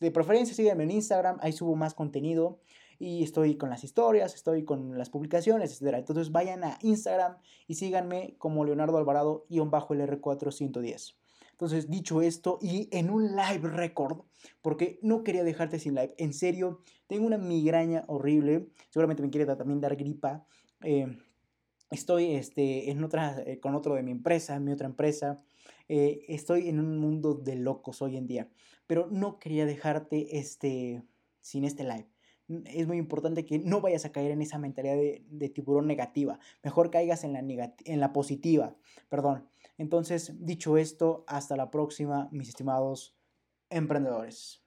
De 0.00 0.10
preferencia 0.10 0.52
síganme 0.54 0.82
en 0.84 0.90
Instagram, 0.90 1.38
ahí 1.40 1.52
subo 1.52 1.76
más 1.76 1.94
contenido. 1.94 2.58
y 3.02 3.24
estoy 3.24 3.56
con 3.56 3.70
las 3.70 3.82
historias, 3.82 4.34
estoy 4.34 4.66
con 4.66 4.98
las 4.98 5.08
publicaciones, 5.08 5.80
etc. 5.80 5.94
Entonces 5.96 6.32
vayan 6.32 6.64
a 6.64 6.78
Instagram 6.82 7.38
y 7.66 7.76
síganme 7.76 8.34
como 8.36 8.62
Leonardo 8.62 8.98
Alvarado-LR410. 8.98 11.14
Entonces, 11.60 11.90
dicho 11.90 12.22
esto, 12.22 12.58
y 12.62 12.88
en 12.90 13.10
un 13.10 13.36
live 13.36 13.68
record, 13.68 14.22
porque 14.62 14.98
no 15.02 15.22
quería 15.22 15.44
dejarte 15.44 15.78
sin 15.78 15.94
live, 15.94 16.14
en 16.16 16.32
serio, 16.32 16.80
tengo 17.06 17.26
una 17.26 17.36
migraña 17.36 18.04
horrible, 18.08 18.70
seguramente 18.88 19.22
me 19.22 19.28
quiere 19.28 19.44
también 19.44 19.78
dar 19.78 19.94
gripa. 19.94 20.46
Eh, 20.82 21.18
estoy 21.90 22.32
este, 22.32 22.90
en 22.90 23.04
otra, 23.04 23.42
eh, 23.44 23.60
con 23.60 23.74
otro 23.74 23.94
de 23.94 24.02
mi 24.02 24.10
empresa, 24.10 24.58
mi 24.58 24.72
otra 24.72 24.86
empresa. 24.86 25.36
Eh, 25.86 26.22
estoy 26.28 26.70
en 26.70 26.80
un 26.80 26.96
mundo 26.96 27.34
de 27.34 27.56
locos 27.56 28.00
hoy 28.00 28.16
en 28.16 28.26
día, 28.26 28.48
pero 28.86 29.08
no 29.10 29.38
quería 29.38 29.66
dejarte 29.66 30.38
este, 30.38 31.02
sin 31.42 31.64
este 31.64 31.84
live. 31.84 32.08
Es 32.64 32.86
muy 32.86 32.96
importante 32.96 33.44
que 33.44 33.58
no 33.58 33.82
vayas 33.82 34.06
a 34.06 34.12
caer 34.12 34.30
en 34.30 34.40
esa 34.40 34.56
mentalidad 34.56 34.96
de, 34.96 35.26
de 35.28 35.50
tiburón 35.50 35.86
negativa. 35.86 36.38
Mejor 36.64 36.90
caigas 36.90 37.22
en 37.22 37.34
la, 37.34 37.40
en 37.84 38.00
la 38.00 38.14
positiva. 38.14 38.78
Perdón. 39.10 39.46
Entonces, 39.80 40.34
dicho 40.38 40.76
esto, 40.76 41.24
hasta 41.26 41.56
la 41.56 41.70
próxima, 41.70 42.28
mis 42.32 42.50
estimados 42.50 43.16
emprendedores. 43.70 44.59